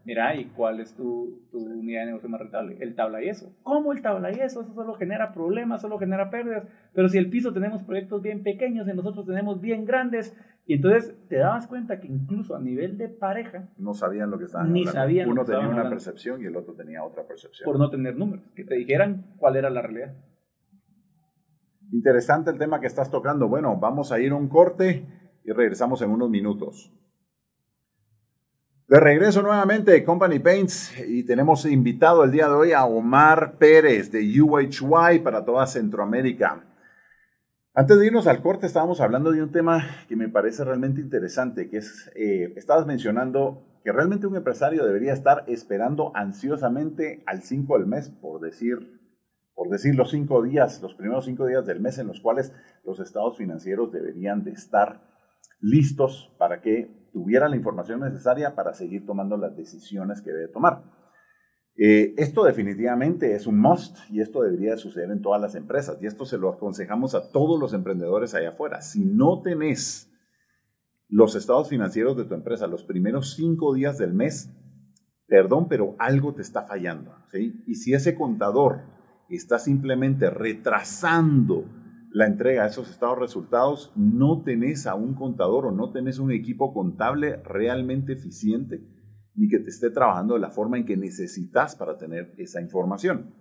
mira, 0.06 0.34
¿y 0.34 0.46
cuál 0.46 0.80
es 0.80 0.96
tu, 0.96 1.46
tu, 1.52 1.58
unidad 1.58 2.02
de 2.02 2.06
negocio 2.08 2.30
más 2.30 2.40
rentable? 2.40 2.78
El 2.80 2.96
tabla 2.96 3.22
y 3.22 3.28
eso. 3.28 3.54
¿Cómo 3.64 3.92
el 3.92 4.02
tabla 4.02 4.32
y 4.32 4.36
eso? 4.36 4.62
Eso 4.62 4.74
solo 4.74 4.94
genera 4.94 5.34
problemas, 5.34 5.82
solo 5.82 6.00
genera 6.00 6.30
pérdidas. 6.30 6.64
Pero 6.94 7.10
si 7.10 7.18
el 7.18 7.30
piso 7.30 7.52
tenemos 7.52 7.84
proyectos 7.84 8.22
bien 8.22 8.44
pequeños 8.44 8.88
y 8.88 8.94
nosotros 8.94 9.26
tenemos 9.26 9.60
bien 9.60 9.84
grandes, 9.84 10.34
y 10.66 10.76
entonces 10.76 11.14
te 11.28 11.38
dabas 11.38 11.68
cuenta 11.68 12.00
que 12.00 12.08
incluso 12.08 12.56
a 12.56 12.60
nivel 12.60 12.98
de 12.98 13.10
pareja... 13.10 13.70
No 13.78 13.94
sabían 13.94 14.32
lo 14.32 14.38
que 14.38 14.46
estaban 14.46 14.72
ni 14.72 14.86
Sabían 14.86 15.30
Uno 15.30 15.44
tenía 15.44 15.68
una 15.68 15.90
percepción 15.90 16.42
y 16.42 16.46
el 16.46 16.56
otro 16.56 16.74
tenía 16.74 17.04
otra 17.04 17.28
percepción. 17.28 17.66
Por 17.66 17.78
no 17.78 17.90
tener 17.90 18.16
números, 18.16 18.46
que 18.56 18.64
te 18.64 18.76
dijeran 18.76 19.34
cuál 19.38 19.58
era 19.58 19.70
la 19.70 19.82
realidad. 19.82 20.16
Interesante 21.92 22.50
el 22.50 22.58
tema 22.58 22.80
que 22.80 22.88
estás 22.88 23.12
tocando. 23.12 23.50
Bueno, 23.50 23.78
vamos 23.78 24.12
a 24.14 24.20
ir 24.20 24.32
a 24.32 24.36
un 24.36 24.48
corte 24.48 25.06
y 25.44 25.52
regresamos 25.52 26.02
en 26.02 26.12
unos 26.12 26.30
minutos. 26.30 26.94
De 28.88 29.00
regreso 29.00 29.42
nuevamente 29.42 30.04
Company 30.04 30.40
Paints 30.40 30.94
y 31.06 31.24
tenemos 31.24 31.66
invitado 31.66 32.24
el 32.24 32.32
día 32.32 32.48
de 32.48 32.54
hoy 32.54 32.72
a 32.72 32.86
Omar 32.86 33.58
Pérez 33.58 34.12
de 34.12 34.42
UHY 34.42 35.20
para 35.20 35.44
toda 35.44 35.68
Centroamérica. 35.68 36.64
Antes 37.76 37.98
de 37.98 38.06
irnos 38.06 38.28
al 38.28 38.44
corte, 38.44 38.68
estábamos 38.68 39.02
hablando 39.02 39.32
de 39.32 39.42
un 39.42 39.52
tema 39.52 39.84
que 40.08 40.16
me 40.16 40.30
parece 40.30 40.64
realmente 40.64 41.02
interesante, 41.02 41.72
que 41.72 41.78
es, 41.78 42.12
eh, 42.14 42.54
estabas 42.56 42.86
mencionando 42.86 43.66
que 43.84 43.92
realmente 43.92 44.28
un 44.28 44.36
empresario 44.36 44.86
debería 44.86 45.12
estar 45.12 45.44
esperando 45.48 46.12
ansiosamente 46.16 47.24
al 47.26 47.42
5 47.42 47.80
del 47.80 47.88
mes, 47.88 48.12
por 48.12 48.42
decir, 48.42 49.02
por 49.56 49.70
decir 49.70 49.96
los 49.96 50.12
cinco 50.12 50.44
días, 50.44 50.84
los 50.84 50.94
primeros 50.94 51.26
cinco 51.26 51.48
días 51.48 51.66
del 51.66 51.80
mes 51.80 51.98
en 51.98 52.06
los 52.06 52.22
cuales 52.22 52.54
los 52.86 53.00
estados 53.00 53.38
financieros 53.38 53.92
deberían 53.92 54.44
de 54.44 54.52
estar 54.52 55.02
listos 55.60 56.32
para 56.38 56.62
que 56.62 57.10
tuviera 57.12 57.50
la 57.50 57.56
información 57.56 58.02
necesaria 58.02 58.54
para 58.54 58.76
seguir 58.76 59.04
tomando 59.04 59.36
las 59.36 59.58
decisiones 59.58 60.22
que 60.22 60.32
debe 60.32 60.48
tomar. 60.48 60.84
Eh, 61.76 62.14
esto 62.18 62.44
definitivamente 62.44 63.34
es 63.34 63.48
un 63.48 63.60
must 63.60 63.98
y 64.12 64.22
esto 64.22 64.44
debería 64.44 64.78
suceder 64.78 65.10
en 65.10 65.22
todas 65.22 65.42
las 65.42 65.56
empresas 65.56 65.98
y 66.02 66.06
esto 66.06 66.24
se 66.24 66.38
lo 66.38 66.50
aconsejamos 66.50 67.16
a 67.16 67.32
todos 67.32 67.60
los 67.60 67.74
emprendedores 67.74 68.36
allá 68.36 68.50
afuera. 68.50 68.82
Si 68.82 69.06
no 69.06 69.42
tenés 69.42 70.12
los 71.10 71.36
estados 71.36 71.70
financieros 71.70 72.16
de 72.16 72.26
tu 72.26 72.36
empresa 72.36 72.68
los 72.68 72.84
primeros 72.84 73.34
cinco 73.34 73.74
días 73.74 73.98
del 73.98 74.14
mes, 74.14 74.52
perdón, 75.28 75.68
pero 75.68 75.96
algo 75.98 76.36
te 76.36 76.44
está 76.44 76.64
fallando. 76.64 77.16
Y 77.34 77.76
si 77.76 77.94
ese 77.94 78.14
contador 78.14 78.82
está 79.30 79.58
simplemente 79.58 80.30
retrasando 80.30 81.66
la 82.12 82.28
entrega 82.28 82.64
de 82.64 82.70
esos 82.70 82.92
estados 82.92 83.18
resultados, 83.18 83.92
no 83.96 84.44
tenés 84.44 84.86
a 84.86 84.94
un 84.94 85.16
contador 85.16 85.66
o 85.66 85.72
no 85.72 85.92
tenés 85.92 86.20
un 86.20 86.32
equipo 86.32 86.72
contable 86.72 87.38
realmente 87.38 88.14
eficiente 88.14 88.84
ni 89.36 89.48
que 89.48 89.60
te 89.60 89.70
esté 89.70 89.90
trabajando 89.90 90.36
de 90.36 90.40
la 90.40 90.52
forma 90.52 90.78
en 90.78 90.86
que 90.86 90.98
necesitas 90.98 91.76
para 91.76 91.98
tener 91.98 92.34
esa 92.38 92.62
información. 92.62 93.34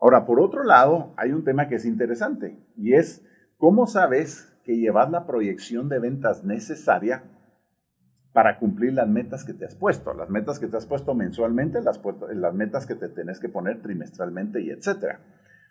Ahora, 0.00 0.26
por 0.26 0.40
otro 0.40 0.64
lado, 0.64 1.14
hay 1.16 1.32
un 1.32 1.44
tema 1.44 1.68
que 1.68 1.76
es 1.76 1.84
interesante 1.84 2.58
y 2.76 2.94
es 2.94 3.24
cómo 3.56 3.86
sabes 3.86 4.52
que 4.64 4.76
llevas 4.76 5.10
la 5.10 5.26
proyección 5.26 5.88
de 5.88 5.98
ventas 5.98 6.44
necesaria 6.44 7.24
para 8.32 8.58
cumplir 8.58 8.92
las 8.94 9.08
metas 9.08 9.44
que 9.44 9.54
te 9.54 9.64
has 9.64 9.76
puesto, 9.76 10.12
las 10.12 10.28
metas 10.28 10.58
que 10.58 10.66
te 10.66 10.76
has 10.76 10.86
puesto 10.86 11.14
mensualmente, 11.14 11.80
las, 11.80 12.00
metas 12.52 12.84
que 12.84 12.96
te 12.96 13.08
tenés 13.08 13.38
que 13.38 13.48
poner 13.48 13.80
trimestralmente 13.80 14.60
y 14.60 14.70
etcétera. 14.70 15.20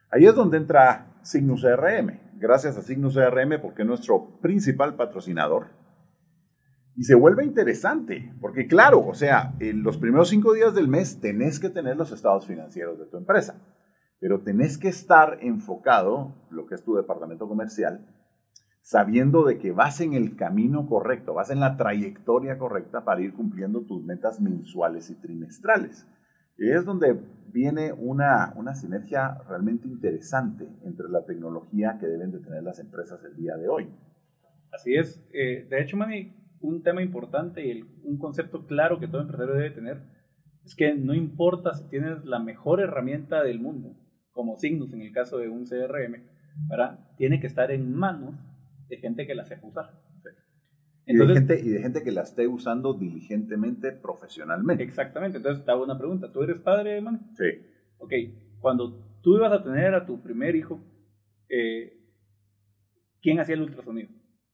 Ahí 0.09 0.25
es 0.25 0.33
donde 0.33 0.57
entra 0.57 1.17
Signus 1.23 1.63
CRM. 1.63 2.19
Gracias 2.39 2.77
a 2.77 2.81
Signus 2.81 3.15
CRM 3.15 3.59
porque 3.61 3.81
es 3.81 3.87
nuestro 3.87 4.39
principal 4.39 4.95
patrocinador. 4.95 5.82
Y 6.95 7.06
se 7.06 7.15
vuelve 7.15 7.43
interesante, 7.43 8.34
porque 8.39 8.67
claro, 8.67 9.06
o 9.06 9.15
sea, 9.15 9.56
en 9.60 9.82
los 9.82 9.97
primeros 9.97 10.29
cinco 10.29 10.53
días 10.53 10.75
del 10.75 10.88
mes 10.88 11.19
tenés 11.19 11.60
que 11.60 11.69
tener 11.69 11.97
los 11.97 12.12
estados 12.12 12.45
financieros 12.45 12.99
de 12.99 13.06
tu 13.06 13.17
empresa, 13.17 13.60
pero 14.19 14.41
tenés 14.41 14.77
que 14.77 14.89
estar 14.89 15.39
enfocado, 15.41 16.36
lo 16.51 16.67
que 16.67 16.75
es 16.75 16.84
tu 16.84 16.95
departamento 16.95 17.47
comercial, 17.47 18.06
sabiendo 18.82 19.43
de 19.43 19.58
que 19.58 19.71
vas 19.71 20.01
en 20.01 20.13
el 20.13 20.36
camino 20.36 20.88
correcto, 20.88 21.34
vas 21.34 21.49
en 21.49 21.62
la 21.62 21.77
trayectoria 21.77 22.58
correcta 22.60 23.03
para 23.03 23.21
ir 23.21 23.34
cumpliendo 23.34 23.82
tus 23.86 24.03
metas 24.03 24.39
mensuales 24.39 25.10
y 25.10 25.15
trimestrales. 25.15 26.06
Y 26.58 26.69
es 26.69 26.86
donde 26.86 27.19
viene 27.51 27.91
una, 27.93 28.53
una 28.56 28.75
sinergia 28.75 29.39
realmente 29.47 29.88
interesante 29.88 30.69
entre 30.84 31.10
la 31.10 31.25
tecnología 31.25 31.97
que 31.99 32.08
deben 32.08 32.32
de 32.32 32.39
tener 32.39 32.62
las 32.62 32.77
empresas 32.79 33.23
el 33.23 33.36
día 33.36 33.56
de 33.56 33.67
hoy. 33.67 33.89
Así 34.71 34.95
es. 34.95 35.23
Eh, 35.34 35.65
de 35.69 35.82
hecho, 35.82 35.97
Manny, 35.97 36.36
un 36.63 36.82
tema 36.82 37.02
importante 37.02 37.65
y 37.65 37.84
un 38.04 38.17
concepto 38.17 38.65
claro 38.65 38.99
que 38.99 39.08
todo 39.08 39.21
empresario 39.21 39.54
debe 39.54 39.71
tener 39.71 40.02
es 40.65 40.76
que 40.76 40.95
no 40.95 41.13
importa 41.13 41.73
si 41.73 41.88
tienes 41.89 42.23
la 42.26 42.39
mejor 42.39 42.80
herramienta 42.80 43.43
del 43.43 43.60
mundo, 43.60 43.95
como 44.32 44.58
Signus 44.58 44.93
en 44.93 45.02
el 45.02 45.12
caso 45.12 45.38
de 45.38 45.49
un 45.49 45.65
CRM, 45.65 46.23
¿verdad? 46.69 46.99
tiene 47.17 47.39
que 47.39 47.47
estar 47.47 47.69
en 47.71 47.93
manos 47.93 48.36
de 48.88 48.97
gente 48.97 49.28
que 49.28 49.36
la 49.36 49.45
sepa 49.45 49.67
usar 49.67 50.04
y, 51.06 51.17
de 51.17 51.34
gente, 51.34 51.60
y 51.60 51.69
de 51.69 51.82
gente 51.82 52.04
que 52.04 52.12
la 52.12 52.21
esté 52.21 52.47
usando 52.47 52.93
diligentemente, 52.93 53.91
profesionalmente. 53.91 54.84
Exactamente. 54.84 55.38
Entonces, 55.38 55.65
te 55.65 55.71
hago 55.71 55.84
una 55.84 55.97
pregunta. 55.97 56.32
¿Tú 56.32 56.43
eres 56.43 56.60
padre, 56.60 57.02
man? 57.02 57.30
Sí. 57.36 57.45
Ok. 57.97 58.13
Cuando 58.60 59.19
tú 59.21 59.36
ibas 59.36 59.52
a 59.52 59.63
tener 59.63 59.93
a 59.95 60.06
tu 60.06 60.21
primer 60.21 60.56
hijo, 60.56 60.82
eh, 61.49 61.99
¿quién 63.21 63.39
hacía 63.39 63.56
el 63.56 63.63
ultrasonido? 63.63 64.10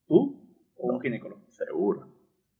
¿Tú 0.06 0.39
o 0.80 0.94
un 0.94 1.00
ginecólogo? 1.00 1.42
Seguro. 1.48 2.08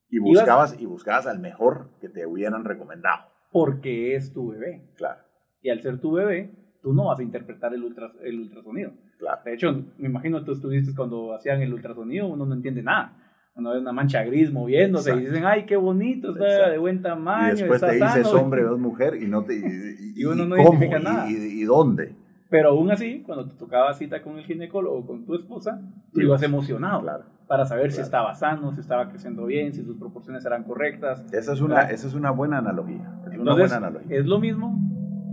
Y 0.08 0.18
buscabas, 0.18 0.80
y 0.80 0.86
buscabas 0.86 1.26
al 1.26 1.38
mejor 1.38 1.90
que 2.00 2.08
te 2.08 2.26
hubieran 2.26 2.64
recomendado. 2.64 3.26
Porque 3.52 4.14
es 4.14 4.32
tu 4.32 4.50
bebé. 4.50 4.82
Claro. 4.96 5.20
Y 5.62 5.70
al 5.70 5.80
ser 5.80 6.00
tu 6.00 6.12
bebé, 6.12 6.50
tú 6.82 6.92
no 6.92 7.06
vas 7.06 7.20
a 7.20 7.22
interpretar 7.22 7.74
el, 7.74 7.82
el 8.22 8.40
ultrasonido. 8.40 8.92
Claro. 9.18 9.40
De 9.44 9.54
hecho, 9.54 9.84
me 9.98 10.08
imagino 10.08 10.44
tú 10.44 10.52
estuviste 10.52 10.94
cuando 10.94 11.34
hacían 11.34 11.60
el 11.62 11.72
ultrasonido, 11.72 12.26
uno 12.26 12.46
no 12.46 12.54
entiende 12.54 12.82
nada 12.82 13.16
uno 13.60 13.72
ve 13.72 13.78
una 13.78 13.92
mancha 13.92 14.22
gris 14.24 14.52
moviéndose 14.52 15.14
y 15.14 15.20
dicen, 15.20 15.44
ay, 15.44 15.64
qué 15.66 15.76
bonito, 15.76 16.32
está 16.32 16.70
de 16.70 16.78
buen 16.78 17.02
tamaño. 17.02 17.54
Y 17.54 17.56
después 17.56 17.80
te 17.80 17.92
dices 17.92 18.26
hombre 18.28 18.64
o 18.64 18.76
mujer 18.78 19.16
y, 19.20 19.26
no 19.26 19.44
te, 19.44 19.54
y, 19.54 20.24
uno 20.24 20.46
no 20.46 20.56
identifica 20.56 20.98
nada. 20.98 21.30
Y, 21.30 21.62
dónde? 21.64 22.14
Pero 22.48 22.70
aún 22.70 22.90
así, 22.90 23.22
cuando 23.24 23.46
te 23.46 23.54
tocaba 23.54 23.92
cita 23.94 24.22
con 24.22 24.38
el 24.38 24.44
ginecólogo 24.44 24.98
o 24.98 25.06
con 25.06 25.24
tu 25.24 25.34
esposa, 25.34 25.80
tú 26.12 26.20
ibas 26.20 26.42
emocionado 26.42 27.02
claro. 27.02 27.24
Para 27.50 27.66
saber 27.66 27.90
si 27.90 28.00
estaba 28.00 28.32
sano, 28.36 28.72
si 28.72 28.78
estaba 28.78 29.08
creciendo 29.08 29.44
bien, 29.44 29.72
si 29.72 29.82
sus 29.82 29.96
proporciones 29.96 30.46
eran 30.46 30.62
correctas. 30.62 31.26
Esa 31.32 31.52
es 31.52 31.60
una, 31.60 31.90
esa 31.90 32.06
es 32.06 32.14
una 32.14 32.30
buena 32.30 32.58
analogía. 32.58 33.12
Es 33.26 33.36
una 33.36 33.54
buena 33.54 33.76
analogía. 33.78 34.18
Es 34.18 34.24
lo 34.24 34.38
mismo 34.38 34.78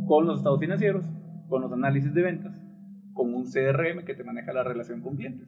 con 0.07 0.25
los 0.25 0.39
estados 0.39 0.59
financieros, 0.59 1.05
con 1.47 1.61
los 1.61 1.71
análisis 1.71 2.11
de 2.15 2.23
ventas, 2.23 2.59
con 3.13 3.35
un 3.35 3.43
CRM 3.43 4.03
que 4.03 4.15
te 4.15 4.23
maneja 4.23 4.51
la 4.51 4.63
relación 4.63 5.03
con 5.03 5.15
clientes. 5.15 5.47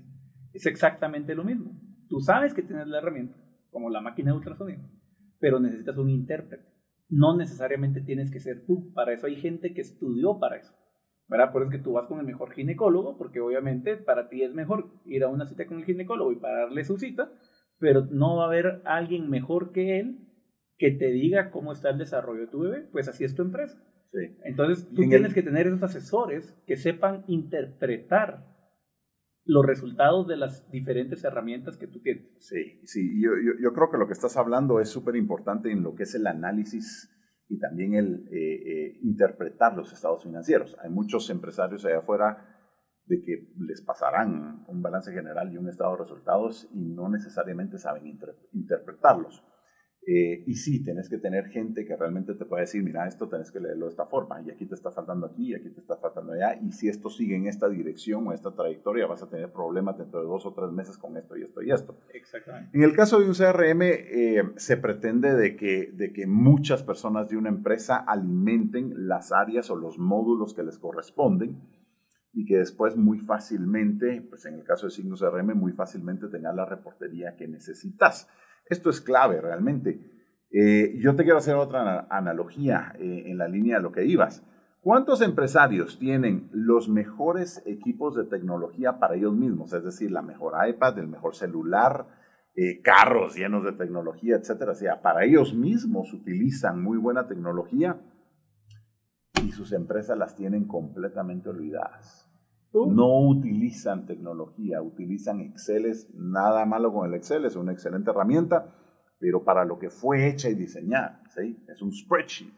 Es 0.54 0.68
exactamente 0.68 1.34
lo 1.34 1.44
mismo. 1.44 1.72
Tú 2.08 2.20
sabes 2.20 2.54
que 2.54 2.62
tienes 2.62 2.86
la 2.86 3.00
herramienta, 3.00 3.36
como 3.72 3.90
la 3.90 4.02
máquina 4.02 4.30
de 4.30 4.38
ultrasonido, 4.38 4.84
pero 5.40 5.60
necesitas 5.60 5.98
un 5.98 6.12
intérprete. 6.12 6.68
No 7.10 7.36
necesariamente 7.36 8.02
tienes 8.02 8.30
que 8.30 8.40
ser 8.40 8.68
tú. 8.68 8.94
Para 8.94 9.14
eso 9.14 9.26
hay 9.26 9.38
gente 9.38 9.74
que 9.74 9.82
estudió 9.82 10.38
para 10.38 10.58
eso. 10.58 10.76
¿Verdad? 11.30 11.52
Por 11.52 11.62
eso 11.62 11.72
es 11.72 11.78
que 11.78 11.84
tú 11.84 11.94
vas 11.94 12.08
con 12.08 12.20
el 12.20 12.26
mejor 12.26 12.52
ginecólogo, 12.52 13.18
porque 13.18 13.40
obviamente 13.40 13.96
para 13.96 14.30
ti 14.30 14.44
es 14.44 14.54
mejor 14.54 14.90
ir 15.06 15.24
a 15.24 15.30
una 15.30 15.46
cita 15.46 15.66
con 15.66 15.78
el 15.78 15.86
ginecólogo 15.86 16.32
y 16.32 16.38
pararle 16.38 16.84
su 16.84 16.98
cita, 16.98 17.32
pero 17.78 18.06
no 18.12 18.38
va 18.38 18.44
a 18.44 18.48
haber 18.48 18.82
alguien 18.86 19.30
mejor 19.30 19.72
que 19.72 20.00
él 20.00 20.26
que 20.78 20.92
te 20.92 21.12
diga 21.12 21.52
cómo 21.52 21.74
está 21.74 21.90
el 21.90 21.98
desarrollo 21.98 22.42
de 22.42 22.48
tu 22.48 22.62
bebé, 22.62 22.88
pues 22.92 23.08
así 23.08 23.26
es 23.26 23.36
tu 23.36 23.42
empresa. 23.42 23.78
Sí. 24.12 24.38
Entonces 24.44 24.88
tú 24.90 25.08
tienes 25.08 25.34
que 25.34 25.44
tener 25.44 25.68
esos 25.68 25.84
asesores 25.84 26.58
que 26.66 26.78
sepan 26.78 27.26
interpretar 27.28 28.48
los 29.46 29.66
resultados 29.66 30.28
de 30.28 30.38
las 30.38 30.70
diferentes 30.72 31.24
herramientas 31.24 31.78
que 31.78 31.88
tú 31.88 32.00
tienes. 32.02 32.24
Sí, 32.40 32.82
sí, 32.86 33.22
yo, 33.22 33.32
yo, 33.62 33.74
creo 33.74 33.90
que 33.92 33.98
lo 33.98 34.08
que 34.08 34.14
estás 34.14 34.38
hablando 34.38 34.80
es 34.80 34.90
súper 34.90 35.16
importante 35.16 35.72
en 35.72 35.84
lo 35.84 35.96
que 35.96 36.04
es 36.04 36.16
el 36.16 36.28
análisis 36.28 37.10
y 37.50 37.58
también 37.58 37.96
el 37.96 38.28
eh, 38.32 38.38
eh, 38.38 39.00
interpretar 39.02 39.76
los 39.76 39.92
estados 39.92 40.24
financieros. 40.24 40.78
Hay 40.82 40.90
muchos 40.90 41.30
empresarios 41.30 41.84
allá 41.84 41.98
afuera 41.98 42.56
de 43.08 43.22
que 43.24 43.52
les 43.58 43.82
pasarán 43.82 44.64
un 44.68 44.82
balance 44.84 45.12
general 45.12 45.52
y 45.52 45.58
un 45.58 45.68
estado 45.68 45.94
de 45.94 46.04
resultados 46.04 46.70
y 46.72 46.86
no 46.86 47.10
necesariamente 47.10 47.80
saben 47.80 48.06
interpretarlos. 48.54 49.44
Eh, 50.08 50.44
y 50.48 50.56
sí, 50.56 50.84
tenés 50.84 51.10
que 51.10 51.18
tener 51.18 51.50
gente 51.50 51.86
que 51.86 51.96
realmente 51.96 52.34
te 52.34 52.46
pueda 52.46 52.62
decir, 52.62 52.82
mira, 52.84 53.08
esto 53.08 53.28
tenés 53.28 53.52
que 53.52 53.60
leerlo 53.60 53.86
de 53.86 53.92
esta 53.92 54.06
forma, 54.06 54.42
y 54.42 54.50
aquí 54.50 54.66
te 54.66 54.74
está 54.74 54.92
faltando 54.92 55.28
aquí, 55.28 55.52
y 55.52 55.56
aquí 55.56 55.70
te 55.70 55.80
está 55.80 55.98
faltando 55.98 56.34
allá, 56.34 56.58
y 56.62 56.72
si 56.72 56.88
esto 56.88 57.10
sigue 57.10 57.36
en 57.36 57.48
esta 57.48 57.70
dirección 57.70 58.28
o 58.28 58.34
esta 58.34 58.52
trayectoria, 58.52 59.06
vas 59.08 59.22
a 59.22 59.30
tener 59.30 59.52
problemas 59.52 59.98
dentro 59.98 60.22
de 60.22 60.28
dos 60.28 60.46
o 60.46 60.54
tres 60.54 60.72
meses 60.72 60.98
con 60.98 61.18
esto 61.18 61.38
y 61.38 61.44
esto 61.44 61.62
y 61.62 61.72
esto. 61.72 62.00
Exactamente. 62.14 62.76
En 62.76 62.84
el 62.84 62.96
caso 62.96 63.20
de 63.20 63.28
un 63.28 63.34
CRM, 63.34 63.82
eh, 63.84 64.44
se 64.56 64.78
pretende 64.78 65.36
de 65.36 65.56
que, 65.56 65.92
de 65.94 66.12
que 66.12 66.26
muchas 66.26 66.82
personas 66.82 67.30
de 67.30 67.38
una 67.38 67.50
empresa 67.50 67.98
alimenten 67.98 69.08
las 69.08 69.32
áreas 69.32 69.70
o 69.70 69.76
los 69.76 70.00
módulos 70.00 70.54
que 70.54 70.64
les 70.64 70.80
corresponden, 70.80 71.62
y 72.32 72.46
que 72.46 72.58
después 72.58 72.96
muy 72.96 73.20
fácilmente, 73.20 74.22
pues 74.22 74.46
en 74.46 74.54
el 74.56 74.64
caso 74.64 74.86
de 74.86 74.92
Signos 74.92 75.20
CRM, 75.20 75.56
muy 75.56 75.74
fácilmente 75.74 76.28
tengas 76.28 76.56
la 76.56 76.66
reportería 76.66 77.36
que 77.36 77.48
necesitas. 77.48 78.30
Esto 78.70 78.90
es 78.90 79.02
clave 79.02 79.42
realmente. 79.42 80.00
Eh, 80.52 80.98
yo 81.00 81.16
te 81.16 81.24
quiero 81.24 81.40
hacer 81.40 81.56
otra 81.56 82.08
analogía 82.10 82.94
eh, 83.00 83.24
en 83.26 83.38
la 83.38 83.48
línea 83.48 83.78
de 83.78 83.84
lo 83.84 83.92
que 83.92 84.06
ibas. 84.06 84.44
¿Cuántos 84.82 85.22
empresarios 85.22 86.00
tienen 86.00 86.50
los 86.54 86.88
mejores 86.88 87.62
equipos 87.66 88.16
de 88.16 88.24
tecnología 88.24 88.98
para 89.00 89.16
ellos 89.16 89.36
mismos? 89.36 89.74
Es 89.74 89.84
decir, 89.84 90.12
la 90.12 90.22
mejor 90.22 90.54
iPad, 90.68 90.98
el 91.00 91.08
mejor 91.08 91.36
celular, 91.36 92.08
eh, 92.56 92.82
carros 92.82 93.36
llenos 93.36 93.64
de 93.64 93.74
tecnología, 93.74 94.38
etcétera. 94.38 94.72
O 94.72 94.76
sea, 94.76 95.02
para 95.02 95.26
ellos 95.26 95.54
mismos 95.54 96.14
utilizan 96.14 96.82
muy 96.82 96.98
buena 96.98 97.28
tecnología 97.28 98.00
y 99.44 99.52
sus 99.52 99.74
empresas 99.74 100.18
las 100.18 100.36
tienen 100.36 100.66
completamente 100.66 101.50
olvidadas. 101.50 102.29
No 102.74 103.28
utilizan 103.28 104.06
tecnología, 104.06 104.82
utilizan 104.82 105.40
Excel. 105.40 105.92
Nada 106.14 106.66
malo 106.66 106.94
con 106.94 107.08
el 107.08 107.16
Excel, 107.16 107.46
es 107.46 107.56
una 107.56 107.72
excelente 107.72 108.12
herramienta, 108.12 108.76
pero 109.20 109.44
para 109.44 109.66
lo 109.66 109.80
que 109.80 109.90
fue 109.90 110.28
hecha 110.28 110.50
y 110.50 110.56
diseñada, 110.56 111.24
¿sí? 111.36 111.64
es 111.68 111.82
un 111.82 111.92
spreadsheet. 111.92 112.54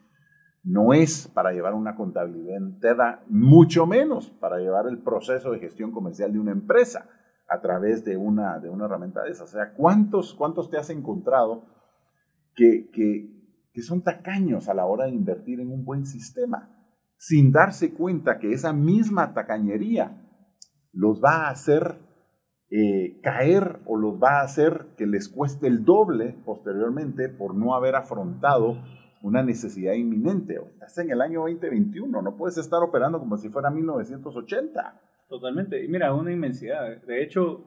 No 0.64 0.94
es 0.94 1.28
para 1.28 1.54
llevar 1.54 1.74
una 1.74 1.96
contabilidad 1.96 2.58
entera, 2.58 3.24
mucho 3.28 3.88
menos 3.88 4.30
para 4.30 4.60
llevar 4.60 4.88
el 4.88 5.00
proceso 5.00 5.52
de 5.52 5.60
gestión 5.60 5.92
comercial 5.92 6.32
de 6.34 6.40
una 6.40 6.52
empresa 6.52 7.10
a 7.48 7.62
través 7.62 8.06
de 8.06 8.16
una, 8.16 8.60
de 8.60 8.70
una 8.70 8.86
herramienta 8.86 9.24
de 9.24 9.32
esa. 9.32 9.46
O 9.46 9.48
sea, 9.48 9.74
¿cuántos, 9.74 10.36
cuántos 10.36 10.70
te 10.70 10.78
has 10.78 10.90
encontrado 10.92 11.66
que, 12.54 12.92
que, 12.92 13.28
que 13.74 13.82
son 13.82 14.04
tacaños 14.04 14.70
a 14.70 14.74
la 14.74 14.86
hora 14.86 15.06
de 15.06 15.12
invertir 15.12 15.60
en 15.62 15.72
un 15.72 15.84
buen 15.84 16.06
sistema? 16.06 16.81
Sin 17.22 17.52
darse 17.52 17.94
cuenta 17.94 18.40
que 18.40 18.52
esa 18.52 18.74
misma 18.74 19.36
tacañería 19.36 20.28
los 20.92 21.22
va 21.24 21.46
a 21.46 21.50
hacer 21.52 22.00
eh, 22.72 23.22
caer 23.22 23.80
o 23.86 23.96
los 23.96 24.16
va 24.16 24.40
a 24.40 24.44
hacer 24.44 24.88
que 24.98 25.06
les 25.06 25.30
cueste 25.30 25.68
el 25.68 25.86
doble 25.86 26.36
posteriormente 26.44 27.30
por 27.30 27.56
no 27.56 27.76
haber 27.76 27.96
afrontado 27.96 28.82
una 29.22 29.44
necesidad 29.44 29.94
inminente. 29.94 30.56
Estás 30.74 30.98
en 30.98 31.12
el 31.12 31.22
año 31.22 31.42
2021, 31.42 32.24
no 32.24 32.38
puedes 32.38 32.58
estar 32.58 32.80
operando 32.82 33.20
como 33.20 33.38
si 33.38 33.50
fuera 33.50 33.70
1980. 33.70 35.00
Totalmente. 35.30 35.86
Y 35.86 35.90
mira, 35.90 36.16
una 36.16 36.34
inmensidad. 36.34 37.04
De 37.06 37.22
hecho, 37.22 37.64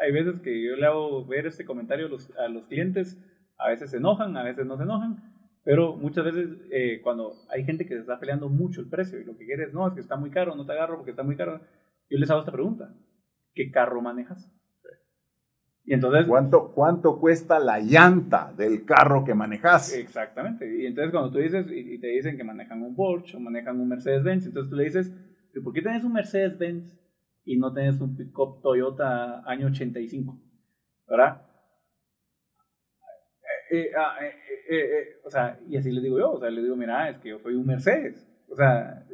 hay 0.00 0.12
veces 0.12 0.40
que 0.40 0.66
yo 0.66 0.76
le 0.76 0.86
hago 0.86 1.26
ver 1.26 1.46
este 1.46 1.66
comentario 1.66 2.06
a 2.06 2.08
los, 2.08 2.32
a 2.38 2.48
los 2.48 2.64
clientes, 2.68 3.22
a 3.58 3.68
veces 3.68 3.90
se 3.90 3.98
enojan, 3.98 4.34
a 4.38 4.44
veces 4.44 4.64
no 4.64 4.78
se 4.78 4.84
enojan, 4.84 5.33
pero 5.64 5.96
muchas 5.96 6.24
veces 6.24 6.50
eh, 6.70 7.00
cuando 7.02 7.34
hay 7.48 7.64
gente 7.64 7.86
que 7.86 7.94
se 7.94 8.00
está 8.00 8.20
peleando 8.20 8.48
mucho 8.48 8.80
el 8.82 8.88
precio 8.88 9.18
y 9.18 9.24
lo 9.24 9.36
que 9.36 9.46
quieres, 9.46 9.72
no, 9.72 9.88
es 9.88 9.94
que 9.94 10.00
está 10.00 10.16
muy 10.16 10.30
caro, 10.30 10.54
no 10.54 10.66
te 10.66 10.72
agarro 10.72 10.96
porque 10.96 11.12
está 11.12 11.22
muy 11.22 11.36
caro, 11.36 11.60
yo 12.10 12.18
les 12.18 12.30
hago 12.30 12.40
esta 12.40 12.52
pregunta, 12.52 12.94
¿qué 13.54 13.70
carro 13.70 14.02
manejas? 14.02 14.50
Y 15.86 15.92
entonces, 15.92 16.26
¿Cuánto, 16.26 16.72
¿Cuánto 16.72 17.20
cuesta 17.20 17.58
la 17.58 17.78
llanta 17.78 18.54
del 18.56 18.86
carro 18.86 19.22
que 19.22 19.34
manejas? 19.34 19.92
Exactamente. 19.92 20.82
Y 20.82 20.86
entonces 20.86 21.12
cuando 21.12 21.30
tú 21.30 21.38
dices, 21.38 21.66
y, 21.70 21.98
te 21.98 22.06
dicen 22.08 22.38
que 22.38 22.44
manejan 22.44 22.82
un 22.82 22.96
Porsche 22.96 23.36
o 23.36 23.40
manejan 23.40 23.78
un 23.78 23.88
Mercedes-Benz, 23.88 24.46
entonces 24.46 24.70
tú 24.70 24.76
le 24.76 24.84
dices, 24.84 25.12
¿por 25.62 25.74
qué 25.74 25.82
tienes 25.82 26.02
un 26.04 26.14
Mercedes-Benz 26.14 26.98
y 27.44 27.58
no 27.58 27.74
tienes 27.74 28.00
un 28.00 28.16
pick-up 28.16 28.62
Toyota 28.62 29.42
año 29.46 29.66
85? 29.66 30.40
¿Verdad? 31.06 31.42
Eh, 33.70 33.80
eh, 33.80 33.90
ah, 33.98 34.16
eh, 34.68 35.20
o 35.24 35.30
sea, 35.30 35.60
y 35.68 35.76
así 35.76 35.90
le 35.90 36.00
digo 36.00 36.18
yo, 36.18 36.32
o 36.32 36.40
sea, 36.40 36.50
le 36.50 36.62
digo, 36.62 36.76
mira, 36.76 37.08
es 37.10 37.18
que 37.18 37.30
yo 37.30 37.38
soy 37.38 37.54
un 37.54 37.66
Mercedes. 37.66 38.26
O 38.48 38.56
sea, 38.56 39.06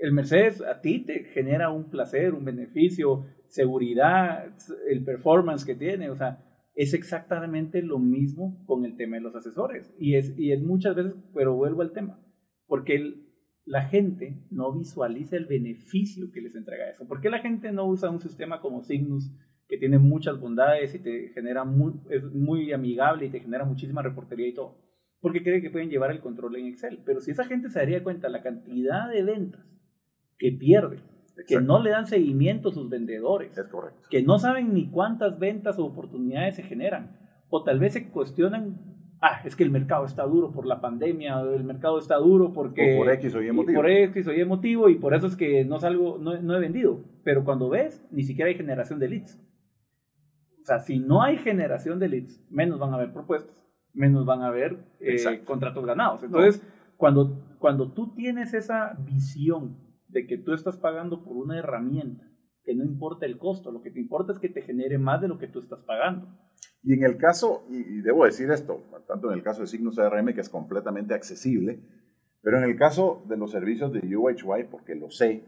el 0.00 0.12
Mercedes 0.12 0.62
a 0.62 0.80
ti 0.80 1.04
te 1.04 1.24
genera 1.24 1.70
un 1.70 1.90
placer, 1.90 2.34
un 2.34 2.44
beneficio, 2.44 3.26
seguridad, 3.48 4.52
el 4.88 5.04
performance 5.04 5.64
que 5.64 5.74
tiene, 5.74 6.10
o 6.10 6.16
sea, 6.16 6.44
es 6.74 6.94
exactamente 6.94 7.82
lo 7.82 7.98
mismo 7.98 8.64
con 8.66 8.84
el 8.84 8.96
tema 8.96 9.16
de 9.16 9.22
los 9.22 9.34
asesores. 9.34 9.94
Y 9.98 10.14
es, 10.14 10.36
y 10.38 10.52
es 10.52 10.62
muchas 10.62 10.94
veces, 10.94 11.14
pero 11.34 11.54
vuelvo 11.54 11.82
al 11.82 11.92
tema, 11.92 12.20
porque 12.66 13.14
la 13.64 13.82
gente 13.82 14.42
no 14.50 14.72
visualiza 14.72 15.36
el 15.36 15.46
beneficio 15.46 16.30
que 16.32 16.40
les 16.40 16.54
entrega 16.54 16.88
eso. 16.88 17.06
¿Por 17.06 17.20
qué 17.20 17.30
la 17.30 17.40
gente 17.40 17.72
no 17.72 17.86
usa 17.86 18.10
un 18.10 18.20
sistema 18.20 18.60
como 18.60 18.82
Signus 18.82 19.30
que 19.68 19.78
tiene 19.78 19.98
muchas 19.98 20.40
bondades 20.40 20.94
y 20.94 20.98
te 20.98 21.28
genera 21.28 21.64
muy, 21.64 21.92
es 22.10 22.24
muy 22.32 22.72
amigable 22.72 23.26
y 23.26 23.30
te 23.30 23.40
genera 23.40 23.64
muchísima 23.64 24.02
reportería 24.02 24.48
y 24.48 24.54
todo? 24.54 24.89
Porque 25.20 25.42
cree 25.42 25.60
que 25.60 25.70
pueden 25.70 25.90
llevar 25.90 26.10
el 26.10 26.20
control 26.20 26.56
en 26.56 26.66
Excel. 26.66 27.00
Pero 27.04 27.20
si 27.20 27.30
esa 27.30 27.44
gente 27.44 27.68
se 27.68 27.78
daría 27.78 28.02
cuenta 28.02 28.28
la 28.28 28.42
cantidad 28.42 29.08
de 29.10 29.22
ventas 29.22 29.64
que 30.38 30.52
pierde 30.52 31.02
que 31.46 31.60
no 31.60 31.82
le 31.82 31.90
dan 31.90 32.06
seguimiento 32.06 32.70
a 32.70 32.72
sus 32.72 32.88
vendedores, 32.88 33.56
es 33.56 33.68
correcto. 33.68 34.08
que 34.10 34.22
no 34.22 34.38
saben 34.38 34.74
ni 34.74 34.88
cuántas 34.90 35.38
ventas 35.38 35.78
o 35.78 35.84
oportunidades 35.86 36.56
se 36.56 36.62
generan, 36.62 37.16
o 37.48 37.62
tal 37.62 37.78
vez 37.78 37.94
se 37.94 38.08
cuestionan, 38.10 38.78
ah, 39.20 39.40
es 39.44 39.56
que 39.56 39.64
el 39.64 39.70
mercado 39.70 40.04
está 40.04 40.24
duro 40.24 40.52
por 40.52 40.66
la 40.66 40.80
pandemia, 40.80 41.40
el 41.40 41.64
mercado 41.64 41.98
está 41.98 42.16
duro 42.16 42.52
porque... 42.52 42.96
por 42.98 43.10
X 43.10 43.34
o 43.34 43.42
Y 43.42 43.52
motivo. 43.52 43.80
Por 43.80 43.90
X 43.90 44.26
o 44.26 44.32
Y 44.32 44.44
motivo 44.44 44.88
y 44.88 44.96
por 44.96 45.14
eso 45.14 45.26
es 45.26 45.36
que 45.36 45.64
no, 45.64 45.80
salgo, 45.80 46.18
no, 46.18 46.40
no 46.40 46.56
he 46.56 46.60
vendido. 46.60 47.04
Pero 47.24 47.44
cuando 47.44 47.68
ves, 47.68 48.04
ni 48.10 48.22
siquiera 48.22 48.48
hay 48.48 48.56
generación 48.56 48.98
de 48.98 49.08
leads. 49.08 49.40
O 50.62 50.64
sea, 50.64 50.78
si 50.78 50.98
no 50.98 51.22
hay 51.22 51.38
generación 51.38 51.98
de 51.98 52.08
leads, 52.08 52.44
menos 52.50 52.78
van 52.78 52.92
a 52.92 52.96
haber 52.96 53.12
propuestas, 53.12 53.66
menos 53.92 54.24
van 54.26 54.42
a 54.42 54.48
haber 54.48 54.78
eh, 55.00 55.42
contratos 55.44 55.84
ganados. 55.84 56.22
Entonces, 56.22 56.62
cuando, 56.96 57.56
cuando 57.58 57.92
tú 57.92 58.14
tienes 58.14 58.54
esa 58.54 58.96
visión 59.04 59.78
de 60.08 60.26
que 60.26 60.38
tú 60.38 60.52
estás 60.52 60.76
pagando 60.76 61.24
por 61.24 61.36
una 61.36 61.58
herramienta, 61.58 62.30
que 62.64 62.74
no 62.74 62.84
importa 62.84 63.26
el 63.26 63.38
costo, 63.38 63.70
lo 63.70 63.82
que 63.82 63.90
te 63.90 64.00
importa 64.00 64.32
es 64.32 64.38
que 64.38 64.48
te 64.48 64.62
genere 64.62 64.98
más 64.98 65.20
de 65.20 65.28
lo 65.28 65.38
que 65.38 65.48
tú 65.48 65.60
estás 65.60 65.80
pagando. 65.80 66.28
Y 66.82 66.94
en 66.94 67.04
el 67.04 67.16
caso, 67.16 67.66
y, 67.68 68.00
debo 68.00 68.24
decir 68.24 68.50
esto, 68.50 68.84
tanto 69.06 69.30
en 69.30 69.38
el 69.38 69.42
caso 69.42 69.60
de 69.60 69.66
Signos 69.66 69.96
CRM, 69.96 70.34
que 70.34 70.40
es 70.40 70.48
completamente 70.48 71.14
accesible, 71.14 71.82
pero 72.42 72.58
en 72.58 72.64
el 72.64 72.76
caso 72.76 73.24
de 73.28 73.36
los 73.36 73.50
servicios 73.50 73.92
de 73.92 74.16
UHY, 74.16 74.64
porque 74.70 74.94
lo 74.94 75.10
sé, 75.10 75.44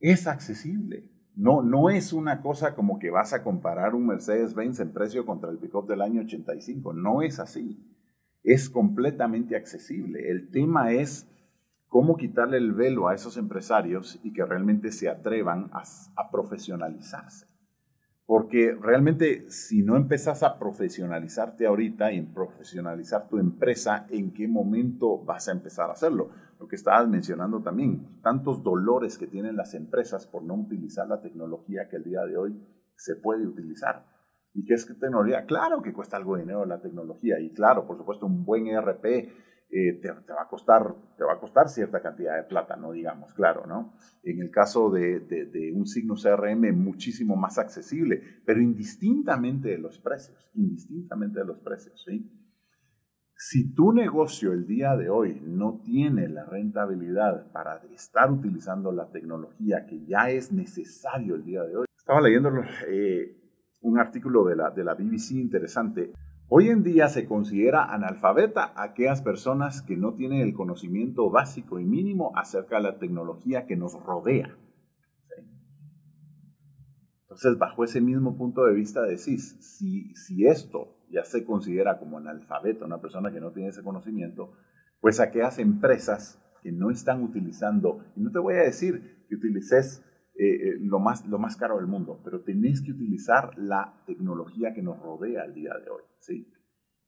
es 0.00 0.26
accesible. 0.26 1.10
No, 1.38 1.62
no 1.62 1.88
es 1.88 2.12
una 2.12 2.42
cosa 2.42 2.74
como 2.74 2.98
que 2.98 3.10
vas 3.10 3.32
a 3.32 3.44
comparar 3.44 3.94
un 3.94 4.08
Mercedes-Benz 4.08 4.80
en 4.80 4.92
precio 4.92 5.24
contra 5.24 5.50
el 5.50 5.58
pickup 5.58 5.88
del 5.88 6.02
año 6.02 6.22
85. 6.22 6.92
No 6.92 7.22
es 7.22 7.38
así. 7.38 7.80
Es 8.42 8.68
completamente 8.68 9.54
accesible. 9.54 10.30
El 10.32 10.50
tema 10.50 10.90
es 10.90 11.30
cómo 11.86 12.16
quitarle 12.16 12.56
el 12.56 12.72
velo 12.72 13.06
a 13.06 13.14
esos 13.14 13.36
empresarios 13.36 14.18
y 14.24 14.32
que 14.32 14.44
realmente 14.44 14.90
se 14.90 15.08
atrevan 15.08 15.70
a, 15.72 16.30
profesionalizarse. 16.32 17.46
Porque 18.28 18.76
realmente 18.78 19.48
si 19.48 19.82
no 19.82 19.96
empezás 19.96 20.42
a 20.42 20.58
profesionalizarte 20.58 21.66
ahorita 21.66 22.12
y 22.12 22.18
en 22.18 22.34
profesionalizar 22.34 23.26
tu 23.26 23.38
empresa, 23.38 24.04
¿en 24.10 24.34
qué 24.34 24.46
momento 24.46 25.24
vas 25.24 25.48
a 25.48 25.52
empezar 25.52 25.88
a 25.88 25.94
hacerlo? 25.94 26.28
Lo 26.60 26.68
que 26.68 26.76
estabas 26.76 27.08
mencionando 27.08 27.62
también, 27.62 28.20
tantos 28.20 28.62
dolores 28.62 29.16
que 29.16 29.28
tienen 29.28 29.56
las 29.56 29.72
empresas 29.72 30.26
por 30.26 30.42
no 30.42 30.56
utilizar 30.56 31.08
la 31.08 31.22
tecnología 31.22 31.88
que 31.88 31.96
el 31.96 32.04
día 32.04 32.20
de 32.26 32.36
hoy 32.36 32.62
se 32.96 33.16
puede 33.16 33.46
utilizar. 33.46 34.04
¿Y 34.52 34.66
qué 34.66 34.74
es 34.74 34.86
tecnología? 34.86 35.46
Claro 35.46 35.80
que 35.80 35.94
cuesta 35.94 36.18
algo 36.18 36.34
de 36.36 36.42
dinero 36.42 36.66
la 36.66 36.82
tecnología 36.82 37.40
y 37.40 37.54
claro, 37.54 37.86
por 37.86 37.96
supuesto, 37.96 38.26
un 38.26 38.44
buen 38.44 38.66
ERP 38.66 39.30
eh, 39.70 40.00
te, 40.00 40.10
va 40.10 40.42
a 40.42 40.48
costar, 40.48 40.94
te 41.18 41.24
va 41.24 41.34
a 41.34 41.38
costar 41.38 41.68
cierta 41.68 42.00
cantidad 42.00 42.36
de 42.36 42.44
plata, 42.44 42.76
no 42.76 42.92
digamos, 42.92 43.34
claro, 43.34 43.66
¿no? 43.66 43.92
En 44.22 44.40
el 44.40 44.50
caso 44.50 44.90
de, 44.90 45.20
de, 45.20 45.72
un 45.74 45.86
signo 45.86 46.14
CRM, 46.14 46.72
muchísimo 46.74 47.36
más 47.36 47.58
accesible, 47.58 48.22
pero 48.46 48.62
indistintamente 48.62 49.68
de 49.68 49.78
los 49.78 49.98
precios, 49.98 50.50
indistintamente 50.54 51.40
de 51.40 51.44
los 51.44 51.60
precios, 51.60 52.02
¿sí? 52.02 52.32
Si 53.36 53.74
tu 53.74 53.92
negocio 53.92 54.52
el 54.52 54.66
día 54.66 54.96
de 54.96 55.10
hoy 55.10 55.40
no 55.44 55.80
tiene 55.84 56.28
la 56.28 56.46
rentabilidad 56.46 57.52
para 57.52 57.76
estar 57.92 58.32
utilizando 58.32 58.90
la 58.90 59.10
tecnología 59.10 59.84
que 59.86 60.04
ya 60.06 60.30
es 60.30 60.50
necesario 60.50 61.34
el 61.34 61.44
día 61.44 61.62
de 61.62 61.76
hoy, 61.76 61.86
estaba 61.96 62.22
leyendo 62.22 62.50
eh, 62.88 63.36
un 63.82 63.98
artículo 63.98 64.44
de 64.44 64.56
de 64.74 64.84
la 64.84 64.94
BBC 64.94 65.32
interesante 65.32 66.12
Hoy 66.50 66.70
en 66.70 66.82
día 66.82 67.08
se 67.08 67.26
considera 67.26 67.92
analfabeta 67.92 68.72
a 68.74 68.84
aquellas 68.84 69.20
personas 69.20 69.82
que 69.82 69.98
no 69.98 70.14
tienen 70.14 70.40
el 70.40 70.54
conocimiento 70.54 71.28
básico 71.28 71.78
y 71.78 71.84
mínimo 71.84 72.32
acerca 72.36 72.76
de 72.76 72.84
la 72.84 72.98
tecnología 72.98 73.66
que 73.66 73.76
nos 73.76 73.92
rodea. 74.02 74.56
Entonces, 77.20 77.58
bajo 77.58 77.84
ese 77.84 78.00
mismo 78.00 78.38
punto 78.38 78.64
de 78.64 78.72
vista, 78.72 79.02
decís, 79.02 79.58
si, 79.60 80.46
esto 80.46 80.96
ya 81.10 81.22
se 81.22 81.44
considera 81.44 81.98
como 81.98 82.16
analfabeta, 82.16 82.86
una 82.86 83.02
persona 83.02 83.30
que 83.30 83.40
no 83.40 83.52
tiene 83.52 83.68
ese 83.68 83.82
conocimiento, 83.82 84.54
pues 85.00 85.20
aquellas 85.20 85.58
empresas 85.58 86.42
que 86.62 86.72
no 86.72 86.90
están 86.90 87.22
utilizando, 87.22 88.02
y 88.16 88.22
no 88.22 88.32
te 88.32 88.38
voy 88.38 88.54
a 88.54 88.62
decir 88.62 89.26
que 89.28 89.34
utilices 89.34 90.02
eh, 90.40 90.68
eh, 90.68 90.76
lo, 90.78 91.00
más, 91.00 91.26
lo 91.26 91.36
más 91.40 91.56
caro 91.56 91.78
del 91.78 91.88
mundo, 91.88 92.20
pero 92.22 92.42
tenés 92.42 92.80
que 92.80 92.92
utilizar 92.92 93.58
la 93.58 94.04
tecnología 94.06 94.72
que 94.72 94.82
nos 94.82 95.00
rodea 95.00 95.44
el 95.44 95.52
día 95.52 95.74
de 95.74 95.90
hoy, 95.90 96.02
¿sí? 96.20 96.48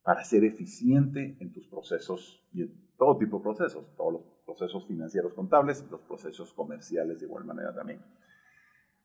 Para 0.03 0.25
ser 0.25 0.43
eficiente 0.43 1.37
en 1.39 1.53
tus 1.53 1.69
procesos 1.69 2.45
y 2.53 2.63
en 2.63 2.91
todo 2.99 3.17
tipo 3.19 3.37
de 3.37 3.45
procesos, 3.45 3.95
todos 3.97 4.15
los 4.15 4.23
procesos 4.45 4.85
financieros 4.89 5.33
contables, 5.33 5.87
los 5.93 6.01
procesos 6.01 6.53
comerciales 6.55 7.21
de 7.21 7.27
igual 7.27 7.45
manera 7.45 7.73
también. 7.73 8.01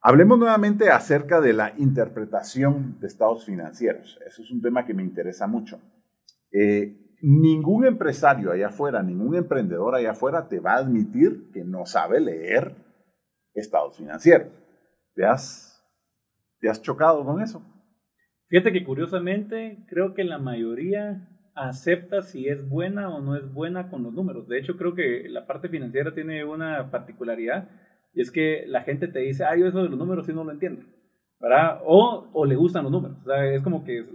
Hablemos 0.02 0.40
nuevamente 0.40 0.90
acerca 0.90 1.40
de 1.40 1.54
la 1.54 1.76
interpretación 1.78 3.00
de 3.00 3.06
estados 3.06 3.46
financieros. 3.46 4.20
Eso 4.26 4.42
es 4.42 4.50
un 4.50 4.60
tema 4.60 4.88
que 4.88 4.96
me 4.96 5.04
interesa 5.04 5.46
mucho. 5.46 5.80
Eh, 6.52 7.16
ningún 7.22 7.86
empresario 7.86 8.52
allá 8.52 8.70
afuera, 8.70 9.04
ningún 9.04 9.36
emprendedor 9.36 9.94
allá 9.94 10.12
afuera 10.12 10.48
te 10.48 10.60
va 10.60 10.74
a 10.74 10.78
admitir 10.78 11.52
que 11.52 11.64
no 11.64 11.86
sabe 11.86 12.20
leer 12.20 12.85
estados 13.56 13.98
financieros. 13.98 14.50
¿Te 15.14 15.26
has, 15.26 15.84
¿Te 16.60 16.70
has 16.70 16.82
chocado 16.82 17.26
con 17.26 17.42
eso? 17.42 17.64
Fíjate 18.48 18.72
que 18.72 18.84
curiosamente 18.84 19.86
creo 19.88 20.14
que 20.14 20.24
la 20.24 20.38
mayoría 20.38 21.30
acepta 21.56 22.22
si 22.22 22.48
es 22.48 22.68
buena 22.68 23.10
o 23.10 23.22
no 23.22 23.36
es 23.36 23.52
buena 23.52 23.90
con 23.90 24.04
los 24.04 24.14
números. 24.14 24.48
De 24.48 24.60
hecho, 24.60 24.78
creo 24.78 24.94
que 24.94 25.28
la 25.30 25.48
parte 25.48 25.70
financiera 25.70 26.14
tiene 26.14 26.44
una 26.44 26.92
particularidad 26.92 27.70
y 28.14 28.22
es 28.22 28.30
que 28.30 28.66
la 28.68 28.84
gente 28.84 29.08
te 29.08 29.20
dice, 29.20 29.46
ah, 29.46 29.56
yo 29.58 29.68
eso 29.68 29.82
de 29.82 29.90
los 29.90 29.98
números 29.98 30.26
sí 30.26 30.34
no 30.34 30.44
lo 30.44 30.52
entiendo. 30.52 30.84
¿verdad? 31.40 31.82
O, 31.86 32.28
o 32.34 32.46
le 32.46 32.56
gustan 32.56 32.84
los 32.84 32.92
números. 32.92 33.18
Es 33.52 33.62
como 33.62 33.84
que 33.84 34.06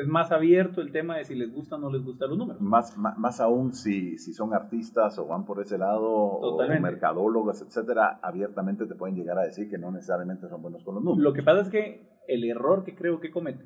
es 0.00 0.06
más 0.06 0.30
abierto 0.30 0.82
el 0.82 0.92
tema 0.92 1.16
de 1.16 1.24
si 1.24 1.34
les 1.34 1.50
gusta 1.52 1.76
o 1.76 1.78
no 1.78 1.90
les 1.90 2.02
gustan 2.02 2.28
los 2.28 2.38
números. 2.38 2.60
Más, 2.60 2.96
más, 2.98 3.40
aún 3.40 3.72
si, 3.72 4.18
si 4.18 4.34
son 4.34 4.52
artistas 4.52 5.18
o 5.18 5.26
van 5.26 5.46
por 5.46 5.60
ese 5.60 5.78
lado, 5.78 6.04
o 6.04 6.58
mercadólogos, 6.80 7.62
etcétera, 7.62 8.20
abiertamente 8.22 8.86
te 8.86 8.94
pueden 8.94 9.16
llegar 9.16 9.38
a 9.38 9.44
decir 9.44 9.70
que 9.70 9.78
no 9.78 9.90
necesariamente 9.90 10.48
son 10.48 10.60
buenos 10.60 10.84
con 10.84 10.96
los 10.96 11.04
números. 11.04 11.24
Lo 11.24 11.32
que 11.32 11.42
pasa 11.42 11.62
es 11.62 11.70
que 11.70 12.20
el 12.28 12.44
error 12.44 12.84
que 12.84 12.94
creo 12.94 13.20
que 13.20 13.30
comete 13.30 13.64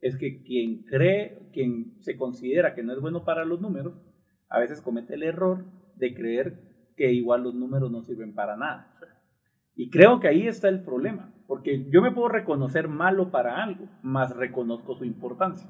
es 0.00 0.16
que 0.16 0.42
quien 0.42 0.84
cree, 0.84 1.48
quien 1.52 2.00
se 2.02 2.16
considera 2.16 2.74
que 2.74 2.82
no 2.82 2.92
es 2.92 3.00
bueno 3.00 3.24
para 3.24 3.44
los 3.44 3.60
números, 3.60 3.94
a 4.48 4.60
veces 4.60 4.80
comete 4.80 5.14
el 5.14 5.24
error 5.24 5.64
de 5.96 6.14
creer 6.14 6.92
que 6.96 7.12
igual 7.12 7.42
los 7.42 7.54
números 7.54 7.90
no 7.90 8.02
sirven 8.02 8.34
para 8.34 8.56
nada. 8.56 8.94
Y 9.74 9.90
creo 9.90 10.20
que 10.20 10.28
ahí 10.28 10.46
está 10.46 10.68
el 10.68 10.84
problema, 10.84 11.33
porque 11.46 11.86
yo 11.90 12.02
me 12.02 12.12
puedo 12.12 12.28
reconocer 12.28 12.88
malo 12.88 13.30
para 13.30 13.62
algo, 13.62 13.86
más 14.02 14.34
reconozco 14.36 14.96
su 14.96 15.04
importancia. 15.04 15.68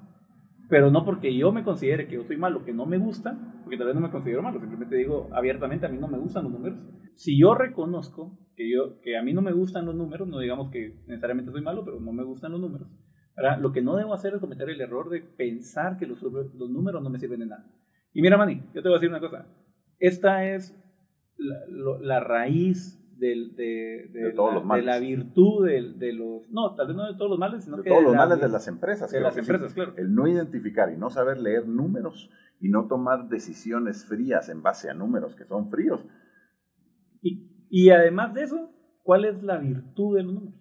pero 0.68 0.90
no 0.90 1.04
porque 1.04 1.36
yo 1.36 1.52
me 1.52 1.62
considere 1.62 2.06
que 2.08 2.14
yo 2.14 2.24
soy 2.24 2.36
malo, 2.36 2.64
que 2.64 2.72
no 2.72 2.86
me 2.86 2.96
gusta, 2.98 3.36
porque 3.62 3.76
tal 3.76 3.86
vez 3.86 3.94
no 3.94 4.00
me 4.00 4.10
considero 4.10 4.42
malo, 4.42 4.58
simplemente 4.60 4.96
digo 4.96 5.28
abiertamente, 5.32 5.86
a 5.86 5.88
mí 5.90 5.98
no 5.98 6.08
me 6.08 6.18
gustan 6.18 6.44
los 6.44 6.52
números. 6.52 6.78
Si 7.16 7.38
yo 7.38 7.54
reconozco 7.54 8.38
que, 8.56 8.70
yo, 8.70 9.00
que 9.02 9.16
a 9.16 9.22
mí 9.22 9.34
no 9.34 9.42
me 9.42 9.52
gustan 9.52 9.84
los 9.84 9.94
números, 9.94 10.26
no 10.26 10.38
digamos 10.38 10.70
que 10.70 11.02
necesariamente 11.06 11.52
soy 11.52 11.60
malo, 11.60 11.84
pero 11.84 12.00
no 12.00 12.12
me 12.12 12.24
gustan 12.24 12.52
los 12.52 12.60
números, 12.60 12.88
lo 13.60 13.72
que 13.72 13.82
no 13.82 13.96
debo 13.96 14.14
hacer 14.14 14.34
es 14.34 14.40
cometer 14.40 14.70
el 14.70 14.80
error 14.80 15.10
de 15.10 15.20
pensar 15.20 15.98
que 15.98 16.06
los, 16.06 16.22
los 16.22 16.70
números 16.70 17.02
no 17.02 17.10
me 17.10 17.18
sirven 17.18 17.40
de 17.40 17.46
nada. 17.46 17.66
Y 18.12 18.22
mira, 18.22 18.36
Manny, 18.36 18.62
yo 18.74 18.82
te 18.82 18.88
voy 18.88 18.92
a 18.92 19.00
decir 19.00 19.10
una 19.10 19.20
cosa. 19.20 19.46
Esta 19.98 20.48
es 20.48 20.72
la, 21.36 21.56
la 22.00 22.20
raíz 22.20 23.03
del, 23.18 23.54
de, 23.56 24.08
de, 24.12 24.32
todos 24.32 24.54
los 24.54 24.64
males. 24.64 24.84
de 24.84 24.90
la 24.90 24.98
virtud 24.98 25.66
de, 25.66 26.12
los... 26.12 26.48
No, 26.50 26.74
tal 26.74 26.88
vez 26.88 26.96
no 26.96 27.06
de 27.06 27.16
todos 27.16 27.30
los 27.30 27.38
males, 27.38 27.64
sino 27.64 27.76
de 27.76 27.82
que... 27.82 27.90
todos 27.90 28.02
los 28.02 28.14
males 28.14 28.40
de 28.40 28.48
las 28.48 28.68
empresas. 28.68 29.10
De 29.10 29.20
las 29.20 29.36
empresas, 29.36 29.72
claro. 29.74 29.94
El 29.96 30.14
no 30.14 30.26
identificar 30.26 30.92
y 30.92 30.96
no 30.96 31.10
saber 31.10 31.38
leer 31.38 31.66
números 31.68 32.30
y 32.60 32.68
no 32.68 32.86
tomar 32.86 33.28
decisiones 33.28 34.04
frías 34.04 34.48
en 34.48 34.62
base 34.62 34.90
a 34.90 34.94
números 34.94 35.34
que 35.36 35.44
son 35.44 35.70
fríos. 35.70 36.04
Y, 37.22 37.66
y 37.70 37.90
además 37.90 38.34
de 38.34 38.44
eso, 38.44 38.70
¿cuál 39.02 39.24
es 39.24 39.42
la 39.42 39.58
virtud 39.58 40.16
de 40.16 40.22
los 40.22 40.34
números? 40.34 40.60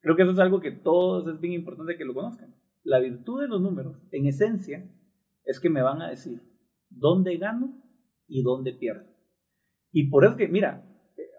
Creo 0.00 0.16
que 0.16 0.22
eso 0.22 0.32
es 0.32 0.38
algo 0.38 0.60
que 0.60 0.72
todos 0.72 1.26
es 1.28 1.40
bien 1.40 1.54
importante 1.54 1.96
que 1.96 2.04
lo 2.04 2.14
conozcan. 2.14 2.54
La 2.82 3.00
virtud 3.00 3.40
de 3.40 3.48
los 3.48 3.60
números, 3.60 3.96
en 4.12 4.26
esencia, 4.26 4.86
es 5.44 5.60
que 5.60 5.70
me 5.70 5.82
van 5.82 6.02
a 6.02 6.10
decir 6.10 6.42
dónde 6.90 7.36
gano 7.38 7.82
y 8.26 8.42
dónde 8.42 8.72
pierdo. 8.72 9.06
Y 9.92 10.10
por 10.10 10.24
eso 10.24 10.36
que, 10.36 10.48
mira, 10.48 10.84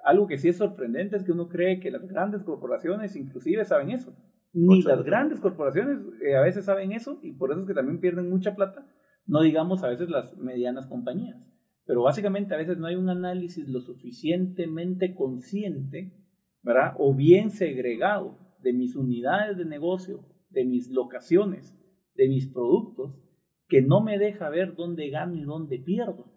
algo 0.05 0.27
que 0.27 0.37
sí 0.37 0.49
es 0.49 0.57
sorprendente 0.57 1.17
es 1.17 1.23
que 1.23 1.31
uno 1.31 1.49
cree 1.49 1.79
que 1.79 1.91
las 1.91 2.07
grandes 2.07 2.43
corporaciones 2.43 3.15
inclusive 3.15 3.65
saben 3.65 3.89
eso. 3.89 4.15
Ni 4.53 4.81
las 4.83 5.03
grandes 5.03 5.41
corporaciones 5.41 5.99
eh, 6.21 6.35
a 6.35 6.41
veces 6.41 6.65
saben 6.65 6.91
eso 6.91 7.19
y 7.23 7.33
por 7.33 7.51
eso 7.51 7.61
es 7.61 7.67
que 7.67 7.73
también 7.73 7.99
pierden 7.99 8.29
mucha 8.29 8.55
plata. 8.55 8.87
No 9.25 9.41
digamos 9.41 9.83
a 9.83 9.89
veces 9.89 10.09
las 10.09 10.37
medianas 10.37 10.87
compañías. 10.87 11.37
Pero 11.85 12.03
básicamente 12.03 12.53
a 12.53 12.57
veces 12.57 12.77
no 12.77 12.87
hay 12.87 12.95
un 12.95 13.09
análisis 13.09 13.67
lo 13.67 13.81
suficientemente 13.81 15.15
consciente, 15.15 16.13
¿verdad? 16.61 16.93
O 16.97 17.15
bien 17.15 17.49
segregado 17.49 18.37
de 18.61 18.73
mis 18.73 18.95
unidades 18.95 19.57
de 19.57 19.65
negocio, 19.65 20.25
de 20.49 20.65
mis 20.65 20.89
locaciones, 20.89 21.77
de 22.13 22.27
mis 22.29 22.51
productos, 22.51 23.19
que 23.67 23.81
no 23.81 24.01
me 24.01 24.17
deja 24.17 24.49
ver 24.49 24.75
dónde 24.75 25.09
gano 25.09 25.35
y 25.35 25.43
dónde 25.43 25.79
pierdo. 25.79 26.34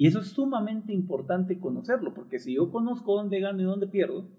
Y 0.00 0.06
eso 0.06 0.20
es 0.20 0.28
sumamente 0.28 0.94
importante 0.94 1.60
conocerlo, 1.60 2.14
porque 2.14 2.38
si 2.38 2.54
yo 2.54 2.70
conozco 2.70 3.16
dónde 3.16 3.38
gano 3.38 3.60
y 3.60 3.66
dónde 3.66 3.86
pierdo, 3.86 4.30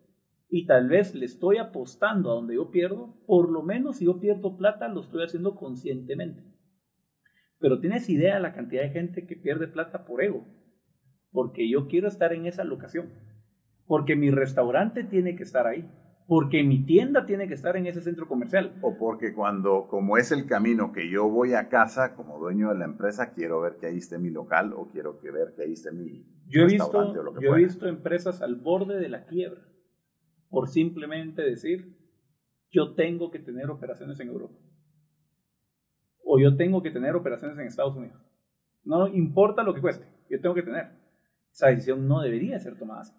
y 0.50 0.65
tal 0.65 0.89
vez 0.89 1.13
le 1.13 1.28
estoy 1.28 1.58
apostando 1.58 2.32
a 2.32 2.34
donde 2.34 2.56
yo 2.56 2.71
pierdo, 2.71 3.13
por 3.28 3.52
lo 3.52 3.62
menos 3.62 3.97
si 3.97 4.06
yo 4.06 4.19
pierdo 4.19 4.58
plata, 4.58 4.88
lo 4.88 5.02
estoy 5.02 5.24
haciendo 5.24 5.54
conscientemente. 5.54 6.41
Pero 7.60 7.80
tienes 7.80 8.10
idea 8.10 8.34
de 8.34 8.41
la 8.41 8.56
cantidad 8.56 8.82
de 8.82 8.89
gente 8.89 9.28
que 9.28 9.36
pierde 9.36 9.67
plata 9.67 10.04
por 10.04 10.24
ego, 10.24 10.47
porque 11.30 11.69
yo 11.69 11.88
quiero 11.88 12.08
estar 12.08 12.34
en 12.34 12.47
esa 12.47 12.63
locación, 12.63 13.13
porque 13.86 14.15
mi 14.15 14.32
restaurante 14.32 15.04
tiene 15.04 15.36
que 15.36 15.43
estar 15.43 15.67
ahí, 15.67 15.88
porque 16.32 16.63
mi 16.63 16.86
tienda 16.86 17.26
tiene 17.26 17.46
que 17.50 17.56
estar 17.56 17.76
en 17.76 17.88
ese 17.88 18.02
centro 18.02 18.26
comercial. 18.26 18.80
O 18.82 18.98
porque 18.98 19.34
cuando, 19.34 19.89
como 19.89 20.17
es 20.17 20.32
el 20.32 20.46
camino 20.46 20.94
que 20.94 21.10
yo 21.10 21.28
voy 21.28 21.56
a 21.56 21.67
casa 21.67 22.15
como 22.15 22.39
dueño 22.39 22.70
de 22.70 22.76
la 22.76 22.86
empresa, 22.86 23.34
quiero 23.34 23.60
ver 23.60 23.76
que 23.76 23.88
ahí 23.88 23.98
esté 23.98 24.17
mi 24.17 24.30
local 24.30 24.72
o 24.74 24.88
quiero 24.88 25.20
que 25.20 25.30
ver 25.30 25.54
que 25.58 25.63
ahí 25.63 25.74
esté 25.74 25.91
mi 25.91 26.26
yo 26.48 26.62
he 26.62 26.67
visto, 26.67 26.89
o 26.89 27.13
lo 27.22 27.34
que 27.34 27.44
Yo 27.44 27.54
he 27.54 27.65
visto 27.65 27.86
empresas 27.86 28.41
al 28.41 28.56
borde 28.56 28.98
de 28.98 29.10
la 29.10 29.26
quiebra 29.26 29.60
por 30.48 30.70
simplemente 30.70 31.41
decir, 31.41 31.98
yo 32.70 32.96
tengo 32.96 33.30
que 33.30 33.39
tener 33.39 33.70
operaciones 33.70 34.17
en 34.22 34.30
Europa. 34.30 34.56
O 36.24 36.39
yo 36.39 36.56
tengo 36.56 36.82
que 36.82 36.91
tener 36.91 37.13
operaciones 37.13 37.60
en 37.60 37.67
Estados 37.67 37.98
Unidos. 37.98 38.26
No 38.86 39.10
importa 39.10 39.63
lo 39.63 39.74
que 39.74 39.82
cueste, 39.82 40.08
yo 40.30 40.39
tengo 40.39 40.56
que 40.56 40.63
tener. 40.63 40.94
Esa 41.52 41.67
decisión 41.67 42.08
no 42.08 42.22
debería 42.22 42.58
ser 42.58 42.80
tomada 42.80 43.02
así. 43.02 43.13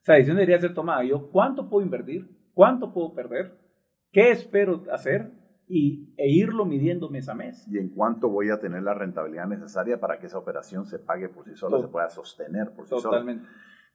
Esa 0.00 0.14
decisión 0.14 0.38
debería 0.38 0.58
ser 0.58 0.72
tomada. 0.72 1.04
Yo, 1.04 1.30
¿cuánto 1.30 1.68
puedo 1.68 1.84
invertir? 1.84 2.35
Cuánto 2.56 2.90
puedo 2.90 3.12
perder, 3.12 3.52
qué 4.10 4.30
espero 4.30 4.82
hacer 4.90 5.30
y, 5.68 6.14
e 6.16 6.30
irlo 6.30 6.64
midiendo 6.64 7.10
mes 7.10 7.28
a 7.28 7.34
mes. 7.34 7.68
Y 7.68 7.76
en 7.76 7.90
cuánto 7.90 8.30
voy 8.30 8.48
a 8.48 8.58
tener 8.58 8.82
la 8.82 8.94
rentabilidad 8.94 9.46
necesaria 9.46 10.00
para 10.00 10.18
que 10.18 10.26
esa 10.26 10.38
operación 10.38 10.86
se 10.86 10.98
pague 10.98 11.28
por 11.28 11.44
sí 11.44 11.54
sola, 11.54 11.78
se 11.82 11.88
pueda 11.88 12.08
sostener 12.08 12.70
por 12.70 12.86
sí 12.86 12.94
sola. 12.98 13.02
Totalmente. 13.02 13.46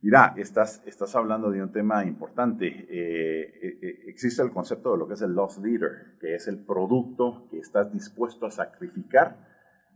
Mira, 0.03 0.35
estás, 0.37 0.83
estás 0.85 1.15
hablando 1.15 1.49
de 1.49 1.63
un 1.63 1.71
tema 1.71 2.05
importante. 2.05 2.67
Eh, 2.67 3.41
eh, 3.41 3.79
eh, 3.81 3.99
existe 4.05 4.43
el 4.43 4.51
concepto 4.51 4.91
de 4.91 4.99
lo 4.99 5.07
que 5.07 5.15
es 5.15 5.23
el 5.23 5.33
loss 5.33 5.57
leader, 5.57 6.17
que 6.19 6.35
es 6.35 6.47
el 6.47 6.63
producto 6.63 7.47
que 7.49 7.57
estás 7.57 7.91
dispuesto 7.91 8.45
a 8.45 8.51
sacrificar 8.51 9.37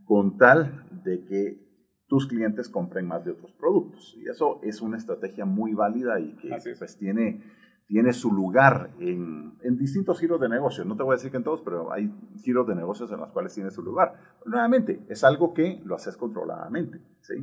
con 0.06 0.40
tal 0.40 0.88
de 1.04 1.24
que 1.24 1.66
tus 2.08 2.28
clientes 2.28 2.68
compren 2.70 3.06
más 3.06 3.24
de 3.26 3.32
otros 3.32 3.54
productos. 3.54 4.16
Y 4.18 4.28
eso 4.28 4.60
es 4.64 4.82
una 4.82 4.98
estrategia 4.98 5.46
muy 5.46 5.76
válida 5.76 6.20
y 6.20 6.36
que 6.38 6.50
pues, 6.80 6.98
tiene 6.98 7.44
tiene 7.88 8.14
su 8.14 8.32
lugar 8.32 8.92
en, 9.00 9.58
en, 9.62 9.78
distintos 9.78 10.20
giros 10.20 10.42
de 10.42 10.50
negocios. 10.50 10.88
No 10.88 10.98
te 10.98 11.04
voy 11.04 11.14
a 11.14 11.18
decir 11.18 11.32
que 11.32 11.38
en 11.38 11.44
todos, 11.44 11.62
pero 11.62 11.92
hay 11.94 12.12
giros 12.38 12.68
de 12.68 12.76
negocios 12.76 13.12
en 13.12 13.20
los 13.20 13.32
cuales 13.32 13.54
tiene 13.54 13.72
su 13.72 13.84
lugar. 13.84 14.14
nuevamente, 14.46 15.06
es 15.08 15.24
algo 15.24 15.54
que 15.54 15.82
lo 15.86 15.96
haces 15.96 16.18
controladamente. 16.18 17.02
¿sí? 17.22 17.34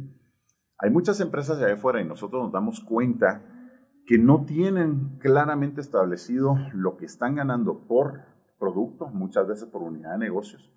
Hay 0.79 0.91
muchas 0.91 1.21
empresas 1.21 1.61
ahí 1.61 1.73
afuera 1.73 2.01
y 2.01 2.05
nosotros 2.05 2.43
nos 2.43 2.53
damos 2.53 2.81
cuenta 2.81 3.45
que 4.05 4.19
no 4.19 4.45
tienen 4.45 5.19
claramente 5.21 5.81
establecido 5.81 6.57
lo 6.73 6.97
que 6.97 7.07
están 7.07 7.37
ganando 7.37 7.87
por 7.87 8.23
producto, 8.59 9.07
muchas 9.09 9.47
veces 9.47 9.69
por 9.69 9.83
unidad 9.83 10.13
de 10.13 10.19
negocios. 10.19 10.73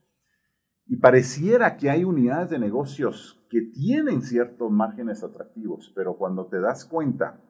Y 0.88 0.98
pareciera 0.98 1.78
que 1.78 1.90
hay 1.90 2.04
unidades 2.04 2.52
de 2.52 2.60
negocios 2.60 3.44
que 3.50 3.62
tienen 3.62 4.22
ciertos 4.22 4.70
márgenes 4.70 5.24
atractivos, 5.24 5.92
pero 5.96 6.18
cuando 6.18 6.46
te 6.48 6.60
das 6.60 6.86
cuenta 6.86 7.42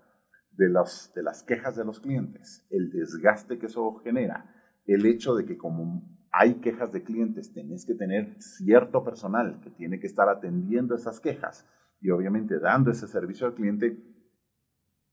de 0.57 0.69
las, 0.69 1.11
de 1.15 1.23
las 1.23 1.43
quejas 1.43 1.75
de 1.75 1.85
los 1.85 1.99
clientes, 1.99 2.65
el 2.69 2.89
desgaste 2.91 3.57
que 3.57 3.65
eso 3.67 3.95
genera, 4.03 4.53
el 4.85 5.05
hecho 5.05 5.35
de 5.35 5.45
que 5.45 5.57
como 5.57 6.15
hay 6.31 6.55
quejas 6.55 6.91
de 6.91 7.03
clientes, 7.03 7.53
tenés 7.53 7.85
que 7.85 7.95
tener 7.95 8.35
cierto 8.41 9.03
personal 9.03 9.59
que 9.61 9.69
tiene 9.69 9.99
que 9.99 10.07
estar 10.07 10.27
atendiendo 10.27 10.93
esas 10.93 11.19
quejas 11.19 11.65
y 12.01 12.09
obviamente 12.09 12.59
dando 12.59 12.91
ese 12.91 13.07
servicio 13.07 13.47
al 13.47 13.55
cliente, 13.55 13.97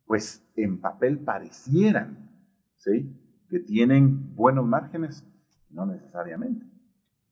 pues 0.05 0.45
en 0.57 0.81
papel 0.81 1.21
parecieran, 1.21 2.29
¿sí? 2.77 3.17
Que 3.49 3.61
tienen 3.61 4.35
buenos 4.35 4.67
márgenes, 4.67 5.25
no 5.71 5.87
necesariamente. 5.87 6.67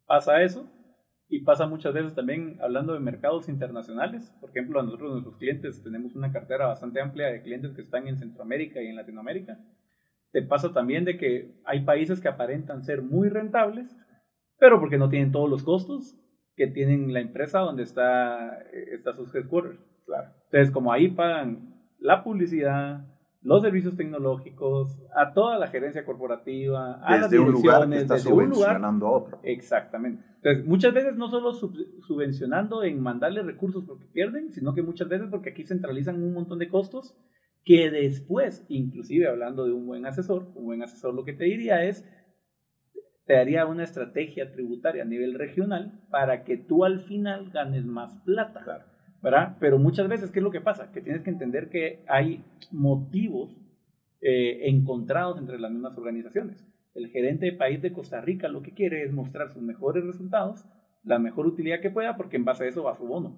¿Pasa 0.07 0.41
eso? 0.43 0.71
Y 1.33 1.43
pasa 1.43 1.69
muchas 1.69 1.95
veces 1.95 2.13
también 2.13 2.59
hablando 2.61 2.93
de 2.93 2.99
mercados 2.99 3.49
internacionales. 3.49 4.35
Por 4.41 4.51
ejemplo, 4.51 4.81
a 4.81 4.83
nosotros, 4.83 5.13
nuestros 5.13 5.37
clientes, 5.37 5.81
tenemos 5.81 6.17
una 6.17 6.33
cartera 6.33 6.67
bastante 6.67 7.01
amplia 7.01 7.29
de 7.29 7.41
clientes 7.41 7.73
que 7.73 7.83
están 7.83 8.09
en 8.09 8.19
Centroamérica 8.19 8.83
y 8.83 8.89
en 8.89 8.97
Latinoamérica. 8.97 9.57
Te 10.33 10.43
pasa 10.43 10.73
también 10.73 11.05
de 11.05 11.17
que 11.17 11.55
hay 11.65 11.85
países 11.85 12.21
que 12.21 12.27
aparentan 12.27 12.83
ser 12.83 13.03
muy 13.03 13.29
rentables, 13.29 13.97
pero 14.59 14.81
porque 14.81 14.99
no 14.99 15.09
tienen 15.09 15.31
todos 15.31 15.49
los 15.49 15.63
costos 15.63 16.17
que 16.57 16.67
tienen 16.67 17.13
la 17.13 17.21
empresa 17.21 17.61
donde 17.61 17.85
está, 17.85 18.59
eh, 18.73 18.89
está 18.93 19.13
sus 19.13 19.33
headquarters. 19.33 19.79
Claro. 20.07 20.35
Entonces, 20.47 20.73
como 20.73 20.93
ahí 20.93 21.09
pagan 21.09 21.81
la 22.01 22.25
publicidad, 22.25 23.07
los 23.43 23.63
servicios 23.63 23.97
tecnológicos, 23.97 25.01
a 25.17 25.33
toda 25.33 25.59
la 25.59 25.69
gerencia 25.69 26.05
corporativa, 26.05 27.01
a 27.03 27.17
las 27.17 27.31
direcciones, 27.31 27.55
un 27.55 27.63
lugar 27.63 27.89
que 27.89 27.97
está 27.97 28.19
subvencionando 28.19 29.07
a 29.07 29.11
otro. 29.13 29.41
Exactamente. 29.43 30.23
Entonces, 30.37 30.67
muchas 30.67 30.93
veces 30.93 31.17
no 31.17 31.29
solo 31.29 31.53
subvencionando 31.53 32.83
en 32.85 33.01
mandarle 33.01 33.43
recursos 33.43 33.85
porque 33.87 34.07
pierden, 34.07 34.53
sino 34.53 34.75
que 34.75 34.83
muchas 34.83 35.09
veces 35.09 35.29
porque 35.31 35.51
aquí 35.51 35.65
centralizan 35.65 36.23
un 36.23 36.35
montón 36.35 36.59
de 36.59 36.69
costos 36.69 37.17
que 37.65 37.91
después, 37.91 38.65
inclusive 38.69 39.29
hablando 39.29 39.65
de 39.65 39.73
un 39.73 39.87
buen 39.87 40.07
asesor, 40.07 40.51
un 40.55 40.65
buen 40.65 40.83
asesor 40.83 41.15
lo 41.15 41.25
que 41.25 41.33
te 41.33 41.45
diría 41.45 41.85
es, 41.85 42.05
te 43.27 43.35
daría 43.35 43.67
una 43.67 43.85
estrategia 43.85 44.51
tributaria 44.51 45.03
a 45.03 45.07
nivel 45.07 45.35
regional 45.35 46.03
para 46.11 46.45
que 46.45 46.57
tú 46.57 46.85
al 46.85 47.01
final 47.01 47.51
ganes 47.51 47.85
más 47.85 48.17
plata. 48.25 48.63
Claro. 48.65 48.85
¿Verdad? 49.23 49.57
Pero 49.61 49.79
muchas 49.79 50.09
veces, 50.09 50.31
¿qué 50.31 50.39
es 50.39 50.43
lo 50.43 50.51
que 50.51 50.61
pasa? 50.61 50.91
Que 50.93 51.01
tienes 51.01 51.23
que 51.23 51.31
entender 51.31 51.69
que 51.69 52.03
hay 52.09 52.45
motivos 52.71 53.57
eh, 54.21 54.69
encontrados 54.69 55.39
entre 55.39 55.59
las 55.59 55.71
mismas 55.71 55.97
organizaciones. 55.97 56.65
El 56.95 57.09
gerente 57.09 57.47
de 57.47 57.53
país 57.53 57.81
de 57.83 57.93
Costa 57.93 58.21
Rica 58.21 58.49
lo 58.49 58.63
que 58.63 58.73
quiere 58.73 59.05
es 59.05 59.13
mostrar 59.13 59.51
sus 59.53 59.63
mejores 59.63 60.05
resultados, 60.05 60.65
la 61.05 61.19
mejor 61.19 61.47
utilidad 61.47 61.81
que 61.81 61.91
pueda, 61.91 62.17
porque 62.17 62.37
en 62.37 62.45
base 62.45 62.65
a 62.65 62.69
eso 62.69 62.83
va 62.83 62.97
su 62.97 63.07
bono. 63.07 63.37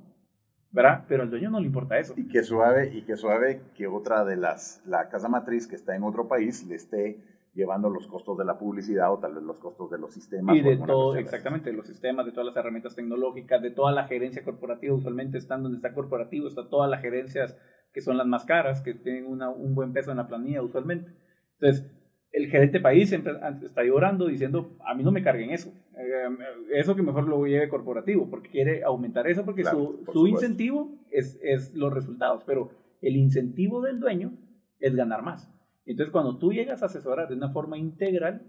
¿verdad? 0.72 1.04
Pero 1.06 1.22
al 1.22 1.30
dueño 1.30 1.50
no 1.50 1.60
le 1.60 1.66
importa 1.66 1.98
eso. 1.98 2.14
Y 2.16 2.26
que 2.28 2.42
suave, 2.42 2.90
y 2.94 3.02
que 3.02 3.16
suave 3.16 3.60
que 3.74 3.86
otra 3.86 4.24
de 4.24 4.36
las, 4.36 4.82
la 4.86 5.08
casa 5.10 5.28
matriz 5.28 5.66
que 5.66 5.76
está 5.76 5.94
en 5.94 6.02
otro 6.02 6.28
país 6.28 6.64
le 6.66 6.74
esté 6.76 7.18
llevando 7.54 7.90
los 7.90 8.06
costos 8.06 8.38
de 8.38 8.44
la 8.44 8.58
publicidad 8.58 9.12
o 9.12 9.18
tal 9.18 9.34
vez 9.34 9.42
los 9.42 9.58
costos 9.58 9.90
de 9.90 9.98
los 9.98 10.12
sistemas. 10.12 10.56
Y 10.56 10.62
de 10.62 10.76
todo, 10.76 11.16
exactamente, 11.16 11.70
de 11.70 11.76
los 11.76 11.86
sistemas, 11.86 12.24
de 12.24 12.32
todas 12.32 12.46
las 12.46 12.56
herramientas 12.56 12.94
tecnológicas, 12.94 13.60
de 13.60 13.70
toda 13.70 13.92
la 13.92 14.06
gerencia 14.06 14.42
corporativa. 14.42 14.94
Usualmente 14.94 15.38
están 15.38 15.62
donde 15.62 15.76
está 15.76 15.92
corporativo, 15.92 16.48
está 16.48 16.68
todas 16.68 16.90
las 16.90 17.02
gerencias 17.02 17.56
que 17.92 18.00
son 18.00 18.16
las 18.16 18.26
más 18.26 18.44
caras, 18.44 18.80
que 18.80 18.94
tienen 18.94 19.26
una, 19.26 19.50
un 19.50 19.74
buen 19.74 19.92
peso 19.92 20.10
en 20.10 20.16
la 20.16 20.26
planilla 20.26 20.62
usualmente. 20.62 21.12
Entonces, 21.60 21.90
el 22.32 22.46
gerente 22.48 22.80
país 22.80 23.10
siempre 23.10 23.34
está 23.62 23.84
llorando 23.84 24.26
diciendo, 24.26 24.74
a 24.86 24.94
mí 24.94 25.02
no 25.02 25.12
me 25.12 25.22
carguen 25.22 25.50
eso, 25.50 25.70
eh, 25.98 26.28
eso 26.72 26.96
que 26.96 27.02
mejor 27.02 27.28
lo 27.28 27.44
lleve 27.44 27.68
corporativo, 27.68 28.30
porque 28.30 28.48
quiere 28.48 28.82
aumentar 28.82 29.26
eso, 29.26 29.44
porque 29.44 29.64
su, 29.64 30.02
su 30.10 30.26
incentivo 30.26 30.90
es, 31.10 31.38
es 31.42 31.74
los 31.74 31.92
resultados, 31.92 32.42
pero 32.46 32.70
el 33.02 33.16
incentivo 33.16 33.82
del 33.82 34.00
dueño 34.00 34.32
es 34.80 34.96
ganar 34.96 35.22
más. 35.22 35.52
Entonces, 35.84 36.12
cuando 36.12 36.38
tú 36.38 36.52
llegas 36.52 36.82
a 36.82 36.86
asesorar 36.86 37.28
de 37.28 37.34
una 37.34 37.50
forma 37.50 37.78
integral, 37.78 38.42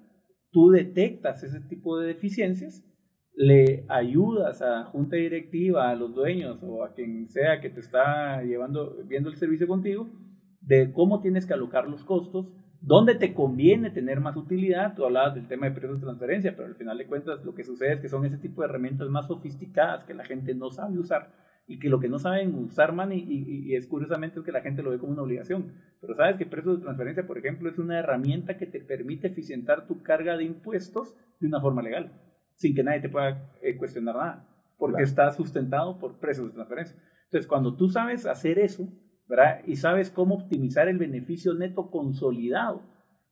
tú 0.51 0.69
detectas 0.69 1.43
ese 1.43 1.59
tipo 1.61 1.97
de 1.97 2.07
deficiencias, 2.07 2.84
le 3.36 3.86
ayudas 3.89 4.61
a 4.61 4.86
junta 4.86 5.15
directiva, 5.15 5.89
a 5.89 5.95
los 5.95 6.13
dueños 6.13 6.59
o 6.61 6.84
a 6.84 6.93
quien 6.93 7.27
sea 7.29 7.59
que 7.59 7.69
te 7.69 7.79
está 7.79 8.43
llevando, 8.43 8.97
viendo 9.05 9.29
el 9.29 9.36
servicio 9.36 9.67
contigo, 9.67 10.07
de 10.61 10.93
cómo 10.93 11.19
tienes 11.19 11.45
que 11.45 11.53
alocar 11.53 11.89
los 11.89 12.03
costos, 12.03 12.47
dónde 12.79 13.15
te 13.15 13.34
conviene 13.34 13.89
tener 13.89 14.19
más 14.19 14.38
utilidad. 14.38 14.93
Tú 14.95 15.05
hablabas 15.05 15.34
del 15.34 15.47
tema 15.47 15.67
de 15.67 15.73
precios 15.73 15.99
de 15.99 16.05
transferencia, 16.05 16.55
pero 16.55 16.67
al 16.67 16.75
final 16.75 16.97
de 16.97 17.07
cuentas 17.07 17.43
lo 17.43 17.55
que 17.55 17.63
sucede 17.63 17.93
es 17.93 17.99
que 17.99 18.09
son 18.09 18.25
ese 18.25 18.38
tipo 18.38 18.61
de 18.61 18.67
herramientas 18.67 19.09
más 19.09 19.27
sofisticadas 19.27 20.03
que 20.03 20.13
la 20.13 20.25
gente 20.25 20.53
no 20.53 20.69
sabe 20.69 20.99
usar 20.99 21.31
y 21.66 21.80
que 21.80 21.89
lo 21.89 21.99
que 21.99 22.09
no 22.09 22.20
saben 22.20 22.55
usar, 22.55 22.93
man, 22.93 23.11
y, 23.11 23.20
y, 23.20 23.76
es 23.76 23.88
curiosamente 23.88 24.39
es 24.39 24.45
que 24.45 24.51
la 24.51 24.61
gente 24.61 24.84
lo 24.84 24.91
ve 24.91 24.99
como 24.99 25.14
una 25.14 25.22
obligación. 25.22 25.74
Pero 26.01 26.16
sabes 26.16 26.38
que 26.38 26.45
precios 26.45 26.78
de 26.78 26.84
transferencia, 26.84 27.26
por 27.26 27.38
ejemplo, 27.38 27.70
es 27.70 27.78
una 27.78 27.99
herramienta 27.99 28.57
que 28.57 28.66
te 28.66 28.82
permite 28.82 29.28
eficientar 29.28 29.88
tu 29.88 30.03
carga 30.03 30.36
de 30.36 30.43
impuestos 30.43 31.16
de 31.39 31.47
una 31.47 31.61
forma 31.61 31.82
legal, 31.82 32.11
sin 32.55 32.76
que 32.76 32.84
nadie 32.84 33.01
te 33.01 33.09
pueda 33.09 33.51
eh, 33.61 33.78
cuestionar 33.78 34.16
nada, 34.16 34.47
porque 34.78 35.03
está 35.03 35.32
sustentado 35.32 35.99
por 35.99 36.20
precios 36.20 36.47
de 36.47 36.53
transferencia. 36.53 36.97
Entonces, 37.26 37.47
cuando 37.47 37.76
tú 37.76 37.88
sabes 37.88 38.26
hacer 38.26 38.59
eso, 38.59 38.88
y 39.66 39.76
sabes 39.78 40.09
cómo 40.09 40.36
optimizar 40.36 40.88
el 40.88 40.97
beneficio 40.97 41.53
neto 41.53 41.89
consolidado. 41.89 42.84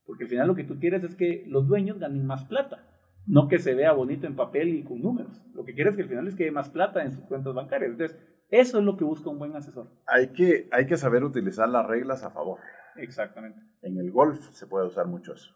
Porque 0.05 0.23
al 0.23 0.29
final 0.29 0.47
lo 0.47 0.55
que 0.55 0.63
tú 0.63 0.79
quieres 0.79 1.03
es 1.03 1.15
que 1.15 1.45
los 1.47 1.67
dueños 1.67 1.99
ganen 1.99 2.25
más 2.25 2.45
plata, 2.45 2.83
no 3.25 3.47
que 3.47 3.59
se 3.59 3.73
vea 3.73 3.93
bonito 3.93 4.27
en 4.27 4.35
papel 4.35 4.69
y 4.69 4.83
con 4.83 5.01
números. 5.01 5.41
Lo 5.53 5.63
que 5.63 5.73
quieres 5.73 5.91
es 5.91 5.97
que 5.97 6.03
al 6.03 6.09
final 6.09 6.25
les 6.25 6.35
quede 6.35 6.51
más 6.51 6.69
plata 6.69 7.03
en 7.03 7.11
sus 7.11 7.23
cuentas 7.25 7.53
bancarias. 7.53 7.91
Entonces, 7.91 8.17
eso 8.49 8.79
es 8.79 8.83
lo 8.83 8.97
que 8.97 9.03
busca 9.03 9.29
un 9.29 9.39
buen 9.39 9.55
asesor. 9.55 9.87
Hay 10.07 10.33
que, 10.33 10.67
hay 10.71 10.85
que 10.85 10.97
saber 10.97 11.23
utilizar 11.23 11.69
las 11.69 11.87
reglas 11.87 12.23
a 12.23 12.31
favor. 12.31 12.59
Exactamente. 12.97 13.59
En 13.81 13.97
el 13.97 14.11
golf 14.11 14.39
se 14.51 14.67
puede 14.67 14.87
usar 14.87 15.07
mucho 15.07 15.33
eso. 15.33 15.55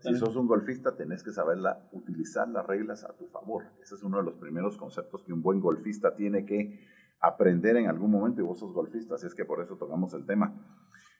Si 0.00 0.14
sos 0.16 0.36
un 0.36 0.46
golfista, 0.46 0.96
tenés 0.96 1.22
que 1.22 1.30
saber 1.30 1.58
utilizar 1.92 2.48
las 2.48 2.66
reglas 2.66 3.04
a 3.04 3.16
tu 3.16 3.28
favor. 3.28 3.64
Ese 3.82 3.94
es 3.94 4.02
uno 4.02 4.18
de 4.18 4.24
los 4.24 4.34
primeros 4.34 4.76
conceptos 4.76 5.22
que 5.24 5.32
un 5.32 5.42
buen 5.42 5.60
golfista 5.60 6.14
tiene 6.16 6.44
que 6.44 6.80
aprender 7.20 7.76
en 7.76 7.88
algún 7.88 8.10
momento 8.10 8.40
y 8.40 8.44
vos 8.44 8.58
sos 8.58 8.72
golfista, 8.72 9.14
así 9.14 9.26
es 9.26 9.34
que 9.34 9.44
por 9.44 9.62
eso 9.62 9.76
tocamos 9.76 10.12
el 10.14 10.26
tema. 10.26 10.54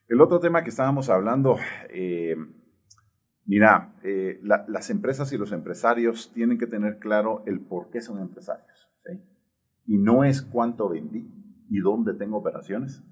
El 0.09 0.21
otro 0.21 0.39
tema 0.39 0.63
que 0.63 0.71
estábamos 0.71 1.09
hablando, 1.09 1.57
eh, 1.89 2.37
mira, 3.47 3.95
eh, 4.03 4.41
las 4.43 4.91
empresas 4.91 5.33
y 5.33 5.39
los 5.39 5.53
empresarios 5.53 6.33
tienen 6.33 6.59
que 6.59 6.67
tener 6.67 6.99
claro 6.99 7.43
el 7.47 7.61
por 7.61 7.91
qué 7.91 8.01
son 8.01 8.21
empresarios. 8.21 8.89
Y 9.87 9.99
no 9.99 10.25
es 10.25 10.41
cuánto 10.41 10.89
vendí 10.89 11.31
y 11.69 11.81
dónde 11.81 12.15
tengo 12.15 12.39
operaciones. 12.39 13.03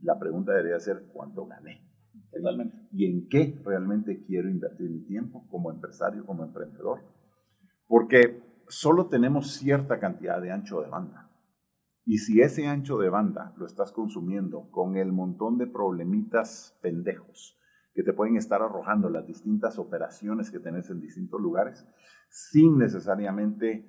La 0.00 0.18
pregunta 0.18 0.52
debería 0.52 0.80
ser 0.80 1.04
cuánto 1.12 1.46
gané. 1.46 1.82
Y 2.92 3.06
en 3.06 3.28
qué 3.28 3.60
realmente 3.64 4.22
quiero 4.22 4.48
invertir 4.48 4.90
mi 4.90 5.04
tiempo 5.04 5.46
como 5.50 5.70
empresario, 5.70 6.24
como 6.24 6.44
emprendedor. 6.44 7.00
Porque 7.86 8.42
solo 8.68 9.08
tenemos 9.08 9.52
cierta 9.52 9.98
cantidad 10.00 10.40
de 10.40 10.50
ancho 10.50 10.80
de 10.80 10.88
banda. 10.88 11.30
Y 12.06 12.18
si 12.18 12.40
ese 12.40 12.66
ancho 12.66 12.98
de 12.98 13.08
banda 13.08 13.54
lo 13.56 13.66
estás 13.66 13.92
consumiendo 13.92 14.70
con 14.70 14.96
el 14.96 15.12
montón 15.12 15.58
de 15.58 15.66
problemitas 15.66 16.78
pendejos 16.82 17.58
que 17.94 18.02
te 18.02 18.12
pueden 18.12 18.36
estar 18.36 18.60
arrojando 18.60 19.08
las 19.08 19.26
distintas 19.26 19.78
operaciones 19.78 20.50
que 20.50 20.58
tenés 20.58 20.90
en 20.90 21.00
distintos 21.00 21.40
lugares, 21.40 21.86
sin 22.28 22.76
necesariamente 22.76 23.88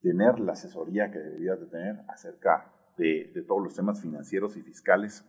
tener 0.00 0.38
la 0.38 0.52
asesoría 0.52 1.10
que 1.10 1.18
deberías 1.18 1.58
de 1.58 1.66
tener 1.66 2.04
acerca 2.08 2.72
de, 2.96 3.32
todos 3.48 3.62
los 3.62 3.74
temas 3.74 4.00
financieros 4.00 4.56
y 4.56 4.62
fiscales 4.62 5.24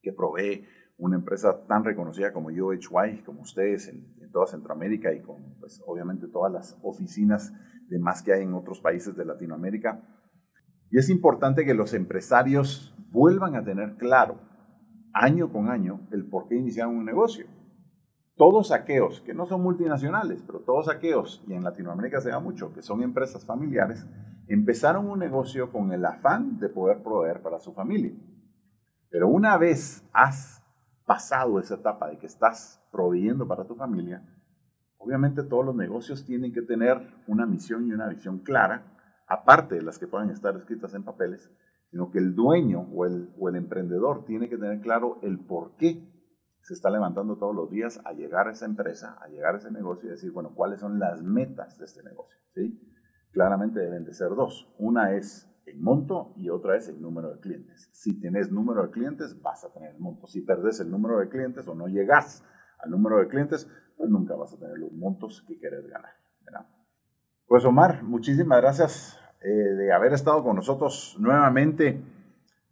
que 0.00 0.12
provee 0.12 0.66
una 0.98 1.16
empresa 1.16 1.66
tan 1.66 1.82
reconocida 1.82 2.32
como 2.32 2.48
UHY, 2.48 3.22
como 3.24 3.40
ustedes 3.40 3.88
en, 3.88 4.14
toda 4.30 4.46
Centroamérica 4.46 5.12
y 5.14 5.22
con, 5.22 5.58
pues, 5.58 5.82
obviamente, 5.86 6.28
todas 6.28 6.52
las 6.52 6.78
oficinas 6.82 7.52
de 7.88 7.98
más 7.98 8.22
que 8.22 8.34
hay 8.34 8.42
en 8.42 8.54
otros 8.54 8.80
países 8.80 9.16
de 9.16 9.24
Latinoamérica. 9.24 10.02
Y 10.90 10.98
es 10.98 11.08
importante 11.08 11.64
que 11.64 11.74
los 11.74 11.94
empresarios 11.94 12.94
vuelvan 13.10 13.56
a 13.56 13.62
tener 13.62 13.96
claro, 13.96 14.38
año 15.16 15.50
con 15.50 15.70
año, 15.70 16.00
el 16.10 16.28
por 16.28 16.46
qué 16.46 16.56
iniciaron 16.56 16.96
un 16.96 17.04
negocio. 17.04 17.46
Todos 18.36 18.70
aquellos, 18.70 19.22
que 19.22 19.32
no 19.32 19.46
son 19.46 19.62
multinacionales, 19.62 20.42
pero 20.46 20.60
todos 20.60 20.90
aquellos, 20.90 21.42
y 21.46 21.54
en 21.54 21.64
Latinoamérica 21.64 22.20
se 22.20 22.28
da 22.28 22.38
mucho, 22.38 22.72
que 22.74 22.82
son 22.82 23.02
empresas 23.02 23.46
familiares, 23.46 24.06
empezaron 24.46 25.08
un 25.08 25.18
negocio 25.18 25.72
con 25.72 25.90
el 25.92 26.04
afán 26.04 26.58
de 26.58 26.68
poder 26.68 27.02
proveer 27.02 27.40
para 27.42 27.58
su 27.58 27.72
familia. 27.72 28.12
Pero 29.08 29.28
una 29.28 29.56
vez 29.56 30.06
has 30.12 30.62
pasado 31.06 31.58
esa 31.60 31.76
etapa 31.76 32.10
de 32.10 32.18
que 32.18 32.26
estás 32.26 32.82
proveyendo 32.92 33.48
para 33.48 33.66
tu 33.66 33.74
familia, 33.74 34.22
obviamente 34.98 35.42
todos 35.42 35.64
los 35.64 35.74
negocios 35.74 36.26
tienen 36.26 36.52
que 36.52 36.62
tener 36.62 37.00
una 37.26 37.46
misión 37.46 37.86
y 37.86 37.92
una 37.92 38.08
visión 38.08 38.40
clara 38.40 38.92
aparte 39.28 39.76
de 39.76 39.82
las 39.82 39.98
que 39.98 40.06
puedan 40.06 40.30
estar 40.30 40.54
escritas 40.56 40.94
en 40.94 41.04
papeles, 41.04 41.50
sino 41.90 42.10
que 42.10 42.18
el 42.18 42.34
dueño 42.34 42.88
o 42.92 43.06
el, 43.06 43.30
o 43.38 43.48
el 43.48 43.56
emprendedor 43.56 44.24
tiene 44.24 44.48
que 44.48 44.58
tener 44.58 44.80
claro 44.80 45.18
el 45.22 45.38
por 45.38 45.76
qué 45.76 46.12
se 46.66 46.74
está 46.74 46.90
levantando 46.90 47.36
todos 47.36 47.54
los 47.54 47.70
días 47.70 48.00
a 48.04 48.12
llegar 48.12 48.48
a 48.48 48.50
esa 48.50 48.66
empresa, 48.66 49.16
a 49.22 49.28
llegar 49.28 49.54
a 49.54 49.58
ese 49.58 49.70
negocio 49.70 50.08
y 50.08 50.10
decir, 50.10 50.32
bueno, 50.32 50.52
¿cuáles 50.52 50.80
son 50.80 50.98
las 50.98 51.22
metas 51.22 51.78
de 51.78 51.84
este 51.84 52.02
negocio? 52.02 52.36
¿Sí? 52.54 52.80
Claramente 53.30 53.78
deben 53.78 54.04
de 54.04 54.12
ser 54.12 54.30
dos. 54.30 54.74
Una 54.76 55.14
es 55.14 55.48
el 55.64 55.78
monto 55.78 56.34
y 56.36 56.48
otra 56.48 56.76
es 56.76 56.88
el 56.88 57.00
número 57.00 57.32
de 57.32 57.38
clientes. 57.38 57.88
Si 57.92 58.18
tienes 58.18 58.50
número 58.50 58.82
de 58.82 58.90
clientes, 58.90 59.40
vas 59.40 59.64
a 59.64 59.72
tener 59.72 59.94
el 59.94 60.00
monto. 60.00 60.26
Si 60.26 60.40
perdes 60.40 60.80
el 60.80 60.90
número 60.90 61.20
de 61.20 61.28
clientes 61.28 61.68
o 61.68 61.74
no 61.76 61.86
llegas 61.86 62.44
al 62.80 62.90
número 62.90 63.18
de 63.18 63.28
clientes, 63.28 63.70
pues 63.96 64.10
nunca 64.10 64.34
vas 64.34 64.52
a 64.52 64.58
tener 64.58 64.76
los 64.76 64.90
montos 64.90 65.44
que 65.46 65.58
quieres 65.58 65.86
ganar. 65.86 66.14
¿verdad? 66.44 66.66
Pues 67.46 67.64
Omar, 67.64 68.02
muchísimas 68.02 68.60
gracias 68.60 69.20
eh, 69.42 69.48
de 69.48 69.92
haber 69.92 70.12
estado 70.12 70.42
con 70.42 70.56
nosotros 70.56 71.16
nuevamente. 71.18 72.00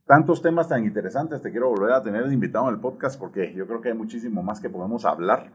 Tantos 0.07 0.43
temas 0.43 0.69
tan 0.69 0.85
interesantes, 0.85 1.41
te 1.41 1.51
quiero 1.51 1.71
volver 1.71 1.93
a 1.93 2.03
tener 2.03 2.31
invitado 2.31 2.69
en 2.69 2.75
el 2.75 2.81
podcast 2.81 3.19
porque 3.19 3.55
yo 3.55 3.67
creo 3.67 3.81
que 3.81 3.89
hay 3.89 3.95
muchísimo 3.95 4.43
más 4.43 4.61
que 4.61 4.69
podemos 4.69 5.05
hablar. 5.05 5.51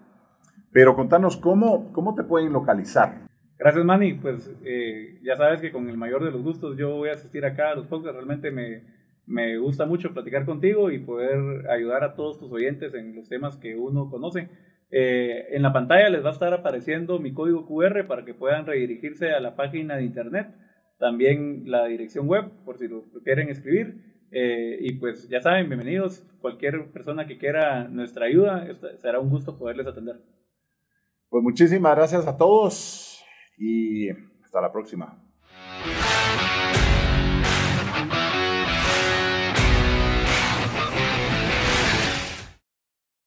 Pero 0.72 0.95
contanos 0.95 1.38
cómo, 1.38 1.91
cómo 1.93 2.16
te 2.16 2.24
pueden 2.24 2.53
localizar. 2.53 3.28
Gracias, 3.57 3.86
Manny. 3.86 4.14
Pues 4.14 4.51
eh, 4.64 5.20
ya 5.22 5.36
sabes 5.36 5.62
que 5.62 5.72
con 5.72 5.89
el 5.89 5.97
mayor 5.97 6.24
de 6.24 6.32
los 6.32 6.41
gustos 6.41 6.78
yo 6.78 6.95
voy 6.95 7.10
a 7.10 7.14
asistir 7.14 7.45
acá 7.45 7.72
a 7.72 7.76
los 7.76 7.88
podcasts. 7.88 8.16
Realmente 8.16 8.51
me, 8.51 8.84
me 9.30 9.57
gusta 9.57 9.86
mucho 9.86 10.14
platicar 10.14 10.45
contigo 10.45 10.89
y 10.89 10.99
poder 10.99 11.70
ayudar 11.70 12.03
a 12.03 12.16
todos 12.16 12.39
tus 12.39 12.51
oyentes 12.51 12.93
en 12.95 13.16
los 13.16 13.30
temas 13.30 13.57
que 13.57 13.76
uno 13.76 14.10
conoce. 14.10 14.49
Eh, 14.91 15.47
en 15.51 15.62
la 15.62 15.72
pantalla 15.72 16.10
les 16.10 16.24
va 16.24 16.30
a 16.30 16.34
estar 16.34 16.51
apareciendo 16.51 17.20
mi 17.20 17.32
código 17.32 17.68
QR 17.68 18.07
para 18.07 18.26
que 18.26 18.34
puedan 18.34 18.66
redirigirse 18.66 19.32
a 19.32 19.39
la 19.39 19.55
página 19.55 19.97
de 19.97 20.03
internet, 20.03 20.47
también 21.00 21.64
la 21.66 21.86
dirección 21.86 22.28
web 22.28 22.52
por 22.66 22.78
si 22.78 22.88
lo 22.88 23.04
quieren 23.24 23.50
escribir. 23.50 24.10
Eh, 24.32 24.78
y 24.82 24.93
pues 24.93 25.28
ya 25.28 25.41
saben, 25.41 25.68
bienvenidos. 25.68 26.24
Cualquier 26.41 26.91
persona 26.91 27.26
que 27.26 27.39
quiera 27.39 27.88
nuestra 27.88 28.28
ayuda, 28.28 28.68
será 29.02 29.20
un 29.20 29.30
gusto 29.30 29.58
poderles 29.58 29.88
atender. 29.88 30.18
Pues 31.30 31.43
muchísimas 31.43 31.95
gracias 31.95 32.28
a 32.28 32.38
todos 32.38 33.24
y 33.58 34.10
hasta 34.43 34.62
la 34.62 34.72
próxima. 34.72 35.18